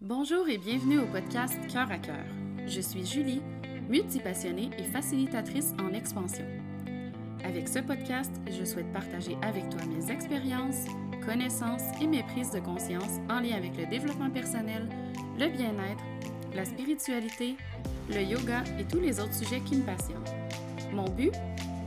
Bonjour 0.00 0.48
et 0.48 0.58
bienvenue 0.58 1.00
au 1.00 1.06
podcast 1.06 1.58
Cœur 1.72 1.90
à 1.90 1.98
cœur. 1.98 2.24
Je 2.68 2.80
suis 2.80 3.04
Julie, 3.04 3.42
multipassionnée 3.88 4.70
et 4.78 4.84
facilitatrice 4.84 5.74
en 5.82 5.92
expansion. 5.92 6.44
Avec 7.44 7.66
ce 7.66 7.80
podcast, 7.80 8.30
je 8.46 8.64
souhaite 8.64 8.92
partager 8.92 9.36
avec 9.42 9.68
toi 9.70 9.80
mes 9.86 10.12
expériences, 10.12 10.84
connaissances 11.26 11.82
et 12.00 12.06
mes 12.06 12.22
prises 12.22 12.52
de 12.52 12.60
conscience 12.60 13.18
en 13.28 13.40
lien 13.40 13.56
avec 13.56 13.76
le 13.76 13.86
développement 13.86 14.30
personnel, 14.30 14.88
le 15.36 15.48
bien-être, 15.48 16.04
la 16.54 16.64
spiritualité, 16.64 17.56
le 18.08 18.22
yoga 18.22 18.62
et 18.78 18.84
tous 18.84 19.00
les 19.00 19.18
autres 19.18 19.34
sujets 19.34 19.62
qui 19.62 19.78
me 19.78 19.82
passionnent. 19.82 20.22
Mon 20.92 21.08
but 21.08 21.32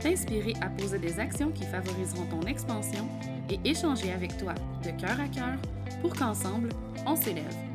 T'inspirer 0.00 0.54
à 0.60 0.68
poser 0.68 0.98
des 0.98 1.18
actions 1.18 1.52
qui 1.52 1.64
favoriseront 1.64 2.26
ton 2.26 2.42
expansion 2.42 3.08
et 3.48 3.58
échanger 3.64 4.12
avec 4.12 4.36
toi 4.36 4.52
de 4.84 4.90
cœur 5.00 5.18
à 5.18 5.28
cœur 5.28 5.56
pour 6.02 6.12
qu'ensemble, 6.12 6.70
on 7.06 7.14
s'élève. 7.14 7.71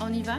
On 0.00 0.12
y 0.12 0.22
va? 0.22 0.38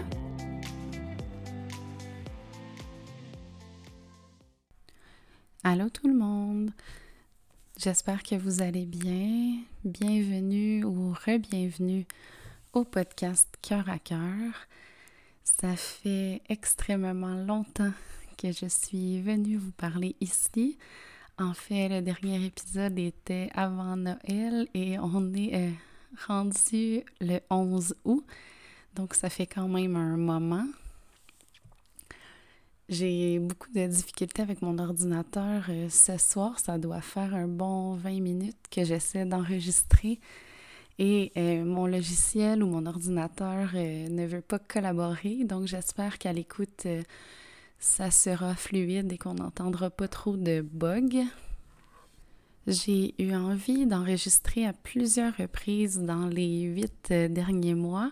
Allô 5.65 5.89
tout 5.89 6.07
le 6.07 6.13
monde! 6.13 6.71
J'espère 7.77 8.23
que 8.23 8.35
vous 8.35 8.61
allez 8.61 8.85
bien. 8.85 9.57
Bienvenue 9.83 10.85
ou 10.85 11.11
re-bienvenue 11.11 12.07
au 12.71 12.85
podcast 12.85 13.49
Cœur 13.61 13.89
à 13.89 13.99
cœur. 13.99 14.53
Ça 15.43 15.75
fait 15.75 16.41
extrêmement 16.47 17.35
longtemps 17.35 17.91
que 18.37 18.53
je 18.53 18.67
suis 18.67 19.21
venue 19.21 19.57
vous 19.57 19.73
parler 19.73 20.15
ici. 20.21 20.77
En 21.37 21.53
fait, 21.53 21.89
le 21.89 22.01
dernier 22.01 22.45
épisode 22.45 22.97
était 22.97 23.49
avant 23.53 23.97
Noël 23.97 24.69
et 24.73 24.97
on 24.99 25.33
est 25.33 25.53
euh, 25.53 25.71
rendu 26.27 27.03
le 27.19 27.39
11 27.49 27.95
août. 28.05 28.25
Donc, 28.95 29.13
ça 29.13 29.29
fait 29.29 29.47
quand 29.47 29.67
même 29.67 29.95
un 29.95 30.17
moment. 30.17 30.65
J'ai 32.87 33.39
beaucoup 33.39 33.71
de 33.71 33.85
difficultés 33.85 34.41
avec 34.41 34.61
mon 34.61 34.77
ordinateur. 34.79 35.65
Euh, 35.69 35.89
ce 35.89 36.17
soir, 36.17 36.59
ça 36.59 36.77
doit 36.77 37.01
faire 37.01 37.35
un 37.35 37.47
bon 37.47 37.93
20 37.95 38.19
minutes 38.19 38.57
que 38.71 38.83
j'essaie 38.83 39.25
d'enregistrer. 39.25 40.19
Et 40.97 41.31
euh, 41.37 41.63
mon 41.63 41.85
logiciel 41.85 42.63
ou 42.63 42.67
mon 42.67 42.85
ordinateur 42.85 43.73
ne 43.73 44.25
veut 44.25 44.41
pas 44.41 44.59
collaborer. 44.59 45.43
Donc, 45.45 45.67
j'espère 45.67 46.17
qu'à 46.17 46.33
l'écoute, 46.33 46.87
ça 47.79 48.11
sera 48.11 48.55
fluide 48.55 49.13
et 49.13 49.17
qu'on 49.17 49.35
n'entendra 49.35 49.89
pas 49.89 50.07
trop 50.07 50.35
de 50.35 50.61
bugs. 50.61 51.25
J'ai 52.67 53.15
eu 53.17 53.33
envie 53.33 53.87
d'enregistrer 53.87 54.65
à 54.67 54.73
plusieurs 54.73 55.35
reprises 55.37 55.97
dans 55.97 56.27
les 56.27 56.61
huit 56.61 57.07
euh, 57.09 57.27
derniers 57.27 57.73
mois, 57.73 58.11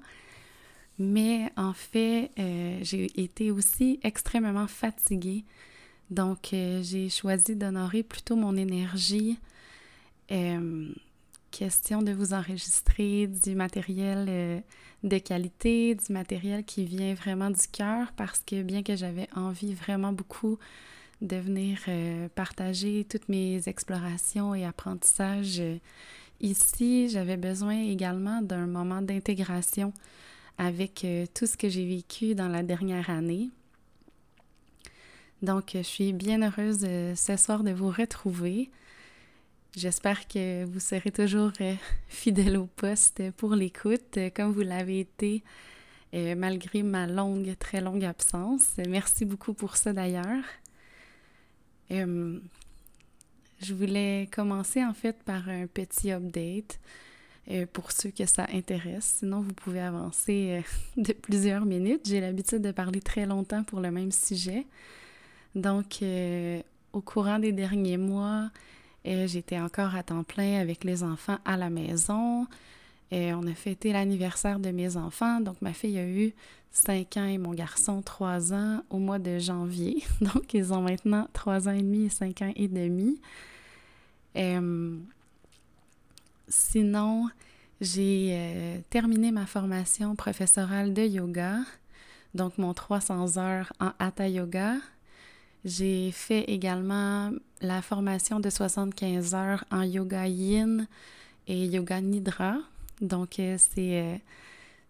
mais 0.99 1.51
en 1.57 1.73
fait, 1.73 2.31
euh, 2.39 2.79
j'ai 2.81 3.05
été 3.19 3.51
aussi 3.51 3.99
extrêmement 4.03 4.67
fatiguée. 4.67 5.45
Donc, 6.09 6.53
euh, 6.53 6.81
j'ai 6.83 7.09
choisi 7.09 7.55
d'honorer 7.55 8.03
plutôt 8.03 8.35
mon 8.35 8.55
énergie. 8.55 9.39
question 11.51 12.01
de 12.01 12.11
vous 12.11 12.33
enregistrer 12.33 13.27
du 13.27 13.55
matériel 13.55 14.61
de 15.03 15.17
qualité, 15.17 15.95
du 15.95 16.13
matériel 16.13 16.63
qui 16.63 16.85
vient 16.85 17.13
vraiment 17.13 17.49
du 17.49 17.67
cœur 17.71 18.11
parce 18.15 18.39
que 18.39 18.61
bien 18.61 18.83
que 18.83 18.95
j'avais 18.95 19.27
envie 19.35 19.73
vraiment 19.73 20.11
beaucoup 20.11 20.57
de 21.21 21.35
venir 21.37 21.79
euh, 21.87 22.27
partager 22.35 23.05
toutes 23.09 23.27
mes 23.29 23.67
explorations 23.67 24.53
et 24.53 24.65
apprentissages 24.65 25.59
euh, 25.59 25.77
ici, 26.41 27.09
j'avais 27.09 27.37
besoin 27.37 27.79
également 27.81 28.41
d'un 28.41 28.67
moment 28.67 29.01
d'intégration 29.01 29.93
avec 30.57 31.03
euh, 31.05 31.25
tout 31.33 31.45
ce 31.45 31.57
que 31.57 31.69
j'ai 31.69 31.85
vécu 31.85 32.35
dans 32.35 32.47
la 32.47 32.63
dernière 32.63 33.09
année. 33.09 33.49
Donc, 35.41 35.71
je 35.75 35.81
suis 35.81 36.13
bien 36.13 36.41
heureuse 36.41 36.81
ce 37.15 37.37
soir 37.37 37.63
de 37.63 37.71
vous 37.71 37.91
retrouver. 37.91 38.71
J'espère 39.77 40.27
que 40.27 40.65
vous 40.65 40.79
serez 40.79 41.11
toujours 41.11 41.51
euh, 41.61 41.75
fidèle 42.07 42.57
au 42.57 42.65
poste 42.65 43.29
pour 43.37 43.53
l'écoute, 43.53 44.17
euh, 44.17 44.31
comme 44.33 44.51
vous 44.51 44.61
l'avez 44.61 45.01
été 45.01 45.43
euh, 46.15 46.33
malgré 46.33 46.81
ma 46.81 47.05
longue, 47.05 47.55
très 47.59 47.79
longue 47.79 48.03
absence. 48.03 48.71
Merci 48.89 49.23
beaucoup 49.23 49.53
pour 49.53 49.77
ça 49.77 49.93
d'ailleurs. 49.93 50.43
je 51.91 52.39
voulais 53.71 54.27
commencer 54.31 54.83
en 54.83 54.95
fait 54.95 55.21
par 55.23 55.47
un 55.47 55.67
petit 55.67 56.11
update 56.11 56.79
pour 57.73 57.91
ceux 57.91 58.11
que 58.11 58.25
ça 58.25 58.45
intéresse. 58.53 59.17
Sinon, 59.19 59.41
vous 59.41 59.53
pouvez 59.53 59.81
avancer 59.81 60.63
de 60.97 61.13
plusieurs 61.13 61.65
minutes. 61.65 62.01
J'ai 62.05 62.19
l'habitude 62.19 62.61
de 62.61 62.71
parler 62.71 63.01
très 63.01 63.25
longtemps 63.25 63.63
pour 63.63 63.79
le 63.79 63.91
même 63.91 64.11
sujet. 64.11 64.65
Donc, 65.55 66.03
au 66.93 67.01
courant 67.01 67.39
des 67.39 67.51
derniers 67.51 67.97
mois, 67.97 68.49
J'étais 69.25 69.59
encore 69.59 69.95
à 69.95 70.03
temps 70.03 70.23
plein 70.23 70.59
avec 70.59 70.83
les 70.83 71.03
enfants 71.03 71.37
à 71.45 71.55
la 71.55 71.69
maison. 71.69 72.45
Et 73.09 73.33
on 73.33 73.43
a 73.47 73.53
fêté 73.53 73.93
l'anniversaire 73.93 74.59
de 74.59 74.69
mes 74.71 74.97
enfants. 74.97 75.39
Donc, 75.39 75.61
ma 75.61 75.71
fille 75.71 75.97
a 75.97 76.05
eu 76.05 76.33
5 76.71 77.17
ans 77.17 77.25
et 77.25 77.37
mon 77.37 77.53
garçon 77.53 78.01
3 78.01 78.53
ans 78.53 78.81
au 78.89 78.97
mois 78.97 79.19
de 79.19 79.39
janvier. 79.39 80.03
Donc, 80.21 80.53
ils 80.53 80.73
ont 80.73 80.81
maintenant 80.81 81.27
3 81.31 81.69
ans 81.69 81.73
et 81.73 81.81
demi 81.81 82.07
et 82.07 82.09
5 82.09 82.41
ans 82.41 82.53
et 82.55 82.67
demi. 82.67 83.21
Sinon, 86.47 87.29
j'ai 87.81 88.29
euh, 88.31 88.79
terminé 88.89 89.31
ma 89.31 89.45
formation 89.45 90.15
professorale 90.15 90.93
de 90.93 91.03
yoga. 91.03 91.59
Donc, 92.33 92.57
mon 92.57 92.73
300 92.73 93.37
heures 93.37 93.71
en 93.79 93.91
Hatha 93.99 94.27
Yoga. 94.27 94.75
J'ai 95.65 96.11
fait 96.11 96.43
également 96.43 97.31
la 97.61 97.81
formation 97.81 98.39
de 98.39 98.49
75 98.49 99.35
heures 99.35 99.65
en 99.71 99.83
yoga 99.83 100.27
yin 100.27 100.87
et 101.47 101.65
yoga 101.65 102.01
nidra. 102.01 102.57
Donc, 103.01 103.39
euh, 103.39 103.57
c'est 103.57 104.01
euh, 104.01 104.15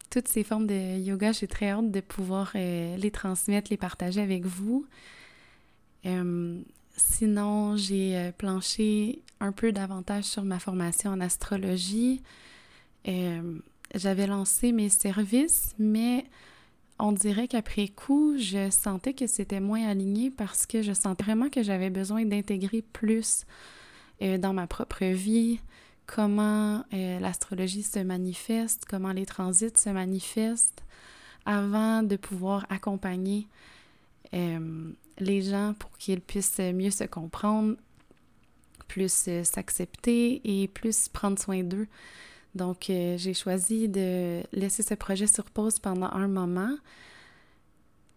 toutes 0.10 0.28
ces 0.28 0.44
formes 0.44 0.68
de 0.68 0.98
yoga, 1.00 1.32
j'ai 1.32 1.48
très 1.48 1.70
hâte 1.70 1.92
de 1.92 2.00
pouvoir 2.00 2.52
les 2.54 3.12
transmettre, 3.12 3.70
les 3.70 3.78
partager 3.78 4.22
avec 4.22 4.46
vous. 4.46 4.86
Sinon, 6.98 7.78
j'ai 7.78 8.32
planché 8.38 9.22
un 9.40 9.52
peu 9.52 9.72
davantage 9.72 10.26
sur 10.26 10.44
ma 10.44 10.60
formation 10.60 11.12
en 11.12 11.22
astrologie. 11.22 12.22
J'avais 13.96 14.28
lancé 14.28 14.72
mes 14.74 14.90
services, 14.90 15.74
mais 15.80 16.26
on 17.00 17.12
dirait 17.12 17.48
qu'après 17.48 17.88
coup, 17.88 18.38
je 18.38 18.70
sentais 18.70 19.14
que 19.14 19.28
c'était 19.28 19.60
moins 19.60 19.88
aligné 19.88 20.32
parce 20.32 20.66
que 20.66 20.82
je 20.82 20.94
sentais 20.94 21.24
vraiment 21.24 21.50
que 21.50 21.64
j'avais 21.64 21.90
besoin 21.90 22.26
d'intégrer 22.26 22.82
plus 22.82 23.46
euh, 24.22 24.38
dans 24.38 24.54
ma 24.54 24.68
propre 24.68 25.06
vie, 25.06 25.60
comment 26.06 26.84
euh, 26.94 27.20
l'astrologie 27.20 27.84
se 27.84 28.00
manifeste, 28.00 28.86
comment 28.90 29.12
les 29.12 29.26
transits 29.26 29.78
se 29.78 29.90
manifestent, 29.90 30.84
avant 31.46 32.04
de 32.04 32.16
pouvoir 32.16 32.66
accompagner 32.70 33.48
euh, 34.34 34.92
les 35.20 35.42
gens 35.42 35.74
pour 35.80 35.98
qu'ils 35.98 36.22
puissent 36.22 36.60
mieux 36.60 36.92
se 36.92 37.04
comprendre, 37.04 37.76
plus 38.88 39.30
s'accepter 39.44 40.42
et 40.44 40.68
plus 40.68 41.08
prendre 41.10 41.40
soin 41.40 41.64
d'eux. 41.64 41.88
Donc, 42.56 42.90
euh, 42.90 43.18
j'ai 43.18 43.34
choisi 43.34 43.88
de 43.88 44.42
laisser 44.52 44.84
ce 44.84 44.96
projet 44.96 45.28
sur 45.28 45.46
pause 45.46 45.80
pendant 45.80 46.08
un 46.08 46.28
moment. 46.28 46.76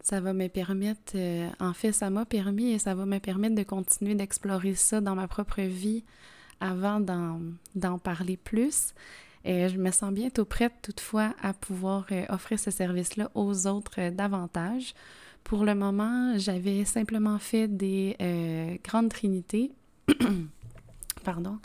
Ça 0.01 0.21
va 0.21 0.33
me 0.33 0.49
permettre, 0.49 1.13
euh, 1.15 1.49
en 1.61 1.75
fait, 1.75 1.93
ça 1.93 2.09
m'a 2.09 2.25
permis 2.25 2.73
et 2.73 2.79
ça 2.79 2.95
va 2.95 3.05
me 3.05 3.19
permettre 3.19 3.55
de 3.55 3.63
continuer 3.63 4.15
d'explorer 4.15 4.75
ça 4.75 5.01
dans 5.01 5.15
ma 5.15 5.29
propre 5.29 5.61
vie 5.61 6.05
avant 6.59 7.01
d'en 7.01 7.99
parler 7.99 8.39
plus. 8.39 8.95
Et 9.45 9.69
je 9.69 9.79
me 9.79 9.91
sens 9.91 10.13
bientôt 10.13 10.45
prête 10.45 10.73
toutefois 10.83 11.35
à 11.43 11.53
pouvoir 11.53 12.07
euh, 12.13 12.25
offrir 12.29 12.59
ce 12.59 12.71
service-là 12.71 13.31
aux 13.35 13.67
autres 13.67 14.11
davantage. 14.11 14.95
Pour 15.45 15.65
le 15.65 15.75
moment, 15.75 16.39
j'avais 16.39 16.85
simplement 16.85 17.39
fait 17.39 17.69
des 17.69 18.17
grandes 18.85 19.11
trinités. 19.11 19.73
Pardon. 21.25 21.59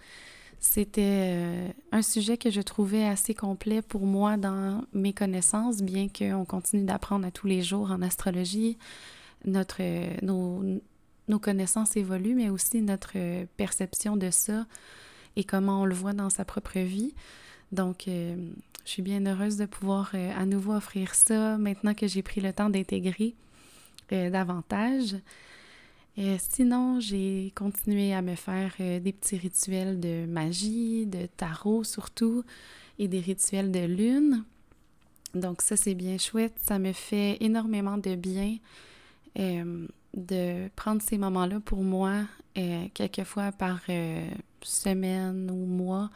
C'était 0.67 1.29
euh, 1.29 1.69
un 1.91 2.01
sujet 2.01 2.37
que 2.37 2.49
je 2.49 2.59
trouvais 2.59 3.05
assez 3.05 3.35
complet 3.35 3.83
pour 3.83 4.07
moi 4.07 4.35
dans 4.35 4.83
mes 4.93 5.13
connaissances, 5.13 5.83
bien 5.83 6.07
qu'on 6.07 6.43
continue 6.43 6.85
d'apprendre 6.85 7.27
à 7.27 7.31
tous 7.31 7.45
les 7.45 7.61
jours 7.61 7.91
en 7.91 8.01
astrologie. 8.01 8.75
Notre, 9.45 9.83
nos, 10.25 10.63
nos, 11.27 11.39
connaissances 11.39 11.95
évoluent, 11.97 12.33
mais 12.33 12.49
aussi 12.49 12.81
notre 12.81 13.13
perception 13.57 14.17
de 14.17 14.31
ça 14.31 14.65
et 15.35 15.43
comment 15.43 15.83
on 15.83 15.85
le 15.85 15.93
voit 15.93 16.13
dans 16.13 16.31
sa 16.31 16.45
propre 16.45 16.79
vie. 16.79 17.13
Donc, 17.71 18.07
euh, 18.07 18.35
je 18.85 18.89
suis 18.89 19.03
bien 19.03 19.23
heureuse 19.27 19.57
de 19.57 19.67
pouvoir 19.67 20.11
euh, 20.15 20.31
à 20.35 20.47
nouveau 20.47 20.73
offrir 20.73 21.13
ça 21.13 21.59
maintenant 21.59 21.93
que 21.93 22.07
j'ai 22.07 22.23
pris 22.23 22.41
le 22.41 22.53
temps 22.53 22.71
d'intégrer 22.71 23.35
davantage. 24.11 25.15
Euh, 26.17 26.37
sinon, 26.39 26.99
j'ai 27.01 27.51
continué 27.55 28.13
à 28.13 28.21
me 28.21 28.35
faire 28.35 28.73
euh, 28.79 28.99
des 28.99 29.11
petits 29.11 29.37
rituels 29.37 29.99
de 29.99 30.25
magie, 30.25 31.05
de 31.05 31.25
tarot 31.25 31.83
surtout, 31.83 32.43
et 32.99 33.09
des 33.09 33.19
rituels 33.19 33.71
de 33.71 33.85
lune. 33.85 34.45
Donc 35.33 35.61
ça, 35.61 35.75
c'est 35.75 35.93
bien 35.93 36.17
chouette. 36.17 36.53
Ça 36.61 36.79
me 36.79 36.93
fait 36.93 37.37
énormément 37.41 37.97
de 37.97 38.15
bien 38.15 38.57
de 39.35 40.69
prendre 40.77 41.01
ces 41.01 41.17
moments-là 41.17 41.59
pour 41.59 41.83
moi, 41.83 42.21
quelquefois 42.93 43.51
par 43.51 43.81
semaine 44.61 45.51
ou 45.51 45.65
mois. 45.65 46.09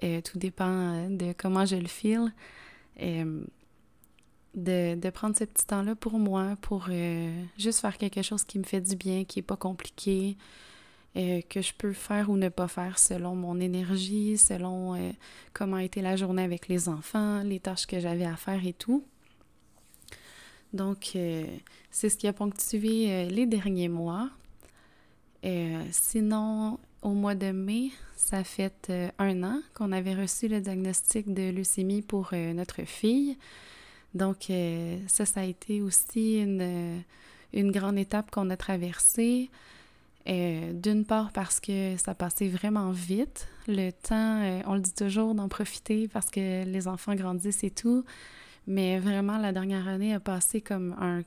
tout 0.00 0.38
dépend 0.38 1.10
de 1.10 1.34
comment 1.36 1.66
je 1.66 1.76
le 1.76 1.86
file 1.86 2.32
de, 4.56 5.10
prendre 5.10 5.36
ce 5.36 5.44
petit 5.44 5.66
temps-là 5.66 5.94
pour 5.94 6.18
moi, 6.18 6.56
pour 6.62 6.86
euh, 6.88 7.44
juste 7.58 7.80
faire 7.80 7.96
quelque 7.98 8.22
chose 8.22 8.44
qui 8.44 8.58
me 8.58 8.64
fait 8.64 8.80
du 8.80 8.96
bien, 8.96 9.24
qui 9.24 9.38
n'est 9.38 9.44
pas 9.44 9.56
compliqué, 9.56 10.36
euh, 11.16 11.40
que 11.48 11.60
je 11.60 11.72
peux 11.74 11.92
faire 11.92 12.30
ou 12.30 12.36
ne 12.36 12.48
pas 12.48 12.68
faire 12.68 12.98
selon 12.98 13.34
mon 13.34 13.60
énergie, 13.60 14.38
selon 14.38 14.94
euh, 14.94 15.12
comment 15.52 15.76
a 15.76 15.84
été 15.84 16.00
la 16.00 16.16
journée 16.16 16.42
avec 16.42 16.68
les 16.68 16.88
enfants, 16.88 17.42
les 17.42 17.60
tâches 17.60 17.86
que 17.86 18.00
j'avais 18.00 18.24
à 18.24 18.36
faire 18.36 18.66
et 18.66 18.72
tout. 18.72 19.04
Donc, 20.72 21.16
c'est 21.90 22.08
ce 22.10 22.16
qui 22.18 22.26
a 22.26 22.34
ponctué 22.34 23.28
les 23.30 23.46
derniers 23.46 23.88
mois. 23.88 24.28
sinon, 25.90 26.78
au 27.00 27.10
mois 27.10 27.34
de 27.34 27.50
mai, 27.52 27.92
ça 28.14 28.44
fait 28.44 28.92
un 29.18 29.42
an 29.42 29.62
qu'on 29.72 29.92
avait 29.92 30.14
reçu 30.14 30.48
le 30.48 30.60
diagnostic 30.60 31.32
de 31.32 31.50
leucémie 31.50 32.02
pour 32.02 32.32
notre 32.34 32.82
fille. 32.82 33.38
Donc, 34.14 34.50
euh, 34.50 34.98
ça, 35.08 35.26
ça 35.26 35.40
a 35.40 35.44
été 35.44 35.82
aussi 35.82 36.38
une, 36.40 37.02
une 37.52 37.70
grande 37.70 37.98
étape 37.98 38.30
qu'on 38.30 38.50
a 38.50 38.56
traversée. 38.56 39.50
Euh, 40.28 40.72
d'une 40.72 41.04
part 41.04 41.30
parce 41.30 41.60
que 41.60 41.96
ça 41.98 42.12
passait 42.14 42.48
vraiment 42.48 42.90
vite. 42.90 43.46
Le 43.68 43.92
temps, 43.92 44.42
euh, 44.42 44.60
on 44.66 44.74
le 44.74 44.80
dit 44.80 44.92
toujours, 44.92 45.36
d'en 45.36 45.48
profiter 45.48 46.08
parce 46.08 46.30
que 46.30 46.64
les 46.64 46.88
enfants 46.88 47.14
grandissent 47.14 47.62
et 47.62 47.70
tout. 47.70 48.04
Mais 48.66 48.98
vraiment, 48.98 49.38
la 49.38 49.52
dernière 49.52 49.86
année 49.86 50.12
a 50.12 50.18
passé 50.18 50.60
comme 50.60 50.96
un 51.00 51.22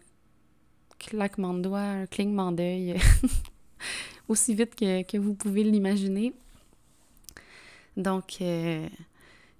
claquement 0.97 1.53
de 1.53 1.61
doigts, 1.61 1.79
un 1.79 2.05
clignement 2.07 2.51
d'œil, 2.51 2.97
aussi 4.27 4.53
vite 4.53 4.75
que, 4.75 5.03
que, 5.03 5.17
vous 5.17 5.33
pouvez 5.33 5.63
l'imaginer. 5.63 6.33
Donc, 7.95 8.41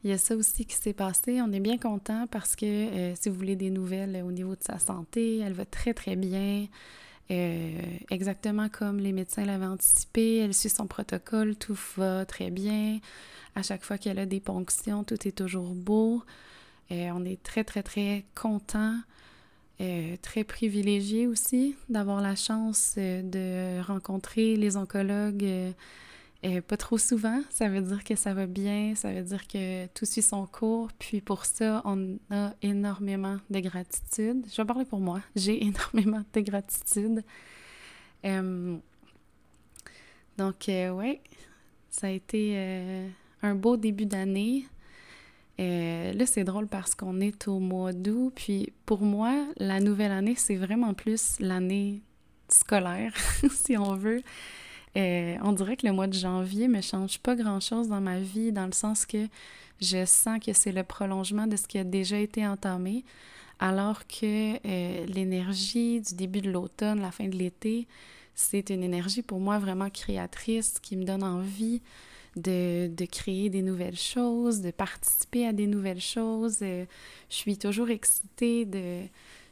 il 0.04 0.10
y 0.10 0.13
a 0.13 0.18
ça 0.18 0.36
aussi 0.36 0.66
qui 0.66 0.75
s'est 0.75 0.94
passé. 0.94 1.42
On 1.42 1.51
est 1.51 1.60
bien 1.60 1.78
content 1.78 2.25
parce 2.28 2.56
que 2.56 2.66
euh, 2.66 3.16
si 3.19 3.30
vous 3.30 3.36
voulez 3.36 3.56
des 3.56 3.69
nouvelles 3.69 4.24
au 4.25 4.31
niveau 4.31 4.56
de 4.56 4.63
sa 4.63 4.80
santé, 4.80 5.40
elle 5.40 5.54
va 5.54 5.66
très 5.66 5.94
très 5.94 6.16
bien. 6.16 6.68
Euh, 7.31 7.81
exactement 8.10 8.69
comme 8.69 8.98
les 8.98 9.12
médecins 9.12 9.46
l'avaient 9.46 9.66
anticipé. 9.66 10.38
Elle 10.38 10.54
suit 10.54 10.69
son 10.69 10.88
protocole, 10.88 11.56
tout 11.56 11.78
va 11.98 12.25
très 12.25 12.50
bien. 12.50 13.00
À 13.56 13.62
chaque 13.62 13.84
fois 13.84 13.98
qu'elle 13.98 14.19
a 14.19 14.25
des 14.25 14.40
ponctions, 14.40 15.04
tout 15.04 15.28
est 15.28 15.38
toujours 15.38 15.75
beau. 15.75 16.24
Euh, 16.92 17.10
on 17.13 17.25
est 17.25 17.42
très 17.44 17.63
très 17.63 17.84
très 17.84 18.25
content. 18.36 18.95
très 20.22 20.44
privilégié 20.44 21.28
aussi 21.28 21.75
d'avoir 21.88 22.22
la 22.22 22.36
chance 22.36 22.95
de 22.98 23.81
rencontrer 23.81 24.57
les 24.57 24.75
oncologues 24.75 25.74
pas 26.41 26.77
trop 26.77 26.97
souvent, 26.97 27.41
ça 27.50 27.68
veut 27.68 27.81
dire 27.81 28.03
que 28.03 28.15
ça 28.15 28.33
va 28.33 28.47
bien, 28.47 28.95
ça 28.95 29.12
veut 29.12 29.24
dire 29.24 29.45
que 29.47 29.88
tout 29.88 30.06
suit 30.06 30.21
son 30.21 30.45
cours. 30.45 30.89
Puis 30.97 31.19
pour 31.19 31.45
ça, 31.45 31.81
on 31.83 32.18
a 32.31 32.53
énormément 32.62 33.38
de 33.50 33.59
gratitude. 33.59 34.45
Je 34.50 34.62
vais 34.62 34.65
parler 34.65 34.86
pour 34.86 35.00
moi. 35.00 35.21
J'ai 35.36 35.63
énormément 35.63 36.24
de 36.33 36.39
gratitude. 36.41 37.24
Euh, 38.25 38.77
donc, 40.38 40.69
euh, 40.69 40.91
ouais, 40.91 41.21
ça 41.89 42.07
a 42.07 42.09
été 42.09 42.53
euh, 42.56 43.09
un 43.42 43.56
beau 43.56 43.75
début 43.75 44.06
d'année. 44.06 44.65
là, 45.57 46.25
c'est 46.25 46.45
drôle 46.45 46.68
parce 46.68 46.95
qu'on 46.95 47.19
est 47.19 47.50
au 47.50 47.59
mois 47.59 47.92
d'août. 47.92 48.31
Puis 48.33 48.71
pour 48.85 49.01
moi, 49.01 49.45
la 49.57 49.81
nouvelle 49.81 50.13
année, 50.13 50.35
c'est 50.35 50.56
vraiment 50.56 50.94
plus 50.94 51.38
l'année 51.39 52.01
scolaire, 52.47 53.13
si 53.51 53.77
on 53.77 53.95
veut. 53.95 54.21
Euh, 54.97 55.36
on 55.44 55.51
dirait 55.51 55.77
que 55.77 55.86
le 55.86 55.94
mois 55.94 56.07
de 56.07 56.13
janvier 56.13 56.68
ne 56.68 56.77
me 56.77 56.81
change 56.81 57.19
pas 57.19 57.36
grand-chose 57.36 57.89
dans 57.89 58.01
ma 58.01 58.19
vie, 58.19 58.51
dans 58.51 58.65
le 58.65 58.71
sens 58.71 59.06
que 59.06 59.27
je 59.81 60.06
sens 60.06 60.39
que 60.44 60.51
c'est 60.53 60.71
le 60.71 60.83
prolongement 60.83 61.47
de 61.47 61.56
ce 61.56 61.68
qui 61.68 61.77
a 61.77 61.83
déjà 61.83 62.18
été 62.18 62.45
entamé, 62.45 63.03
alors 63.59 64.07
que 64.07 64.56
euh, 64.56 65.06
l'énergie 65.06 66.01
du 66.01 66.15
début 66.15 66.41
de 66.41 66.51
l'automne, 66.51 67.01
la 67.01 67.12
fin 67.12 67.27
de 67.27 67.36
l'été, 67.36 67.88
c'est 68.36 68.69
une 68.69 68.83
énergie 68.83 69.21
pour 69.21 69.39
moi 69.39 69.59
vraiment 69.59 69.89
créatrice 69.89 70.80
qui 70.81 70.95
me 70.97 71.03
donne 71.03 71.24
envie 71.24 71.81
de, 72.35 72.88
de, 72.88 73.06
créer 73.06 73.50
des 73.50 73.62
nouvelles 73.62 73.97
choses, 73.97 74.62
de 74.62 74.71
participer 74.71 75.45
à 75.45 75.53
des 75.53 75.68
nouvelles 75.68 76.01
choses. 76.01 76.59
Euh, 76.62 76.85
je 77.30 77.35
suis 77.35 77.57
toujours 77.57 77.89
excitée 77.89 78.65
de, 78.65 79.01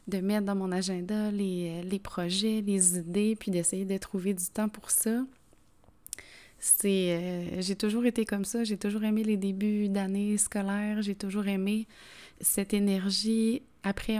de 0.07 0.19
mettre 0.19 0.45
dans 0.45 0.55
mon 0.55 0.71
agenda 0.71 1.31
les, 1.31 1.83
les 1.83 1.99
projets, 1.99 2.61
les 2.65 2.97
idées, 2.97 3.35
puis 3.35 3.51
d'essayer 3.51 3.85
de 3.85 3.97
trouver 3.97 4.33
du 4.33 4.45
temps 4.45 4.69
pour 4.69 4.89
ça. 4.89 5.23
C'est, 6.59 7.15
euh, 7.15 7.61
j'ai 7.61 7.75
toujours 7.75 8.05
été 8.05 8.25
comme 8.25 8.45
ça, 8.45 8.63
j'ai 8.63 8.77
toujours 8.77 9.03
aimé 9.03 9.23
les 9.23 9.37
débuts 9.37 9.89
d'année 9.89 10.37
scolaire, 10.37 11.01
j'ai 11.01 11.13
toujours 11.13 11.47
aimé 11.47 11.87
cette 12.41 12.73
énergie 12.73 13.61
après 13.83 14.19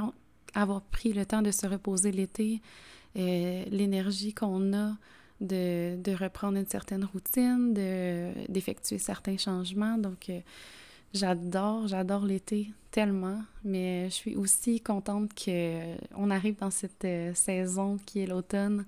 avoir 0.53 0.81
pris 0.81 1.13
le 1.13 1.25
temps 1.25 1.41
de 1.41 1.51
se 1.51 1.65
reposer 1.65 2.11
l'été, 2.11 2.61
euh, 3.17 3.63
l'énergie 3.71 4.33
qu'on 4.33 4.73
a 4.73 4.97
de, 5.41 5.95
de, 6.01 6.11
reprendre 6.13 6.57
une 6.57 6.67
certaine 6.67 7.05
routine, 7.05 7.73
de, 7.73 8.31
d'effectuer 8.49 8.97
certains 8.97 9.37
changements. 9.37 9.97
Donc, 9.97 10.29
euh, 10.29 10.39
J'adore, 11.13 11.87
j'adore 11.87 12.25
l'été 12.25 12.71
tellement, 12.91 13.41
mais 13.63 14.09
je 14.09 14.13
suis 14.13 14.35
aussi 14.35 14.81
contente 14.81 15.31
qu'on 15.33 16.29
arrive 16.29 16.57
dans 16.59 16.71
cette 16.71 17.05
euh, 17.05 17.33
saison 17.33 17.97
qui 18.05 18.19
est 18.21 18.25
l'automne 18.25 18.85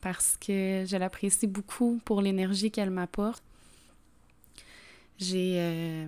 parce 0.00 0.36
que 0.40 0.84
je 0.86 0.96
l'apprécie 0.96 1.46
beaucoup 1.46 2.00
pour 2.04 2.22
l'énergie 2.22 2.70
qu'elle 2.70 2.90
m'apporte. 2.90 3.42
J'ai 5.18 5.56
euh, 5.58 6.06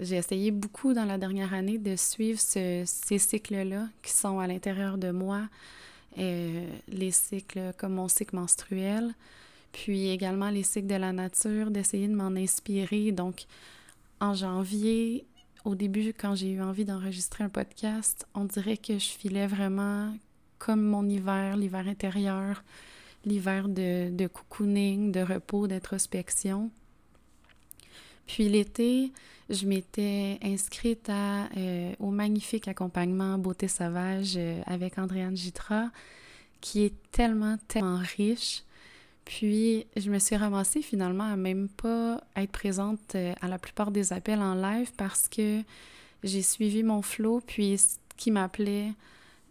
essayé 0.00 0.50
beaucoup 0.50 0.92
dans 0.92 1.06
la 1.06 1.16
dernière 1.16 1.54
année 1.54 1.78
de 1.78 1.96
suivre 1.96 2.38
ces 2.38 2.84
cycles-là 2.84 3.88
qui 4.02 4.12
sont 4.12 4.38
à 4.38 4.46
l'intérieur 4.46 4.98
de 4.98 5.10
moi, 5.10 5.48
euh, 6.18 6.66
les 6.88 7.10
cycles 7.10 7.72
comme 7.78 7.94
mon 7.94 8.08
cycle 8.08 8.36
menstruel, 8.36 9.14
puis 9.72 10.10
également 10.10 10.50
les 10.50 10.62
cycles 10.62 10.88
de 10.88 10.96
la 10.96 11.12
nature, 11.12 11.70
d'essayer 11.70 12.08
de 12.08 12.14
m'en 12.14 12.36
inspirer. 12.36 13.12
Donc, 13.12 13.46
en 14.20 14.34
janvier, 14.34 15.26
au 15.64 15.74
début, 15.74 16.12
quand 16.12 16.34
j'ai 16.34 16.52
eu 16.52 16.62
envie 16.62 16.84
d'enregistrer 16.84 17.44
un 17.44 17.48
podcast, 17.48 18.26
on 18.34 18.44
dirait 18.44 18.76
que 18.76 18.94
je 18.94 19.08
filais 19.08 19.46
vraiment 19.46 20.14
comme 20.58 20.82
mon 20.82 21.08
hiver, 21.08 21.56
l'hiver 21.56 21.88
intérieur, 21.88 22.62
l'hiver 23.24 23.68
de, 23.68 24.26
cocooning, 24.26 25.12
de 25.12 25.20
repos, 25.20 25.66
d'introspection. 25.66 26.70
Puis 28.26 28.48
l'été, 28.48 29.12
je 29.48 29.66
m'étais 29.66 30.38
inscrite 30.42 31.10
euh, 31.10 31.92
au 31.98 32.10
magnifique 32.10 32.68
accompagnement 32.68 33.38
Beauté 33.38 33.68
sauvage 33.68 34.34
euh, 34.36 34.62
avec 34.66 34.98
Andréane 34.98 35.36
Gitra, 35.36 35.90
qui 36.60 36.84
est 36.84 36.94
tellement, 37.10 37.56
tellement 37.66 38.00
riche. 38.16 38.62
Puis, 39.24 39.86
je 39.96 40.10
me 40.10 40.18
suis 40.18 40.36
ramassée 40.36 40.82
finalement 40.82 41.24
à 41.24 41.36
même 41.36 41.68
pas 41.68 42.22
être 42.36 42.50
présente 42.50 43.14
euh, 43.14 43.34
à 43.40 43.48
la 43.48 43.58
plupart 43.58 43.90
des 43.90 44.12
appels 44.12 44.40
en 44.40 44.54
live 44.54 44.90
parce 44.96 45.28
que 45.28 45.62
j'ai 46.24 46.42
suivi 46.42 46.82
mon 46.82 47.02
flow. 47.02 47.40
Puis, 47.46 47.78
ce 47.78 47.96
qui 48.16 48.30
m'appelait 48.30 48.92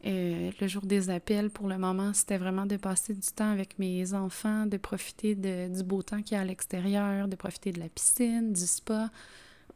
euh, 0.05 0.51
le 0.59 0.67
jour 0.67 0.85
des 0.85 1.09
appels 1.09 1.49
pour 1.49 1.67
le 1.67 1.77
moment, 1.77 2.13
c'était 2.13 2.37
vraiment 2.37 2.65
de 2.65 2.77
passer 2.77 3.13
du 3.13 3.27
temps 3.27 3.51
avec 3.51 3.79
mes 3.79 4.13
enfants, 4.13 4.65
de 4.65 4.77
profiter 4.77 5.35
du 5.35 5.83
beau 5.83 6.01
temps 6.01 6.21
qu'il 6.21 6.35
y 6.35 6.37
a 6.37 6.41
à 6.41 6.45
l'extérieur, 6.45 7.27
de 7.27 7.35
profiter 7.35 7.71
de 7.71 7.79
la 7.79 7.89
piscine, 7.89 8.53
du 8.53 8.65
spa. 8.65 9.09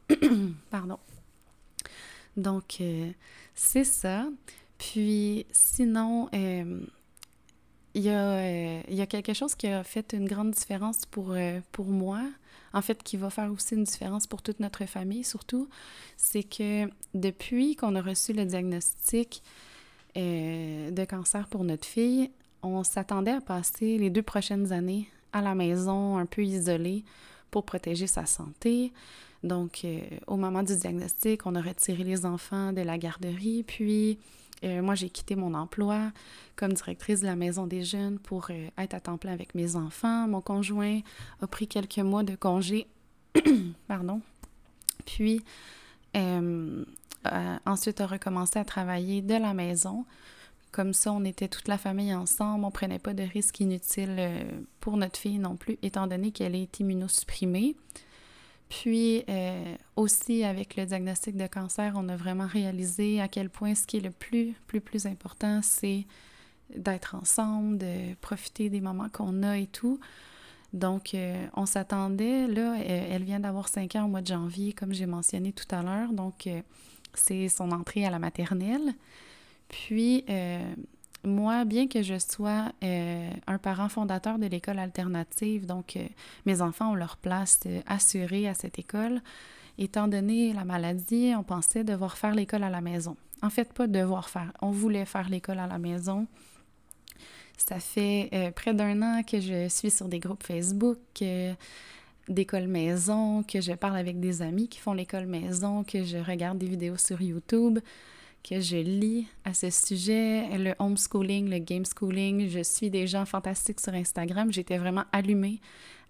Pardon. 0.70 0.98
Donc, 2.36 2.78
euh, 2.80 3.10
c'est 3.54 3.84
ça. 3.84 4.26
Puis, 4.76 5.46
sinon, 5.52 6.28
il 7.94 8.02
y, 8.02 8.10
a, 8.10 8.38
euh, 8.38 8.80
il 8.88 8.96
y 8.96 9.00
a 9.00 9.06
quelque 9.06 9.34
chose 9.34 9.54
qui 9.54 9.68
a 9.68 9.84
fait 9.84 10.12
une 10.12 10.26
grande 10.26 10.50
différence 10.50 11.06
pour, 11.06 11.30
euh, 11.30 11.60
pour 11.70 11.86
moi, 11.86 12.22
en 12.72 12.82
fait, 12.82 13.02
qui 13.02 13.16
va 13.16 13.30
faire 13.30 13.50
aussi 13.52 13.76
une 13.76 13.84
différence 13.84 14.26
pour 14.26 14.42
toute 14.42 14.58
notre 14.58 14.84
famille, 14.84 15.22
surtout, 15.22 15.68
c'est 16.16 16.42
que 16.42 16.90
depuis 17.14 17.76
qu'on 17.76 17.94
a 17.94 18.02
reçu 18.02 18.32
le 18.32 18.44
diagnostic 18.44 19.42
euh, 20.16 20.90
de 20.90 21.04
cancer 21.04 21.46
pour 21.46 21.62
notre 21.62 21.86
fille, 21.86 22.30
on 22.62 22.82
s'attendait 22.82 23.30
à 23.30 23.40
passer 23.40 23.96
les 23.98 24.10
deux 24.10 24.22
prochaines 24.22 24.72
années 24.72 25.08
à 25.32 25.40
la 25.40 25.54
maison, 25.54 26.18
un 26.18 26.26
peu 26.26 26.44
isolée, 26.44 27.04
pour 27.52 27.64
protéger 27.64 28.08
sa 28.08 28.26
santé. 28.26 28.92
Donc, 29.44 29.86
au 30.26 30.36
moment 30.36 30.62
du 30.62 30.74
diagnostic, 30.74 31.46
on 31.46 31.54
a 31.54 31.60
retiré 31.60 32.02
les 32.02 32.24
enfants 32.24 32.72
de 32.72 32.80
la 32.80 32.96
garderie, 32.98 33.62
puis 33.62 34.18
euh, 34.64 34.82
moi, 34.82 34.94
j'ai 34.94 35.10
quitté 35.10 35.36
mon 35.36 35.54
emploi 35.54 36.12
comme 36.56 36.72
directrice 36.72 37.20
de 37.20 37.26
la 37.26 37.36
maison 37.36 37.66
des 37.66 37.82
jeunes 37.82 38.18
pour 38.18 38.48
euh, 38.50 38.68
être 38.78 38.94
à 38.94 39.00
temps 39.00 39.18
plein 39.18 39.32
avec 39.32 39.54
mes 39.54 39.76
enfants. 39.76 40.26
Mon 40.28 40.40
conjoint 40.40 41.00
a 41.40 41.46
pris 41.46 41.68
quelques 41.68 41.98
mois 41.98 42.22
de 42.22 42.34
congé. 42.34 42.86
Pardon. 43.88 44.20
Puis, 45.06 45.42
euh, 46.16 46.84
ensuite 47.66 48.00
a 48.00 48.06
recommencé 48.06 48.58
à 48.58 48.64
travailler 48.64 49.22
de 49.22 49.34
la 49.34 49.54
maison. 49.54 50.04
Comme 50.72 50.92
ça, 50.92 51.12
on 51.12 51.24
était 51.24 51.48
toute 51.48 51.68
la 51.68 51.78
famille 51.78 52.14
ensemble, 52.14 52.64
on 52.64 52.70
prenait 52.70 52.98
pas 52.98 53.14
de 53.14 53.22
risques 53.22 53.60
inutiles 53.60 54.44
pour 54.80 54.96
notre 54.96 55.16
fille 55.18 55.38
non 55.38 55.54
plus, 55.54 55.78
étant 55.82 56.08
donné 56.08 56.32
qu'elle 56.32 56.56
est 56.56 56.80
immunosupprimée. 56.80 57.76
Puis 58.80 59.22
euh, 59.28 59.76
aussi 59.94 60.42
avec 60.42 60.74
le 60.74 60.84
diagnostic 60.84 61.36
de 61.36 61.46
cancer, 61.46 61.92
on 61.94 62.08
a 62.08 62.16
vraiment 62.16 62.46
réalisé 62.46 63.20
à 63.20 63.28
quel 63.28 63.48
point 63.48 63.76
ce 63.76 63.86
qui 63.86 63.98
est 63.98 64.00
le 64.00 64.10
plus, 64.10 64.54
plus, 64.66 64.80
plus 64.80 65.06
important, 65.06 65.60
c'est 65.62 66.04
d'être 66.74 67.14
ensemble, 67.14 67.78
de 67.78 68.14
profiter 68.20 68.70
des 68.70 68.80
moments 68.80 69.08
qu'on 69.08 69.44
a 69.44 69.58
et 69.58 69.68
tout. 69.68 70.00
Donc, 70.72 71.14
euh, 71.14 71.46
on 71.54 71.66
s'attendait, 71.66 72.48
là, 72.48 72.74
euh, 72.74 73.08
elle 73.10 73.22
vient 73.22 73.38
d'avoir 73.38 73.68
5 73.68 73.94
ans 73.94 74.06
au 74.06 74.08
mois 74.08 74.22
de 74.22 74.26
janvier, 74.26 74.72
comme 74.72 74.92
j'ai 74.92 75.06
mentionné 75.06 75.52
tout 75.52 75.72
à 75.72 75.82
l'heure. 75.82 76.12
Donc, 76.12 76.48
c'est 77.14 77.48
son 77.48 77.70
entrée 77.70 78.04
à 78.04 78.10
la 78.10 78.18
maternelle. 78.18 78.94
Puis, 79.68 80.24
moi, 81.24 81.64
bien 81.64 81.88
que 81.88 82.02
je 82.02 82.18
sois 82.18 82.72
euh, 82.82 83.30
un 83.46 83.58
parent 83.58 83.88
fondateur 83.88 84.38
de 84.38 84.46
l'école 84.46 84.78
alternative, 84.78 85.66
donc 85.66 85.96
euh, 85.96 86.06
mes 86.46 86.60
enfants 86.60 86.92
ont 86.92 86.94
leur 86.94 87.16
place 87.16 87.60
euh, 87.66 87.80
assurée 87.86 88.48
à 88.48 88.54
cette 88.54 88.78
école, 88.78 89.20
étant 89.78 90.08
donné 90.08 90.52
la 90.52 90.64
maladie, 90.64 91.32
on 91.36 91.42
pensait 91.42 91.84
devoir 91.84 92.16
faire 92.16 92.34
l'école 92.34 92.62
à 92.62 92.70
la 92.70 92.80
maison. 92.80 93.16
En 93.42 93.50
fait, 93.50 93.72
pas 93.72 93.86
devoir 93.86 94.28
faire, 94.28 94.52
on 94.62 94.70
voulait 94.70 95.04
faire 95.04 95.28
l'école 95.28 95.58
à 95.58 95.66
la 95.66 95.78
maison. 95.78 96.26
Ça 97.56 97.78
fait 97.78 98.52
près 98.56 98.74
d'un 98.74 99.00
an 99.02 99.22
que 99.22 99.40
je 99.40 99.68
suis 99.68 99.90
sur 99.90 100.08
des 100.08 100.18
groupes 100.18 100.42
Facebook 100.42 100.98
d'école 102.28 102.66
maison, 102.66 103.44
que 103.44 103.60
je 103.60 103.72
parle 103.72 103.96
avec 103.96 104.18
des 104.18 104.42
amis 104.42 104.68
qui 104.68 104.80
font 104.80 104.92
l'école 104.92 105.26
maison, 105.26 105.84
que 105.84 106.02
je 106.04 106.18
regarde 106.18 106.58
des 106.58 106.66
vidéos 106.66 106.96
sur 106.96 107.20
YouTube 107.22 107.78
que 108.48 108.60
je 108.60 108.76
lis 108.76 109.26
à 109.44 109.54
ce 109.54 109.70
sujet, 109.70 110.46
le 110.58 110.74
homeschooling, 110.78 111.48
le 111.48 111.58
game 111.58 111.84
schooling. 111.84 112.48
Je 112.48 112.62
suis 112.62 112.90
des 112.90 113.06
gens 113.06 113.24
fantastiques 113.24 113.80
sur 113.80 113.94
Instagram. 113.94 114.52
J'étais 114.52 114.76
vraiment 114.76 115.04
allumée 115.12 115.60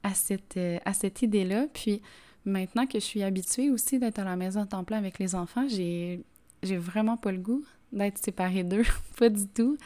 à 0.02 0.14
cette, 0.14 0.56
euh, 0.56 0.78
à 0.84 0.92
cette 0.92 1.22
idée-là. 1.22 1.66
Puis 1.72 2.02
maintenant 2.44 2.86
que 2.86 2.98
je 2.98 3.04
suis 3.04 3.22
habituée 3.22 3.70
aussi 3.70 3.98
d'être 3.98 4.18
à 4.18 4.24
la 4.24 4.36
maison 4.36 4.60
en 4.60 4.66
temps 4.66 4.84
plein 4.84 4.98
avec 4.98 5.18
les 5.18 5.34
enfants, 5.34 5.66
j'ai, 5.68 6.24
j'ai 6.62 6.76
vraiment 6.76 7.16
pas 7.16 7.30
le 7.30 7.38
goût 7.38 7.64
d'être 7.92 8.18
séparée 8.18 8.64
d'eux. 8.64 8.84
pas 9.16 9.28
du 9.28 9.46
tout. 9.46 9.78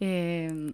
Et, 0.00 0.48
euh, 0.50 0.70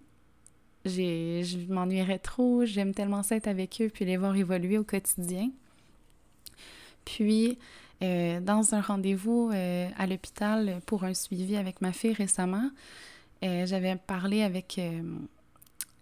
j'ai, 0.84 1.42
je 1.44 1.58
m'ennuierais 1.72 2.18
trop. 2.18 2.66
J'aime 2.66 2.92
tellement 2.92 3.22
ça 3.22 3.36
être 3.36 3.48
avec 3.48 3.80
eux 3.80 3.88
puis 3.88 4.04
les 4.04 4.18
voir 4.18 4.36
évoluer 4.36 4.76
au 4.76 4.84
quotidien. 4.84 5.50
Puis, 7.06 7.58
euh, 8.02 8.40
dans 8.40 8.74
un 8.74 8.80
rendez-vous 8.80 9.50
euh, 9.52 9.88
à 9.96 10.06
l'hôpital 10.06 10.80
pour 10.86 11.04
un 11.04 11.14
suivi 11.14 11.56
avec 11.56 11.80
ma 11.80 11.92
fille 11.92 12.12
récemment, 12.12 12.70
euh, 13.44 13.66
j'avais 13.66 13.96
parlé 13.96 14.42
avec 14.42 14.80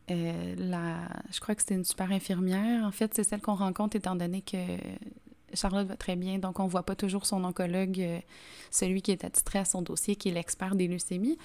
la... 0.08 0.98
Je 1.30 1.40
crois 1.40 1.54
que 1.54 1.62
c'était 1.62 1.74
une 1.74 1.84
super 1.84 2.12
infirmière. 2.12 2.84
En 2.84 2.90
fait, 2.90 3.12
c'est 3.14 3.24
celle 3.24 3.40
qu'on 3.40 3.54
rencontre 3.54 3.96
étant 3.96 4.14
donné 4.14 4.42
que 4.42 4.58
Charlotte 5.54 5.86
va 5.86 5.96
très 5.96 6.16
bien, 6.16 6.38
donc 6.38 6.60
on 6.60 6.64
ne 6.64 6.68
voit 6.68 6.84
pas 6.84 6.94
toujours 6.94 7.24
son 7.24 7.44
oncologue, 7.44 8.22
celui 8.70 9.00
qui 9.00 9.12
est 9.12 9.24
attitré 9.24 9.58
à 9.58 9.64
son 9.64 9.82
dossier, 9.82 10.16
qui 10.16 10.28
est 10.28 10.32
l'expert 10.32 10.74
des 10.74 10.88
leucémies. 10.88 11.38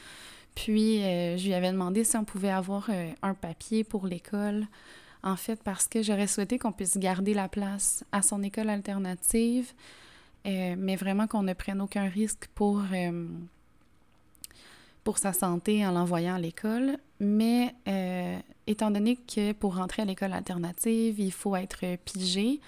Puis, 0.55 0.99
je 0.99 1.43
lui 1.45 1.53
avais 1.53 1.71
demandé 1.71 2.03
si 2.03 2.17
on 2.17 2.25
pouvait 2.25 2.49
avoir 2.49 2.89
un 3.21 3.33
papier 3.33 3.83
pour 3.83 4.05
l'école 4.05 4.67
en 5.23 5.35
fait, 5.35 5.61
parce 5.63 5.87
que 5.87 6.01
j'aurais 6.01 6.27
souhaité 6.27 6.57
qu'on 6.57 6.71
puisse 6.71 6.97
garder 6.97 7.33
la 7.33 7.49
place 7.49 8.03
à 8.11 8.21
son 8.21 8.43
école 8.43 8.69
alternative, 8.69 9.73
euh, 10.47 10.75
mais 10.77 10.95
vraiment 10.95 11.27
qu'on 11.27 11.43
ne 11.43 11.53
prenne 11.53 11.81
aucun 11.81 12.07
risque 12.07 12.47
pour, 12.55 12.81
euh, 12.93 13.27
pour 15.03 15.17
sa 15.17 15.33
santé 15.33 15.85
en 15.85 15.91
l'envoyant 15.91 16.35
à 16.35 16.39
l'école. 16.39 16.97
Mais 17.19 17.75
euh, 17.87 18.37
étant 18.65 18.91
donné 18.91 19.17
que 19.17 19.51
pour 19.51 19.75
rentrer 19.75 20.03
à 20.03 20.05
l'école 20.05 20.33
alternative, 20.33 21.19
il 21.19 21.33
faut 21.33 21.55
être 21.55 21.97
pigé, 22.05 22.61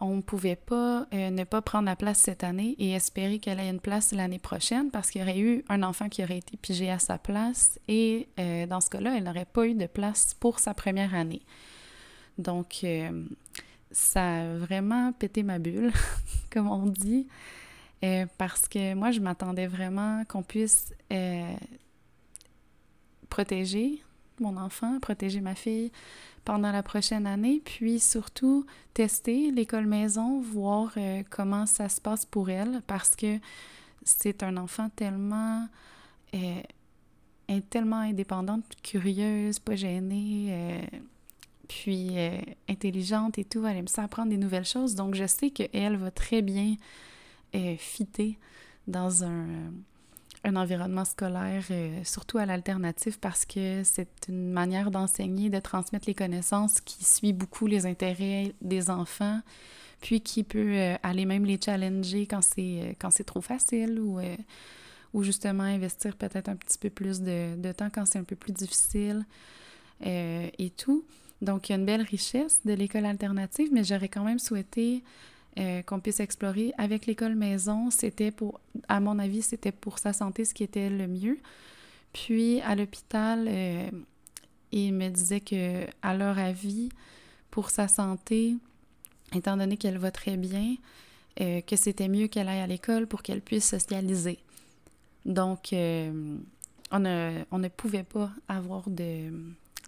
on 0.00 0.16
ne 0.16 0.22
pouvait 0.22 0.56
pas 0.56 1.06
ne 1.12 1.44
pas 1.44 1.62
prendre 1.62 1.86
la 1.86 1.94
place 1.94 2.18
cette 2.18 2.42
année 2.42 2.74
et 2.78 2.92
espérer 2.92 3.38
qu'elle 3.38 3.60
ait 3.60 3.70
une 3.70 3.80
place 3.80 4.12
l'année 4.12 4.40
prochaine 4.40 4.90
parce 4.90 5.10
qu'il 5.10 5.20
y 5.20 5.24
aurait 5.24 5.38
eu 5.38 5.64
un 5.68 5.82
enfant 5.82 6.08
qui 6.08 6.22
aurait 6.24 6.38
été 6.38 6.56
pigé 6.56 6.90
à 6.90 6.98
sa 6.98 7.16
place 7.16 7.78
et 7.86 8.26
dans 8.68 8.80
ce 8.80 8.90
cas-là, 8.90 9.16
elle 9.16 9.24
n'aurait 9.24 9.46
pas 9.46 9.66
eu 9.66 9.74
de 9.74 9.86
place 9.86 10.34
pour 10.34 10.58
sa 10.58 10.74
première 10.74 11.14
année. 11.14 11.42
Donc, 12.38 12.84
ça 13.94 14.40
a 14.40 14.56
vraiment 14.56 15.12
pété 15.12 15.42
ma 15.42 15.58
bulle, 15.58 15.92
comme 16.50 16.68
on 16.68 16.86
dit, 16.86 17.26
euh, 18.02 18.26
parce 18.36 18.68
que 18.68 18.94
moi, 18.94 19.12
je 19.12 19.20
m'attendais 19.20 19.66
vraiment 19.66 20.24
qu'on 20.24 20.42
puisse 20.42 20.92
euh, 21.12 21.54
protéger 23.30 24.02
mon 24.40 24.56
enfant, 24.56 24.98
protéger 25.00 25.40
ma 25.40 25.54
fille 25.54 25.92
pendant 26.44 26.72
la 26.72 26.82
prochaine 26.82 27.26
année, 27.26 27.62
puis 27.64 28.00
surtout 28.00 28.66
tester 28.92 29.52
l'école 29.52 29.86
maison, 29.86 30.40
voir 30.40 30.92
euh, 30.96 31.22
comment 31.30 31.64
ça 31.64 31.88
se 31.88 32.00
passe 32.00 32.26
pour 32.26 32.50
elle, 32.50 32.82
parce 32.86 33.14
que 33.14 33.38
c'est 34.02 34.42
un 34.42 34.56
enfant 34.56 34.90
tellement 34.90 35.66
tellement 37.70 37.98
indépendante, 37.98 38.64
curieuse, 38.82 39.60
pas 39.60 39.76
gênée 39.76 40.82
puis 41.68 42.18
euh, 42.18 42.38
intelligente 42.68 43.38
et 43.38 43.44
tout, 43.44 43.66
elle 43.66 43.76
aime 43.76 43.88
ça 43.88 44.02
apprendre 44.02 44.30
des 44.30 44.36
nouvelles 44.36 44.64
choses. 44.64 44.94
Donc, 44.94 45.14
je 45.14 45.26
sais 45.26 45.50
qu'elle 45.50 45.96
va 45.96 46.10
très 46.10 46.42
bien 46.42 46.76
euh, 47.54 47.76
fitter 47.78 48.38
dans 48.86 49.24
un, 49.24 49.46
un 50.44 50.56
environnement 50.56 51.04
scolaire, 51.04 51.64
euh, 51.70 52.00
surtout 52.04 52.38
à 52.38 52.46
l'alternative, 52.46 53.18
parce 53.18 53.44
que 53.44 53.82
c'est 53.84 54.28
une 54.28 54.52
manière 54.52 54.90
d'enseigner, 54.90 55.50
de 55.50 55.60
transmettre 55.60 56.06
les 56.06 56.14
connaissances 56.14 56.80
qui 56.80 57.04
suit 57.04 57.32
beaucoup 57.32 57.66
les 57.66 57.86
intérêts 57.86 58.54
des 58.60 58.90
enfants, 58.90 59.40
puis 60.00 60.20
qui 60.20 60.44
peut 60.44 60.96
aller 61.02 61.24
même 61.24 61.46
les 61.46 61.58
challenger 61.58 62.26
quand 62.26 62.42
c'est 62.42 62.94
quand 63.00 63.10
c'est 63.10 63.24
trop 63.24 63.40
facile 63.40 63.98
ou, 63.98 64.20
ou 65.14 65.22
justement 65.22 65.62
investir 65.62 66.14
peut-être 66.14 66.50
un 66.50 66.56
petit 66.56 66.76
peu 66.76 66.90
plus 66.90 67.22
de, 67.22 67.56
de 67.56 67.72
temps 67.72 67.88
quand 67.88 68.04
c'est 68.04 68.18
un 68.18 68.24
peu 68.24 68.36
plus 68.36 68.52
difficile 68.52 69.24
et 70.02 70.72
tout. 70.76 71.06
Donc, 71.42 71.68
il 71.68 71.72
y 71.72 71.74
a 71.74 71.78
une 71.78 71.86
belle 71.86 72.02
richesse 72.02 72.60
de 72.64 72.72
l'école 72.72 73.06
alternative, 73.06 73.68
mais 73.72 73.84
j'aurais 73.84 74.08
quand 74.08 74.24
même 74.24 74.38
souhaité 74.38 75.02
euh, 75.58 75.82
qu'on 75.82 76.00
puisse 76.00 76.20
explorer 76.20 76.72
avec 76.78 77.06
l'école 77.06 77.34
maison. 77.34 77.90
C'était 77.90 78.30
pour, 78.30 78.60
à 78.88 79.00
mon 79.00 79.18
avis, 79.18 79.42
c'était 79.42 79.72
pour 79.72 79.98
sa 79.98 80.12
santé 80.12 80.44
ce 80.44 80.54
qui 80.54 80.64
était 80.64 80.90
le 80.90 81.06
mieux. 81.06 81.38
Puis, 82.12 82.60
à 82.62 82.74
l'hôpital, 82.74 83.46
euh, 83.48 83.90
il 84.72 84.94
me 84.94 85.08
disait 85.10 85.40
que, 85.40 85.86
à 86.02 86.16
leur 86.16 86.38
avis, 86.38 86.88
pour 87.50 87.70
sa 87.70 87.88
santé, 87.88 88.56
étant 89.34 89.56
donné 89.56 89.76
qu'elle 89.76 89.98
va 89.98 90.10
très 90.10 90.36
bien, 90.36 90.74
euh, 91.40 91.60
que 91.60 91.76
c'était 91.76 92.08
mieux 92.08 92.26
qu'elle 92.26 92.48
aille 92.48 92.60
à 92.60 92.66
l'école 92.66 93.06
pour 93.06 93.22
qu'elle 93.22 93.40
puisse 93.40 93.68
socialiser. 93.68 94.38
Donc, 95.24 95.70
on, 95.72 96.38
on 96.90 97.58
ne 97.58 97.68
pouvait 97.68 98.02
pas 98.02 98.30
avoir 98.48 98.88
de 98.90 99.30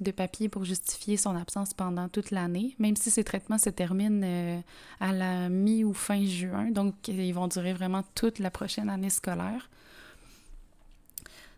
de 0.00 0.10
papier 0.10 0.48
pour 0.48 0.64
justifier 0.64 1.16
son 1.16 1.34
absence 1.36 1.72
pendant 1.72 2.08
toute 2.08 2.30
l'année, 2.30 2.74
même 2.78 2.96
si 2.96 3.10
ces 3.10 3.24
traitements 3.24 3.58
se 3.58 3.70
terminent 3.70 4.22
euh, 4.24 4.60
à 5.00 5.12
la 5.12 5.48
mi 5.48 5.84
ou 5.84 5.94
fin 5.94 6.24
juin, 6.24 6.70
donc 6.70 7.08
ils 7.08 7.32
vont 7.32 7.48
durer 7.48 7.72
vraiment 7.72 8.04
toute 8.14 8.38
la 8.38 8.50
prochaine 8.50 8.90
année 8.90 9.10
scolaire. 9.10 9.70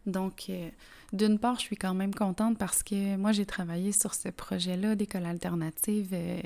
Donc, 0.06 0.46
euh, 0.48 0.68
d'une 1.12 1.38
part, 1.38 1.56
je 1.56 1.62
suis 1.62 1.76
quand 1.76 1.94
même 1.94 2.14
contente 2.14 2.58
parce 2.58 2.82
que 2.82 3.16
moi, 3.16 3.32
j'ai 3.32 3.46
travaillé 3.46 3.92
sur 3.92 4.14
ce 4.14 4.28
projet-là 4.28 4.94
d'école 4.94 5.26
alternative. 5.26 6.08
Euh, 6.12 6.40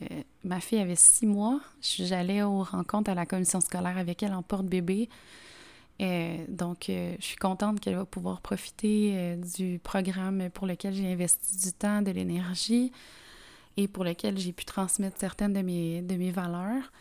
ma 0.45 0.61
fille 0.61 0.79
avait 0.79 0.97
six 0.97 1.27
mois. 1.27 1.61
J'allais 1.81 2.43
aux 2.43 2.63
rencontres 2.63 3.11
à 3.11 3.15
la 3.15 3.27
commission 3.27 3.61
scolaire 3.61 3.99
avec 3.99 4.23
elle 4.23 4.35
en 4.35 4.43
porte-bébé. 4.43 5.09
Euh, 6.03 6.45
donc, 6.49 6.89
euh, 6.89 7.15
je 7.21 7.25
suis 7.25 7.37
contente 7.37 7.81
qu'elle 7.81 7.95
va 7.95 8.05
pouvoir 8.05 8.41
profiter 8.41 9.13
euh, 9.15 9.37
du 9.37 9.79
programme 9.79 10.51
pour 10.51 10.67
lequel 10.67 10.95
j'ai 10.95 11.11
investi 11.13 11.57
du 11.57 11.73
temps, 11.73 12.03
de 12.03 12.11
l'énergie 12.11 12.93
et 13.77 13.87
pour 13.89 14.05
lequel 14.05 14.39
j'ai 14.39 14.53
pu 14.53 14.65
transmettre 14.65 15.19
certaines 15.19 15.53
de 15.53 15.63
mes, 15.63 16.03
de 16.03 16.17
mes 16.17 16.31
valeurs. 16.31 16.93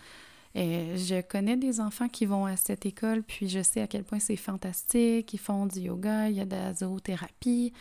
je 0.56 1.22
connais 1.22 1.58
des 1.58 1.80
enfants 1.82 2.08
qui 2.08 2.26
vont 2.26 2.46
à 2.46 2.56
cette 2.56 2.86
école, 2.86 3.24
puis 3.24 3.50
je 3.50 3.62
sais 3.62 3.82
à 3.82 3.88
quel 3.88 4.04
point 4.04 4.20
c'est 4.20 4.36
fantastique. 4.36 5.34
Ils 5.34 5.40
font 5.40 5.66
du 5.66 5.82
yoga, 5.82 6.30
il 6.30 6.36
y 6.36 6.42
a 6.42 6.46
de 6.46 6.56
la 6.56 6.74
zoothérapie. 6.74 7.74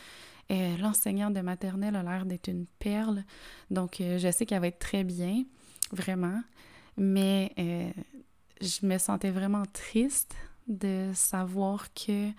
L'enseignante 0.81 1.35
de 1.35 1.43
maternelle 1.43 1.95
a 1.95 2.03
l'air 2.03 2.27
d'être 2.27 2.49
une 2.49 2.67
perle. 2.81 3.23
Donc, 3.71 3.99
je 4.01 4.31
sais 4.33 4.47
qu'elle 4.47 4.61
va 4.61 4.67
être 4.67 4.81
très 4.81 5.05
bien, 5.05 5.45
vraiment. 5.93 6.43
Mais 6.97 7.55
je 8.61 8.85
me 8.85 8.99
sentais 8.99 9.31
vraiment 9.31 9.63
triste 9.73 10.35
de 10.71 11.11
savoir 11.15 11.93
que 11.93 12.31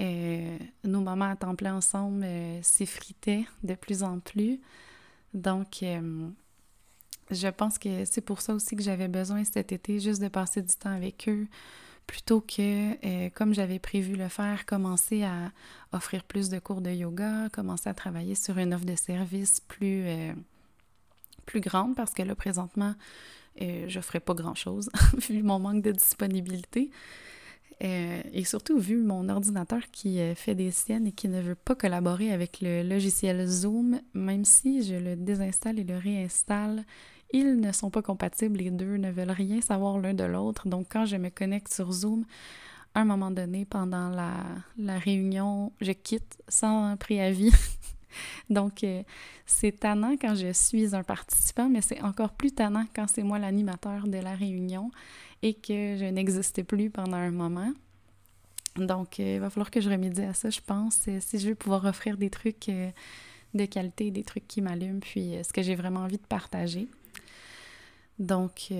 euh, 0.00 0.58
nos 0.84 1.00
mamans 1.00 1.30
à 1.30 1.36
temps 1.36 1.54
plein 1.54 1.76
ensemble 1.76 2.22
euh, 2.24 2.58
s'effritaient 2.62 3.44
de 3.62 3.74
plus 3.74 4.02
en 4.02 4.20
plus. 4.20 4.60
Donc, 5.34 5.82
euh, 5.82 6.28
je 7.30 7.48
pense 7.48 7.78
que 7.78 8.04
c'est 8.04 8.20
pour 8.20 8.40
ça 8.40 8.54
aussi 8.54 8.76
que 8.76 8.82
j'avais 8.82 9.08
besoin 9.08 9.44
cet 9.44 9.72
été 9.72 10.00
juste 10.00 10.20
de 10.20 10.28
passer 10.28 10.62
du 10.62 10.74
temps 10.74 10.94
avec 10.94 11.28
eux 11.28 11.46
plutôt 12.06 12.40
que, 12.40 13.28
comme 13.28 13.54
j'avais 13.54 13.78
prévu 13.78 14.16
le 14.16 14.28
faire, 14.28 14.66
commencer 14.66 15.22
à 15.22 15.52
offrir 15.92 16.24
plus 16.24 16.48
de 16.48 16.58
cours 16.58 16.80
de 16.80 16.90
yoga, 16.90 17.48
commencer 17.52 17.88
à 17.88 17.94
travailler 17.94 18.34
sur 18.34 18.58
une 18.58 18.74
offre 18.74 18.84
de 18.84 18.96
service 18.96 19.60
plus, 19.60 20.04
plus 21.46 21.60
grande 21.60 21.94
parce 21.94 22.12
que 22.12 22.22
là, 22.22 22.34
présentement, 22.34 22.96
je 23.60 23.84
ne 23.84 24.02
ferai 24.02 24.18
pas 24.18 24.34
grand-chose 24.34 24.90
vu 25.28 25.44
mon 25.44 25.60
manque 25.60 25.82
de 25.82 25.92
disponibilité. 25.92 26.90
Euh, 27.82 28.22
et 28.32 28.44
surtout, 28.44 28.78
vu 28.78 28.96
mon 28.98 29.28
ordinateur 29.28 29.80
qui 29.90 30.20
euh, 30.20 30.34
fait 30.34 30.54
des 30.54 30.70
siennes 30.70 31.06
et 31.06 31.12
qui 31.12 31.28
ne 31.28 31.40
veut 31.40 31.54
pas 31.54 31.74
collaborer 31.74 32.32
avec 32.32 32.60
le 32.60 32.82
logiciel 32.82 33.46
Zoom, 33.46 34.00
même 34.14 34.44
si 34.44 34.84
je 34.84 34.94
le 34.94 35.16
désinstalle 35.16 35.78
et 35.78 35.84
le 35.84 35.96
réinstalle, 35.96 36.84
ils 37.32 37.58
ne 37.58 37.72
sont 37.72 37.90
pas 37.90 38.02
compatibles, 38.02 38.58
les 38.58 38.70
deux 38.70 38.96
ne 38.98 39.10
veulent 39.10 39.30
rien 39.30 39.60
savoir 39.60 39.98
l'un 39.98 40.14
de 40.14 40.24
l'autre. 40.24 40.68
Donc, 40.68 40.86
quand 40.90 41.06
je 41.06 41.16
me 41.16 41.30
connecte 41.30 41.72
sur 41.72 41.90
Zoom, 41.90 42.24
à 42.94 43.00
un 43.00 43.04
moment 43.04 43.30
donné, 43.30 43.64
pendant 43.64 44.10
la, 44.10 44.98
réunion, 44.98 45.72
je 45.80 45.92
quitte 45.92 46.42
sans 46.48 46.96
préavis. 46.96 47.52
Donc, 48.50 48.84
euh, 48.84 49.02
c'est 49.46 49.80
tannant 49.80 50.16
quand 50.20 50.34
je 50.34 50.52
suis 50.52 50.94
un 50.94 51.02
participant, 51.02 51.68
mais 51.70 51.80
c'est 51.80 52.02
encore 52.02 52.32
plus 52.32 52.52
tannant 52.52 52.84
quand 52.94 53.06
c'est 53.08 53.22
moi 53.22 53.38
l'animateur 53.38 54.06
de 54.06 54.18
la 54.18 54.34
réunion 54.34 54.90
et 55.42 55.54
que 55.54 55.96
je 55.96 56.04
n'existais 56.04 56.62
plus 56.62 56.90
pendant 56.90 57.16
un 57.16 57.30
moment. 57.30 57.72
Donc, 58.76 59.20
euh, 59.20 59.34
il 59.34 59.40
va 59.40 59.50
falloir 59.50 59.70
que 59.70 59.80
je 59.80 59.90
remédie 59.90 60.22
à 60.22 60.34
ça, 60.34 60.50
je 60.50 60.60
pense, 60.60 61.00
euh, 61.08 61.18
si 61.20 61.38
je 61.38 61.48
veux 61.48 61.54
pouvoir 61.54 61.84
offrir 61.84 62.16
des 62.16 62.30
trucs 62.30 62.70
de 63.54 63.64
qualité, 63.66 64.10
des 64.10 64.24
trucs 64.24 64.48
qui 64.48 64.62
m'allument, 64.62 65.00
puis 65.00 65.34
ce 65.42 65.52
que 65.52 65.62
j'ai 65.62 65.74
vraiment 65.74 66.00
envie 66.00 66.16
de 66.16 66.26
partager. 66.26 66.88
Donc, 68.18 68.70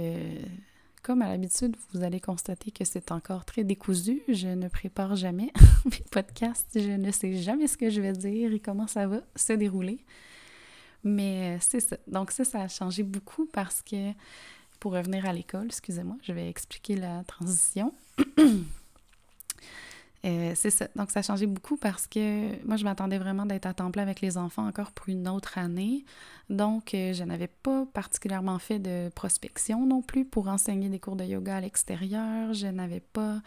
comme 1.02 1.21
à 1.21 1.28
l'habitude, 1.28 1.76
vous 1.92 2.04
allez 2.04 2.21
constater 2.21 2.71
que 2.71 2.85
c'est 2.85 3.11
encore 3.11 3.45
très 3.45 3.64
décousu. 3.64 4.23
Je 4.28 4.49
ne 4.49 4.69
prépare 4.69 5.16
jamais 5.16 5.52
mes 5.85 6.04
podcasts. 6.11 6.81
Je 6.81 6.92
ne 6.92 7.11
sais 7.11 7.35
jamais 7.35 7.66
ce 7.66 7.76
que 7.76 7.90
je 7.90 8.00
vais 8.00 8.12
dire 8.12 8.52
et 8.52 8.61
comment 8.61 8.87
ça 8.87 9.09
va 9.09 9.21
se 9.35 9.52
dérouler. 9.52 9.99
Mais 11.02 11.57
euh, 11.57 11.59
c'est 11.61 11.81
ça. 11.81 11.97
Donc 12.07 12.31
ça, 12.31 12.45
ça 12.45 12.61
a 12.61 12.69
changé 12.69 13.02
beaucoup 13.02 13.47
parce 13.52 13.83
que, 13.83 14.12
pour 14.83 14.95
revenir 14.95 15.27
à 15.27 15.33
l'école, 15.33 15.67
excusez-moi, 15.67 16.17
je 16.25 16.33
vais 16.33 16.49
expliquer 16.49 16.97
la 16.97 17.23
transition. 17.25 17.95
Euh, 20.25 20.53
c'est 20.55 20.71
ça. 20.71 20.87
Donc, 20.95 21.11
ça 21.11 21.19
a 21.19 21.23
changé 21.23 21.47
beaucoup 21.47 21.77
parce 21.77 22.07
que 22.07 22.65
moi, 22.65 22.77
je 22.77 22.85
m'attendais 22.85 23.19
vraiment 23.19 23.45
d'être 23.45 23.67
à 23.67 23.75
temps 23.75 23.91
plein 23.91 24.05
avec 24.05 24.21
les 24.21 24.39
enfants 24.39 24.69
encore 24.69 24.93
pour 24.93 25.09
une 25.09 25.27
autre 25.27 25.59
année. 25.59 26.05
Donc, 26.49 26.95
euh, 26.95 27.12
je 27.12 27.25
n'avais 27.25 27.49
pas 27.49 27.87
particulièrement 27.93 28.61
fait 28.61 28.79
de 28.79 29.09
prospection 29.17 29.85
non 29.85 30.01
plus 30.01 30.25
pour 30.25 30.47
enseigner 30.47 30.89
des 30.89 31.01
cours 31.01 31.17
de 31.17 31.25
yoga 31.25 31.57
à 31.57 31.61
l'extérieur. 31.61 32.55
Je 32.55 32.69
n'avais 32.69 33.01
pas 33.01 33.43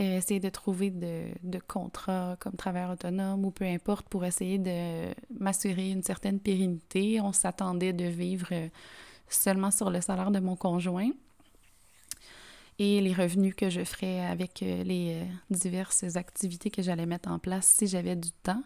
euh, 0.00 0.16
essayé 0.18 0.40
de 0.40 0.48
trouver 0.48 0.90
de, 0.90 1.26
de 1.44 1.60
contrats 1.60 2.36
comme 2.40 2.54
travailleur 2.54 2.90
autonome 2.90 3.44
ou 3.44 3.52
peu 3.52 3.64
importe 3.64 4.08
pour 4.08 4.24
essayer 4.24 4.58
de 4.58 5.14
m'assurer 5.38 5.92
une 5.92 6.02
certaine 6.02 6.40
pérennité. 6.40 7.20
On 7.20 7.32
s'attendait 7.32 7.92
de 7.92 8.06
vivre 8.06 8.48
seulement 9.34 9.70
sur 9.70 9.90
le 9.90 10.00
salaire 10.00 10.30
de 10.30 10.40
mon 10.40 10.56
conjoint 10.56 11.10
et 12.78 13.00
les 13.00 13.12
revenus 13.12 13.54
que 13.54 13.70
je 13.70 13.84
ferais 13.84 14.20
avec 14.20 14.62
euh, 14.62 14.82
les 14.82 15.22
euh, 15.22 15.24
diverses 15.50 16.16
activités 16.16 16.70
que 16.70 16.82
j'allais 16.82 17.06
mettre 17.06 17.30
en 17.30 17.38
place 17.38 17.66
si 17.66 17.86
j'avais 17.86 18.16
du 18.16 18.30
temps. 18.42 18.62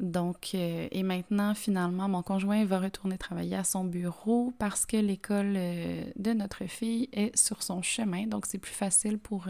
Donc, 0.00 0.50
euh, 0.54 0.88
et 0.90 1.02
maintenant, 1.02 1.54
finalement, 1.54 2.08
mon 2.08 2.22
conjoint 2.22 2.64
va 2.64 2.78
retourner 2.78 3.18
travailler 3.18 3.56
à 3.56 3.64
son 3.64 3.84
bureau 3.84 4.52
parce 4.58 4.86
que 4.86 4.96
l'école 4.96 5.54
de 5.54 6.32
notre 6.32 6.66
fille 6.66 7.08
est 7.12 7.36
sur 7.36 7.62
son 7.62 7.82
chemin, 7.82 8.26
donc 8.26 8.46
c'est 8.46 8.58
plus 8.58 8.74
facile 8.74 9.18
pour 9.18 9.46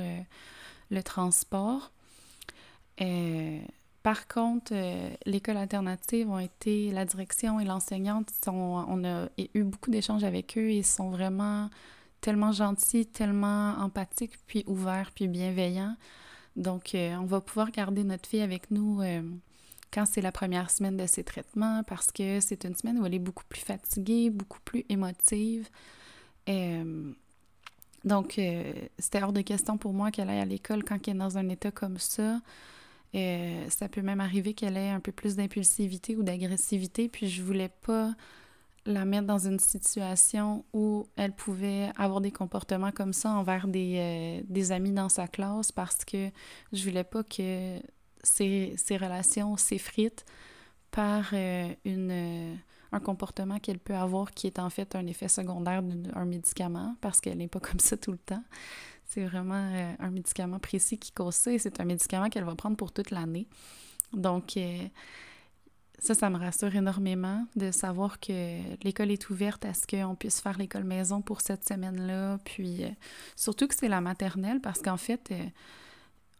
le 0.90 1.02
transport. 1.02 1.92
Par 4.08 4.26
contre, 4.26 4.72
l'école 5.26 5.58
alternative 5.58 6.30
ont 6.30 6.38
été, 6.38 6.90
la 6.92 7.04
direction 7.04 7.60
et 7.60 7.66
l'enseignante, 7.66 8.30
on 8.46 9.04
a 9.04 9.28
eu 9.52 9.64
beaucoup 9.64 9.90
d'échanges 9.90 10.24
avec 10.24 10.56
eux 10.56 10.70
et 10.70 10.82
sont 10.82 11.10
vraiment 11.10 11.68
tellement 12.22 12.50
gentil, 12.50 13.04
tellement 13.04 13.74
empathique, 13.78 14.32
puis 14.46 14.64
ouvert, 14.66 15.10
puis 15.14 15.28
bienveillant. 15.28 15.94
Donc, 16.56 16.94
euh, 16.94 17.16
on 17.16 17.26
va 17.26 17.42
pouvoir 17.42 17.70
garder 17.70 18.02
notre 18.02 18.26
fille 18.26 18.40
avec 18.40 18.70
nous 18.70 19.02
euh, 19.02 19.20
quand 19.92 20.06
c'est 20.06 20.22
la 20.22 20.32
première 20.32 20.70
semaine 20.70 20.96
de 20.96 21.06
ses 21.06 21.22
traitements 21.22 21.82
parce 21.86 22.10
que 22.10 22.40
c'est 22.40 22.64
une 22.64 22.76
semaine 22.76 22.98
où 22.98 23.04
elle 23.04 23.12
est 23.12 23.18
beaucoup 23.18 23.44
plus 23.46 23.60
fatiguée, 23.60 24.30
beaucoup 24.30 24.60
plus 24.64 24.86
émotive. 24.88 25.68
Euh, 26.48 27.12
donc, 28.06 28.40
c'était 28.98 29.22
hors 29.22 29.34
de 29.34 29.42
question 29.42 29.76
pour 29.76 29.92
moi 29.92 30.10
qu'elle 30.10 30.30
aille 30.30 30.40
à 30.40 30.46
l'école 30.46 30.82
quand 30.82 30.96
elle 31.06 31.16
est 31.16 31.18
dans 31.18 31.36
un 31.36 31.50
état 31.50 31.70
comme 31.70 31.98
ça. 31.98 32.40
Ça 33.12 33.88
peut 33.88 34.02
même 34.02 34.20
arriver 34.20 34.54
qu'elle 34.54 34.76
ait 34.76 34.90
un 34.90 35.00
peu 35.00 35.12
plus 35.12 35.36
d'impulsivité 35.36 36.16
ou 36.16 36.22
d'agressivité, 36.22 37.08
puis 37.08 37.28
je 37.28 37.42
voulais 37.42 37.70
pas 37.70 38.14
la 38.88 39.04
mettre 39.04 39.26
dans 39.26 39.38
une 39.38 39.58
situation 39.58 40.64
où 40.72 41.06
elle 41.16 41.32
pouvait 41.32 41.90
avoir 41.96 42.20
des 42.20 42.32
comportements 42.32 42.90
comme 42.90 43.12
ça 43.12 43.30
envers 43.30 43.68
des, 43.68 44.42
euh, 44.50 44.70
amis 44.70 44.92
dans 44.92 45.08
sa 45.08 45.28
classe 45.28 45.70
parce 45.72 46.04
que 46.04 46.30
je 46.72 46.84
voulais 46.88 47.04
pas 47.04 47.22
que 47.22 47.78
ces, 48.22 48.76
relations 48.90 49.56
s'effritent 49.56 50.24
par 50.90 51.30
euh, 51.34 51.68
une, 51.84 52.10
euh, 52.10 52.54
un 52.92 53.00
comportement 53.00 53.58
qu'elle 53.58 53.78
peut 53.78 53.94
avoir 53.94 54.32
qui 54.32 54.46
est 54.46 54.58
en 54.58 54.70
fait 54.70 54.96
un 54.96 55.06
effet 55.06 55.28
secondaire 55.28 55.82
d'un 55.82 56.24
médicament 56.24 56.96
parce 57.00 57.20
qu'elle 57.20 57.38
n'est 57.38 57.48
pas 57.48 57.60
comme 57.60 57.80
ça 57.80 57.96
tout 57.96 58.12
le 58.12 58.18
temps. 58.18 58.42
C'est 59.08 59.24
vraiment 59.24 59.72
un 59.98 60.10
médicament 60.10 60.58
précis 60.58 60.98
qui 60.98 61.12
cause 61.12 61.34
ça 61.34 61.50
et 61.50 61.58
c'est 61.58 61.80
un 61.80 61.84
médicament 61.84 62.28
qu'elle 62.28 62.44
va 62.44 62.54
prendre 62.54 62.76
pour 62.76 62.92
toute 62.92 63.10
l'année. 63.10 63.46
Donc, 64.12 64.56
ça, 65.98 66.14
ça 66.14 66.30
me 66.30 66.38
rassure 66.38 66.74
énormément 66.74 67.44
de 67.56 67.70
savoir 67.70 68.20
que 68.20 68.58
l'école 68.84 69.10
est 69.10 69.30
ouverte 69.30 69.64
à 69.64 69.74
ce 69.74 69.86
qu'on 69.86 70.14
puisse 70.14 70.40
faire 70.40 70.56
l'école 70.56 70.84
maison 70.84 71.22
pour 71.22 71.40
cette 71.40 71.66
semaine-là. 71.66 72.38
Puis 72.44 72.84
euh, 72.84 72.88
surtout 73.34 73.66
que 73.66 73.74
c'est 73.74 73.88
la 73.88 74.00
maternelle 74.00 74.60
parce 74.60 74.80
qu'en 74.80 74.96
fait, 74.96 75.28
euh, 75.32 75.44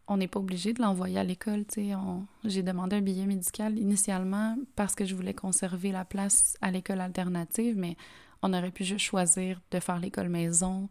on 0.07 0.17
n'est 0.17 0.29
pas 0.29 0.39
obligé 0.39 0.73
de 0.73 0.81
l'envoyer 0.81 1.19
à 1.19 1.23
l'école. 1.23 1.65
J'ai 2.45 2.63
demandé 2.63 2.95
un 2.95 3.01
billet 3.01 3.25
médical 3.25 3.77
initialement 3.77 4.57
parce 4.75 4.95
que 4.95 5.05
je 5.05 5.13
voulais 5.13 5.33
conserver 5.33 5.91
la 5.91 6.05
place 6.05 6.55
à 6.61 6.71
l'école 6.71 7.01
alternative, 7.01 7.75
mais 7.77 7.97
on 8.41 8.53
aurait 8.53 8.71
pu 8.71 8.85
juste 8.85 9.05
choisir 9.05 9.59
de 9.71 9.79
faire 9.79 9.99
l'école 9.99 10.29
maison 10.29 10.87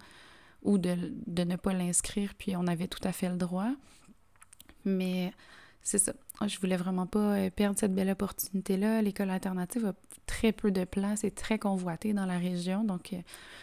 ou 0.63 0.79
de, 0.79 0.97
ne 1.45 1.57
pas 1.57 1.73
l'inscrire, 1.73 2.35
puis 2.37 2.57
on 2.57 2.67
avait 2.67 2.89
tout 2.89 3.01
à 3.05 3.13
fait 3.13 3.29
le 3.29 3.37
droit. 3.37 3.71
Mais 4.85 5.33
c'est 5.83 5.99
ça. 5.99 6.13
Je 6.47 6.59
voulais 6.61 6.77
vraiment 6.77 7.07
pas 7.07 7.37
euh, 7.37 7.51
perdre 7.51 7.79
cette 7.79 7.95
belle 7.95 8.11
opportunité-là. 8.11 9.03
L'école 9.03 9.31
alternative 9.31 9.87
a 9.87 9.95
très 10.27 10.53
peu 10.53 10.71
de 10.71 10.85
place 10.85 11.25
et 11.25 11.31
très 11.31 11.59
convoitée 11.59 12.13
dans 12.13 12.27
la 12.27 12.39
région, 12.39 12.85
donc 12.85 13.13
euh, 13.13 13.21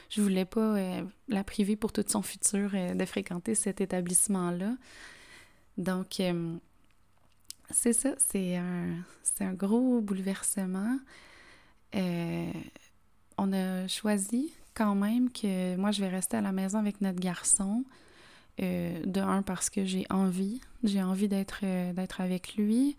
je 0.10 0.22
voulais 0.22 0.46
pas 0.46 0.78
euh, 0.78 1.04
la 1.28 1.44
priver 1.44 1.76
pour 1.76 1.92
tout 1.94 2.04
son 2.08 2.22
futur 2.22 2.72
de 2.72 3.06
fréquenter 3.06 3.56
cet 3.56 3.82
établissement-là. 3.82 4.76
Donc, 5.78 6.22
c'est 7.70 7.94
ça, 7.94 8.16
c'est 8.18 8.56
un, 8.56 9.04
un 9.42 9.54
gros 9.54 10.02
bouleversement. 10.02 10.98
on 11.94 13.54
a 13.54 13.88
choisi 13.88 14.54
quand 14.76 14.94
même 14.94 15.32
que 15.32 15.76
moi, 15.78 15.92
je 15.92 16.02
vais 16.02 16.10
rester 16.10 16.38
à 16.38 16.42
la 16.42 16.52
maison 16.52 16.78
avec 16.78 17.02
notre 17.02 17.20
garçon. 17.20 17.84
Euh, 18.62 19.02
de 19.06 19.20
un, 19.20 19.42
parce 19.42 19.70
que 19.70 19.84
j'ai 19.84 20.06
envie, 20.10 20.62
j'ai 20.84 21.04
envie 21.04 21.28
d'être 21.28 21.60
euh, 21.64 21.94
avec 22.20 22.56
lui. 22.56 22.96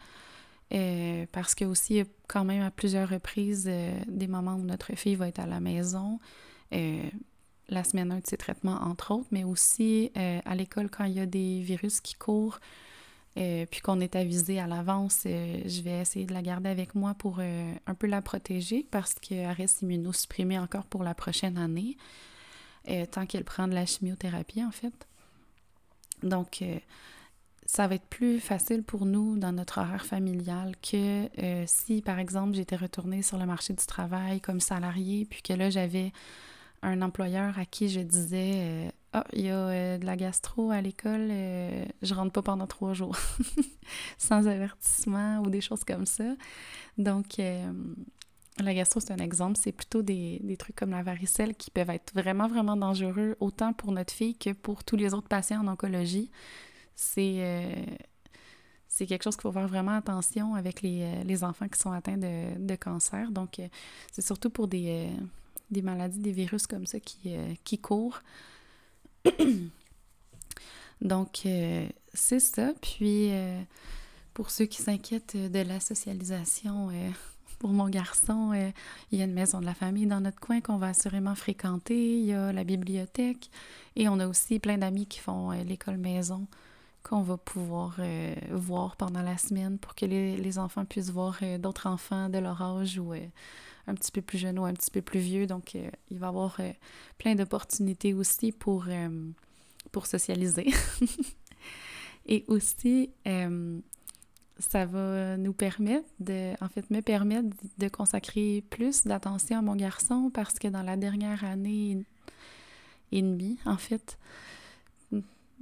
Euh, 0.74 1.26
parce 1.32 1.54
que 1.54 1.64
aussi, 1.64 2.02
quand 2.26 2.44
même 2.44 2.62
à 2.62 2.70
plusieurs 2.70 3.08
reprises 3.08 3.70
des 4.08 4.26
moments 4.26 4.56
où 4.56 4.62
notre 4.62 4.94
fille 4.96 5.14
va 5.14 5.28
être 5.28 5.38
à 5.38 5.46
la 5.46 5.60
maison, 5.60 6.18
la 6.72 7.84
semaine 7.84 8.10
1 8.12 8.18
de 8.18 8.26
ses 8.26 8.36
traitements, 8.36 8.78
entre 8.82 9.12
autres, 9.14 9.28
mais 9.30 9.44
aussi 9.44 10.10
à 10.16 10.54
l'école 10.56 10.90
quand 10.90 11.04
il 11.04 11.12
y 11.12 11.20
a 11.20 11.26
des 11.26 11.60
virus 11.60 12.00
qui 12.00 12.14
courent, 12.14 12.58
puis 13.70 13.80
qu'on 13.82 14.00
est 14.00 14.16
avisé 14.16 14.58
à 14.58 14.66
l'avance, 14.66 15.20
je 15.24 15.82
vais 15.82 16.00
essayer 16.00 16.24
de 16.24 16.32
la 16.32 16.42
garder 16.42 16.70
avec 16.70 16.94
moi 16.94 17.14
pour 17.14 17.40
un 17.40 17.94
peu 17.94 18.06
la 18.06 18.22
protéger 18.22 18.86
parce 18.90 19.14
qu'elle 19.14 19.50
reste 19.50 19.82
immunosupprimée 19.82 20.58
encore 20.58 20.86
pour 20.86 21.04
la 21.04 21.14
prochaine 21.14 21.58
année, 21.58 21.96
tant 23.10 23.26
qu'elle 23.26 23.44
prend 23.44 23.68
de 23.68 23.74
la 23.74 23.84
chimiothérapie 23.84 24.64
en 24.64 24.70
fait. 24.70 25.06
Donc, 26.22 26.62
euh, 26.62 26.78
ça 27.66 27.88
va 27.88 27.96
être 27.96 28.06
plus 28.06 28.40
facile 28.40 28.82
pour 28.82 29.06
nous 29.06 29.36
dans 29.36 29.52
notre 29.52 29.78
horaire 29.78 30.06
familial 30.06 30.74
que 30.82 31.28
euh, 31.42 31.64
si, 31.66 32.00
par 32.00 32.18
exemple, 32.18 32.54
j'étais 32.54 32.76
retournée 32.76 33.22
sur 33.22 33.38
le 33.38 33.46
marché 33.46 33.74
du 33.74 33.84
travail 33.84 34.40
comme 34.40 34.60
salarié, 34.60 35.26
puis 35.28 35.42
que 35.42 35.52
là, 35.52 35.70
j'avais 35.70 36.12
un 36.82 37.02
employeur 37.02 37.58
à 37.58 37.64
qui 37.64 37.88
je 37.88 38.00
disais 38.00 38.52
euh, 38.54 38.88
Ah, 39.12 39.24
il 39.32 39.42
y 39.42 39.50
a 39.50 39.98
de 39.98 40.06
la 40.06 40.16
gastro 40.16 40.70
à 40.70 40.80
l'école, 40.80 41.28
je 41.30 42.14
rentre 42.14 42.32
pas 42.32 42.42
pendant 42.42 42.66
trois 42.66 42.92
jours, 42.92 43.16
sans 44.18 44.46
avertissement 44.46 45.40
ou 45.40 45.50
des 45.50 45.60
choses 45.60 45.84
comme 45.84 46.06
ça. 46.06 46.34
Donc, 46.98 47.40
la 48.58 48.72
gastro, 48.72 49.00
c'est 49.00 49.12
un 49.12 49.18
exemple, 49.18 49.58
c'est 49.60 49.72
plutôt 49.72 50.02
des, 50.02 50.56
trucs 50.58 50.76
comme 50.76 50.90
la 50.90 51.02
varicelle 51.02 51.54
qui 51.54 51.70
peuvent 51.70 51.90
être 51.90 52.12
vraiment, 52.14 52.48
vraiment 52.48 52.76
dangereux, 52.76 53.36
autant 53.40 53.72
pour 53.72 53.92
notre 53.92 54.12
fille 54.12 54.36
que 54.36 54.52
pour 54.52 54.82
tous 54.82 54.96
les 54.96 55.12
autres 55.12 55.28
patients 55.28 55.60
en 55.60 55.68
oncologie. 55.68 56.30
C'est 56.94 57.36
euh, 57.40 57.84
c'est 58.88 59.06
quelque 59.06 59.24
chose 59.24 59.36
qu'il 59.36 59.42
faut 59.42 59.52
faire 59.52 59.68
vraiment 59.68 59.92
attention 59.92 60.54
avec 60.54 60.80
les, 60.80 61.02
euh, 61.02 61.46
enfants 61.46 61.68
qui 61.68 61.78
sont 61.78 61.92
atteints 61.92 62.16
de, 62.16 62.76
cancer. 62.76 63.30
Donc, 63.30 63.58
euh, 63.58 63.68
c'est 64.10 64.22
surtout 64.22 64.48
pour 64.48 64.68
des, 64.68 65.10
des, 65.70 65.82
maladies, 65.82 66.20
des 66.20 66.32
virus 66.32 66.66
comme 66.66 66.86
ça 66.86 67.00
qui, 67.00 67.34
qui 67.64 67.78
courent. 67.78 68.22
Donc, 71.00 71.42
c'est 72.14 72.40
ça. 72.40 72.72
Puis, 72.80 73.30
pour 74.34 74.50
ceux 74.50 74.66
qui 74.66 74.82
s'inquiètent 74.82 75.36
de 75.36 75.60
la 75.60 75.80
socialisation 75.80 76.90
pour 77.58 77.70
mon 77.70 77.88
garçon, 77.88 78.52
euh, 78.54 78.70
il 79.10 79.18
y 79.18 79.22
a 79.22 79.24
une 79.24 79.32
maison 79.32 79.60
de 79.60 79.66
la 79.66 79.74
famille 79.74 80.06
dans 80.06 80.20
notre 80.20 80.40
coin 80.40 80.60
qu'on 80.60 80.76
va 80.76 80.88
assurément 80.88 81.34
fréquenter. 81.34 82.18
Il 82.18 82.26
y 82.26 82.32
a 82.32 82.52
la 82.52 82.64
bibliothèque 82.64 83.50
et 83.96 84.08
on 84.08 84.18
a 84.18 84.26
aussi 84.26 84.58
plein 84.58 84.78
d'amis 84.78 85.06
qui 85.06 85.20
font 85.20 85.52
euh, 85.52 85.62
l'école 85.64 85.96
maison 85.96 86.46
qu'on 87.02 87.22
va 87.22 87.36
pouvoir 87.36 87.96
euh, 88.00 88.34
voir 88.50 88.96
pendant 88.96 89.22
la 89.22 89.38
semaine 89.38 89.78
pour 89.78 89.94
que 89.94 90.06
les, 90.06 90.58
enfants 90.58 90.84
puissent 90.84 91.10
voir 91.10 91.38
d'autres 91.60 91.86
enfants 91.86 92.28
de 92.28 92.38
leur 92.38 92.60
âge 92.62 92.98
ou 92.98 93.12
un 93.86 93.94
petit 93.94 94.10
peu 94.10 94.22
plus 94.22 94.38
jeunes 94.38 94.58
ou 94.58 94.64
un 94.64 94.74
petit 94.74 94.90
peu 94.90 95.02
plus 95.02 95.20
vieux. 95.20 95.46
Donc, 95.46 95.74
il 95.74 96.18
va 96.18 96.26
y 96.26 96.28
avoir 96.28 96.60
plein 97.18 97.34
d'opportunités 97.34 98.14
aussi 98.14 98.52
pour, 98.52 98.86
pour 99.92 100.06
socialiser. 100.06 100.66
et 102.26 102.44
aussi, 102.48 103.10
ça 104.58 104.86
va 104.86 105.36
nous 105.36 105.52
permettre 105.52 106.08
de, 106.20 106.52
en 106.62 106.68
fait, 106.68 106.88
me 106.90 107.00
permettre 107.00 107.48
de 107.78 107.88
consacrer 107.88 108.64
plus 108.70 109.04
d'attention 109.04 109.58
à 109.58 109.62
mon 109.62 109.76
garçon 109.76 110.30
parce 110.32 110.58
que 110.58 110.68
dans 110.68 110.82
la 110.82 110.96
dernière 110.96 111.44
année 111.44 112.04
et 113.12 113.22
demie, 113.22 113.58
en 113.64 113.76
fait, 113.76 114.18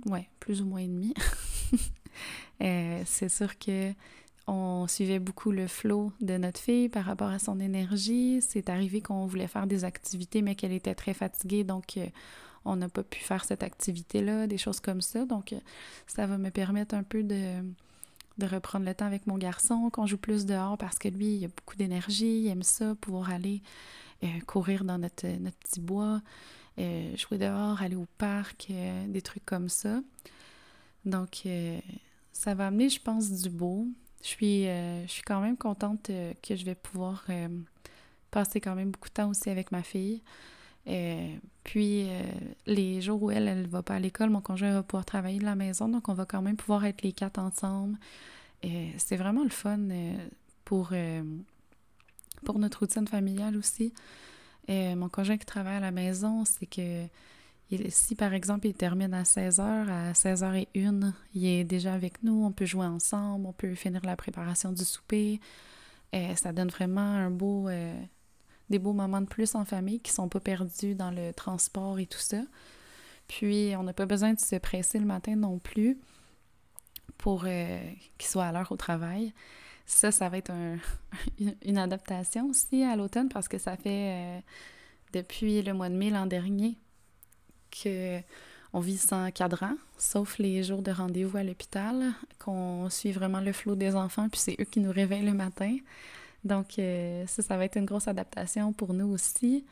ouais, 0.06 0.28
plus 0.40 0.62
ou 0.62 0.66
moins 0.66 0.80
et 0.80 0.87
demi, 0.87 1.14
euh, 2.62 3.02
c'est 3.04 3.28
sûr 3.28 3.58
que 3.58 3.92
on 4.46 4.87
suivait 4.87 5.18
beaucoup 5.18 5.50
le 5.52 5.66
flow 5.66 6.12
de 6.20 6.37
notre 6.37 6.61
fille 6.61 6.88
par 6.88 7.04
rapport 7.04 7.30
à 7.30 7.38
son 7.38 7.61
énergie. 7.61 8.40
C'est 8.42 8.68
arrivé 8.68 9.00
qu'on 9.00 9.26
voulait 9.26 9.46
faire 9.46 9.66
des 9.66 9.85
activités, 9.85 10.42
mais 10.42 10.54
qu'elle 10.54 10.72
était 10.72 10.94
très 10.94 11.14
fatiguée, 11.14 11.64
donc 11.64 11.96
euh, 11.96 12.07
on 12.66 12.76
n'a 12.76 12.88
pas 12.88 13.02
pu 13.02 13.20
faire 13.20 13.44
cette 13.44 13.62
activité-là, 13.62 14.46
des 14.46 14.59
choses 14.59 14.80
comme 14.80 15.00
ça. 15.00 15.24
Donc, 15.24 15.52
euh, 15.52 15.61
ça 16.07 16.26
va 16.26 16.38
me 16.38 16.50
permettre 16.50 16.94
un 16.94 17.02
peu 17.02 17.22
de 17.22 17.62
de 18.37 18.46
reprendre 18.46 18.85
le 18.85 18.92
temps 18.96 19.07
avec 19.07 19.28
mon 19.28 19.38
garçon, 19.38 19.90
qu'on 19.90 20.07
joue 20.07 20.18
plus 20.18 20.44
dehors 20.44 20.76
parce 20.76 20.98
que 20.98 21.07
lui, 21.07 21.37
il 21.37 21.44
a 21.44 21.48
beaucoup 21.48 21.76
d'énergie, 21.76 22.40
il 22.40 22.48
aime 22.48 22.64
ça, 22.64 22.96
pouvoir 22.96 23.30
aller 23.30 23.62
euh, 24.24 24.40
courir 24.44 24.83
dans 24.83 24.98
notre, 24.98 25.28
notre 25.38 25.57
petit 25.59 25.78
bois, 25.78 26.20
jouer 26.76 27.38
dehors, 27.38 27.80
aller 27.80 27.94
au 27.94 28.09
parc, 28.18 28.72
des 29.07 29.22
trucs 29.22 29.46
comme 29.46 29.68
ça. 29.68 30.00
Donc, 31.04 31.46
ça 32.33 32.54
va 32.57 32.66
amener, 32.66 32.88
je 32.88 33.00
pense, 33.00 33.30
du 33.30 33.50
beau. 33.50 33.87
Je 34.24 34.28
suis, 34.28 34.64
je 34.64 35.06
suis 35.06 35.22
quand 35.22 35.40
même 35.42 35.58
contente 35.58 36.10
que 36.42 36.56
je 36.56 36.64
vais 36.64 36.74
pouvoir 36.74 37.26
passer 38.30 38.58
quand 38.58 38.74
même 38.74 38.90
beaucoup 38.90 39.10
de 39.10 39.14
temps 39.14 39.28
aussi 39.28 39.50
avec 39.50 39.70
ma 39.70 39.82
fille. 39.82 40.22
puis, 41.62 42.08
les 42.66 43.02
jours 43.02 43.22
où 43.22 43.30
elle, 43.30 43.46
elle 43.48 43.66
va 43.68 43.82
pas 43.82 43.96
à 43.96 43.98
l'école, 44.00 44.30
mon 44.30 44.40
conjoint 44.40 44.72
va 44.72 44.82
pouvoir 44.82 45.04
travailler 45.04 45.38
de 45.40 45.44
la 45.44 45.54
maison, 45.54 45.90
donc 45.90 46.08
on 46.08 46.14
va 46.14 46.24
quand 46.24 46.40
même 46.40 46.56
pouvoir 46.56 46.87
être 46.87 47.02
les 47.02 47.12
quatre 47.12 47.38
ensemble. 47.38 47.98
c'est 48.96 49.16
vraiment 49.16 49.44
le 49.44 49.50
fun 49.50 49.90
euh, 49.90 50.16
pour, 50.64 50.90
euh, 50.92 51.22
pour 52.44 52.58
notre 52.58 52.80
routine 52.80 53.06
familiale 53.06 53.56
aussi. 53.58 53.92
mon 54.68 55.10
conjoint 55.10 55.37
qui 55.37 55.46
travaille 55.46 55.76
à 55.76 55.80
la 55.80 55.90
maison, 55.90 56.46
c'est 56.46 56.66
que 56.66 57.06
si 57.88 58.14
par 58.14 58.35
exemple 58.35 58.66
il 58.66 58.74
termine 58.74 59.14
à 59.14 59.22
16h, 59.22 59.61
à 59.61 60.12
16h01, 60.12 61.12
il 61.35 61.46
est 61.46 61.64
déjà 61.64 61.94
avec 61.94 62.22
nous, 62.22 62.44
on 62.44 62.53
peut 62.53 62.66
jouer 62.66 62.87
ensemble, 62.87 63.46
on 63.46 63.53
peut 63.53 63.74
finir 63.74 64.00
la 64.05 64.16
préparation 64.16 64.72
du 64.72 64.85
souper. 64.85 65.40
ça 66.12 66.53
donne 66.53 66.68
vraiment 66.68 67.00
un 67.00 67.31
beau, 67.31 67.68
des 68.70 68.79
beaux 68.79 68.92
moments 68.92 69.20
de 69.20 69.27
plus 69.27 69.55
en 69.55 69.64
famille 69.64 70.00
qui 70.00 70.12
sont 70.12 70.29
pas 70.29 70.40
perdus 70.40 70.94
dans 70.94 71.11
le 71.11 71.33
transport 71.33 71.98
et 71.98 72.07
tout 72.07 72.18
ça. 72.18 72.42
Puis, 73.29 73.74
on 73.77 73.83
n'a 73.83 73.92
pas 73.92 74.07
besoin 74.07 74.35
de 74.35 74.40
se 74.40 74.57
presser 74.57 74.98
le 74.98 75.07
matin 75.07 75.37
non 75.37 75.59
plus 75.59 75.98
pour 77.18 77.44
euh, 77.46 77.81
qu'il 78.18 78.29
soit 78.29 78.44
à 78.44 78.53
l'heure 78.53 78.70
au 78.72 78.77
travail. 78.77 79.33
Ça, 79.87 80.11
ça 80.11 80.29
va 80.29 80.38
être 80.38 80.53
une 81.62 81.79
adaptation 81.79 82.46
aussi 82.48 82.83
à 82.83 82.96
l'automne 82.96 83.29
parce 83.29 83.48
que 83.48 83.59
ça 83.59 83.77
fait 83.77 84.12
euh, 84.12 84.40
depuis 85.12 85.62
le 85.62 85.72
mois 85.74 85.88
de 85.88 85.94
mai 85.94 86.11
l'an 86.11 86.27
dernier 86.27 86.79
que 87.82 88.20
on 88.74 88.80
vit 88.80 88.98
sans 88.98 89.30
cadran, 89.30 89.70
sauf 89.96 90.38
les 90.38 90.64
jours 90.64 90.82
de 90.82 90.90
rendez-vous 90.90 91.37
à 91.37 91.44
l'hôpital, 91.44 92.12
qu'on 92.40 92.90
suit 92.90 93.12
vraiment 93.12 93.40
le 93.40 93.52
flot 93.52 93.76
des 93.76 93.94
enfants, 93.94 94.28
puis 94.28 94.40
c'est 94.40 94.56
eux 94.60 94.64
qui 94.64 94.80
nous 94.80 94.90
réveillent 94.90 95.24
le 95.24 95.32
matin. 95.32 95.76
Donc, 96.44 96.78
euh, 96.78 97.24
ça, 97.26 97.42
ça 97.42 97.56
va 97.56 97.64
être 97.64 97.76
une 97.76 97.87
grosse 97.87 98.08
adaptation 98.08 98.72
pour 98.72 98.92
nous 98.92 99.06
aussi. 99.06 99.64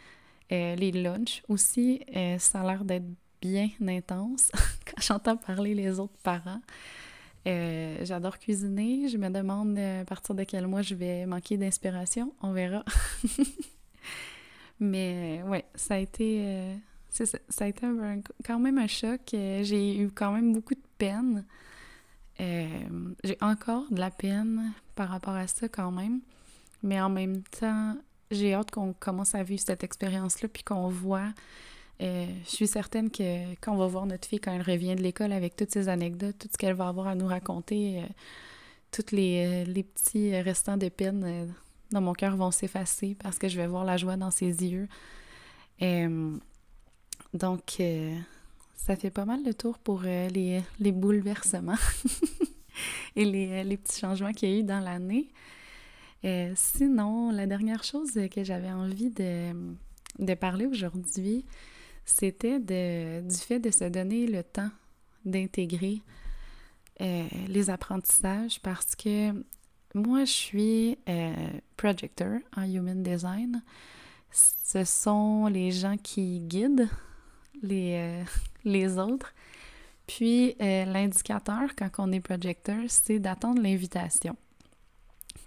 Euh, 0.52 0.76
les 0.76 0.92
lunchs 0.92 1.42
aussi, 1.48 2.00
euh, 2.16 2.38
ça 2.38 2.60
a 2.60 2.64
l'air 2.64 2.84
d'être 2.84 3.04
bien 3.40 3.68
intense 3.86 4.52
quand 4.86 5.02
j'entends 5.02 5.36
parler 5.36 5.74
les 5.74 5.98
autres 5.98 6.16
parents. 6.22 6.60
J'adore 7.44 8.38
cuisiner. 8.38 9.08
Je 9.08 9.18
me 9.18 9.28
demande 9.28 9.76
à 9.76 10.04
partir 10.04 10.36
de 10.36 10.44
quel 10.44 10.68
mois 10.68 10.82
je 10.82 10.94
vais 10.94 11.26
manquer 11.26 11.56
d'inspiration. 11.56 12.32
On 12.40 12.52
verra. 12.52 12.84
Mais 14.78 15.42
ouais, 15.48 15.64
ça 15.74 15.94
a 15.94 15.98
été, 15.98 16.76
ça, 17.12 17.24
ça, 17.48 17.64
a 17.64 17.68
été 17.68 17.86
quand 18.44 18.58
même 18.58 18.78
un 18.78 18.86
choc. 18.86 19.20
J'ai 19.30 19.98
eu 19.98 20.10
quand 20.10 20.32
même 20.32 20.52
beaucoup 20.52 20.74
de 20.74 20.82
peine. 20.98 21.44
J'ai 22.38 23.38
encore 23.40 23.84
de 23.90 24.00
la 24.00 24.10
peine 24.10 24.72
par 24.96 25.08
rapport 25.08 25.34
à 25.34 25.46
ça 25.46 25.68
quand 25.68 25.92
même. 25.92 26.20
Mais 26.82 27.00
en 27.00 27.10
même 27.10 27.42
temps, 27.42 27.96
j'ai 28.32 28.54
hâte 28.54 28.70
qu'on 28.70 28.92
commence 28.92 29.34
à 29.34 29.42
vivre 29.42 29.62
cette 29.64 29.84
expérience-là, 29.84 30.48
puis 30.48 30.62
qu'on 30.62 30.88
voit. 30.88 31.32
Euh, 32.00 32.26
je 32.44 32.50
suis 32.50 32.66
certaine 32.66 33.10
que 33.10 33.54
quand 33.60 33.74
on 33.74 33.76
va 33.76 33.86
voir 33.86 34.06
notre 34.06 34.26
fille, 34.26 34.40
quand 34.40 34.52
elle 34.52 34.62
revient 34.62 34.96
de 34.96 35.02
l'école 35.02 35.32
avec 35.32 35.54
toutes 35.54 35.70
ces 35.70 35.88
anecdotes, 35.88 36.36
tout 36.38 36.48
ce 36.50 36.58
qu'elle 36.58 36.74
va 36.74 36.88
avoir 36.88 37.06
à 37.06 37.14
nous 37.14 37.26
raconter, 37.26 38.00
euh, 38.00 38.06
tous 38.90 39.14
les, 39.14 39.44
euh, 39.46 39.70
les, 39.70 39.84
petits 39.84 40.34
restants 40.40 40.76
de 40.76 40.88
peine 40.88 41.52
dans 41.92 42.00
mon 42.00 42.12
cœur 42.12 42.36
vont 42.36 42.50
s'effacer 42.50 43.16
parce 43.22 43.38
que 43.38 43.48
je 43.48 43.56
vais 43.56 43.66
voir 43.66 43.84
la 43.84 43.96
joie 43.96 44.16
dans 44.16 44.30
ses 44.30 44.64
yeux. 44.64 44.88
Donc, 47.34 47.82
ça 48.76 48.96
fait 48.96 49.10
pas 49.10 49.24
mal 49.24 49.42
de 49.42 49.52
tour 49.52 49.78
pour 49.78 50.02
les, 50.02 50.62
les, 50.80 50.92
bouleversements 50.92 51.78
et 53.16 53.24
les, 53.24 53.64
les 53.64 53.76
petits 53.76 54.00
changements 54.00 54.32
qu'il 54.32 54.50
y 54.50 54.54
a 54.54 54.58
eu 54.58 54.62
dans 54.62 54.80
l'année. 54.80 55.28
Euh, 56.24 56.52
sinon, 56.54 57.30
la 57.30 57.46
dernière 57.46 57.82
chose 57.82 58.12
que 58.30 58.44
j'avais 58.44 58.70
envie 58.70 59.10
de, 59.10 59.52
de 60.18 60.34
parler 60.34 60.66
aujourd'hui, 60.66 61.44
c'était 62.04 62.60
du 62.60 63.36
fait 63.36 63.58
de 63.58 63.70
se 63.70 63.84
donner 63.84 64.26
le 64.26 64.42
temps 64.42 64.70
d'intégrer 65.24 66.02
euh, 67.00 67.26
les 67.48 67.70
apprentissages 67.70 68.60
parce 68.60 68.94
que 68.94 69.32
moi, 69.94 70.24
je 70.24 70.32
suis 70.32 70.98
euh, 71.08 71.34
projector 71.76 72.38
en 72.56 72.62
Human 72.62 73.02
Design. 73.02 73.62
Ce 74.30 74.84
sont 74.84 75.46
les 75.46 75.70
gens 75.70 75.96
qui 75.96 76.40
guident 76.40 76.88
les, 77.62 78.22
les 78.64 78.98
autres. 78.98 79.32
Puis 80.06 80.56
l'indicateur, 80.58 81.74
quand 81.76 81.90
on 81.98 82.12
est 82.12 82.20
projector, 82.20 82.76
c'est 82.88 83.18
d'attendre 83.18 83.62
l'invitation. 83.62 84.36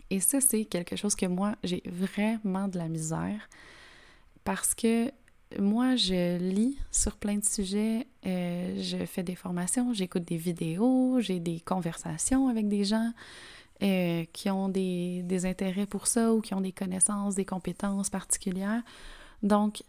Et 0.10 0.20
ça, 0.20 0.40
c'est 0.40 0.66
quelque 0.66 0.96
chose 0.96 1.16
que 1.16 1.26
moi, 1.26 1.56
j'ai 1.64 1.84
vraiment 1.86 2.68
de 2.68 2.78
la 2.78 2.88
misère 2.88 3.50
parce 4.44 4.76
que 4.76 5.12
moi, 5.60 5.96
je 5.96 6.38
lis 6.38 6.78
sur 6.92 7.16
plein 7.18 7.38
de 7.38 7.46
sujets, 7.46 8.08
euh, 8.26 8.82
je 8.82 9.06
fais 9.06 9.24
des 9.24 9.36
formations, 9.36 9.94
j'écoute 9.94 10.24
des 10.26 10.38
vidéos, 10.38 11.20
j'ai 11.20 11.40
des 11.40 11.60
conversations 11.60 12.48
avec 12.48 12.68
des 12.68 12.84
gens 12.84 13.12
euh, 13.84 14.26
qui 14.34 14.50
ont 14.50 14.70
des, 14.70 15.22
des, 15.24 15.46
intérêts 15.46 15.86
pour 15.86 16.08
ça 16.08 16.34
ou 16.34 16.42
qui 16.42 16.54
ont 16.54 16.62
des 16.62 16.72
connaissances, 16.72 17.36
des 17.36 17.46
compétences 17.46 18.10
particulières. 18.10 18.82
Donc, 19.44 19.84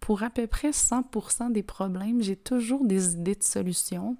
pour 0.00 0.22
à 0.22 0.30
peu 0.30 0.46
près 0.46 0.70
100% 0.70 1.52
des 1.52 1.62
problèmes, 1.62 2.22
j'ai 2.22 2.36
toujours 2.36 2.84
des 2.84 3.14
idées 3.14 3.34
de 3.34 3.42
solutions 3.42 4.16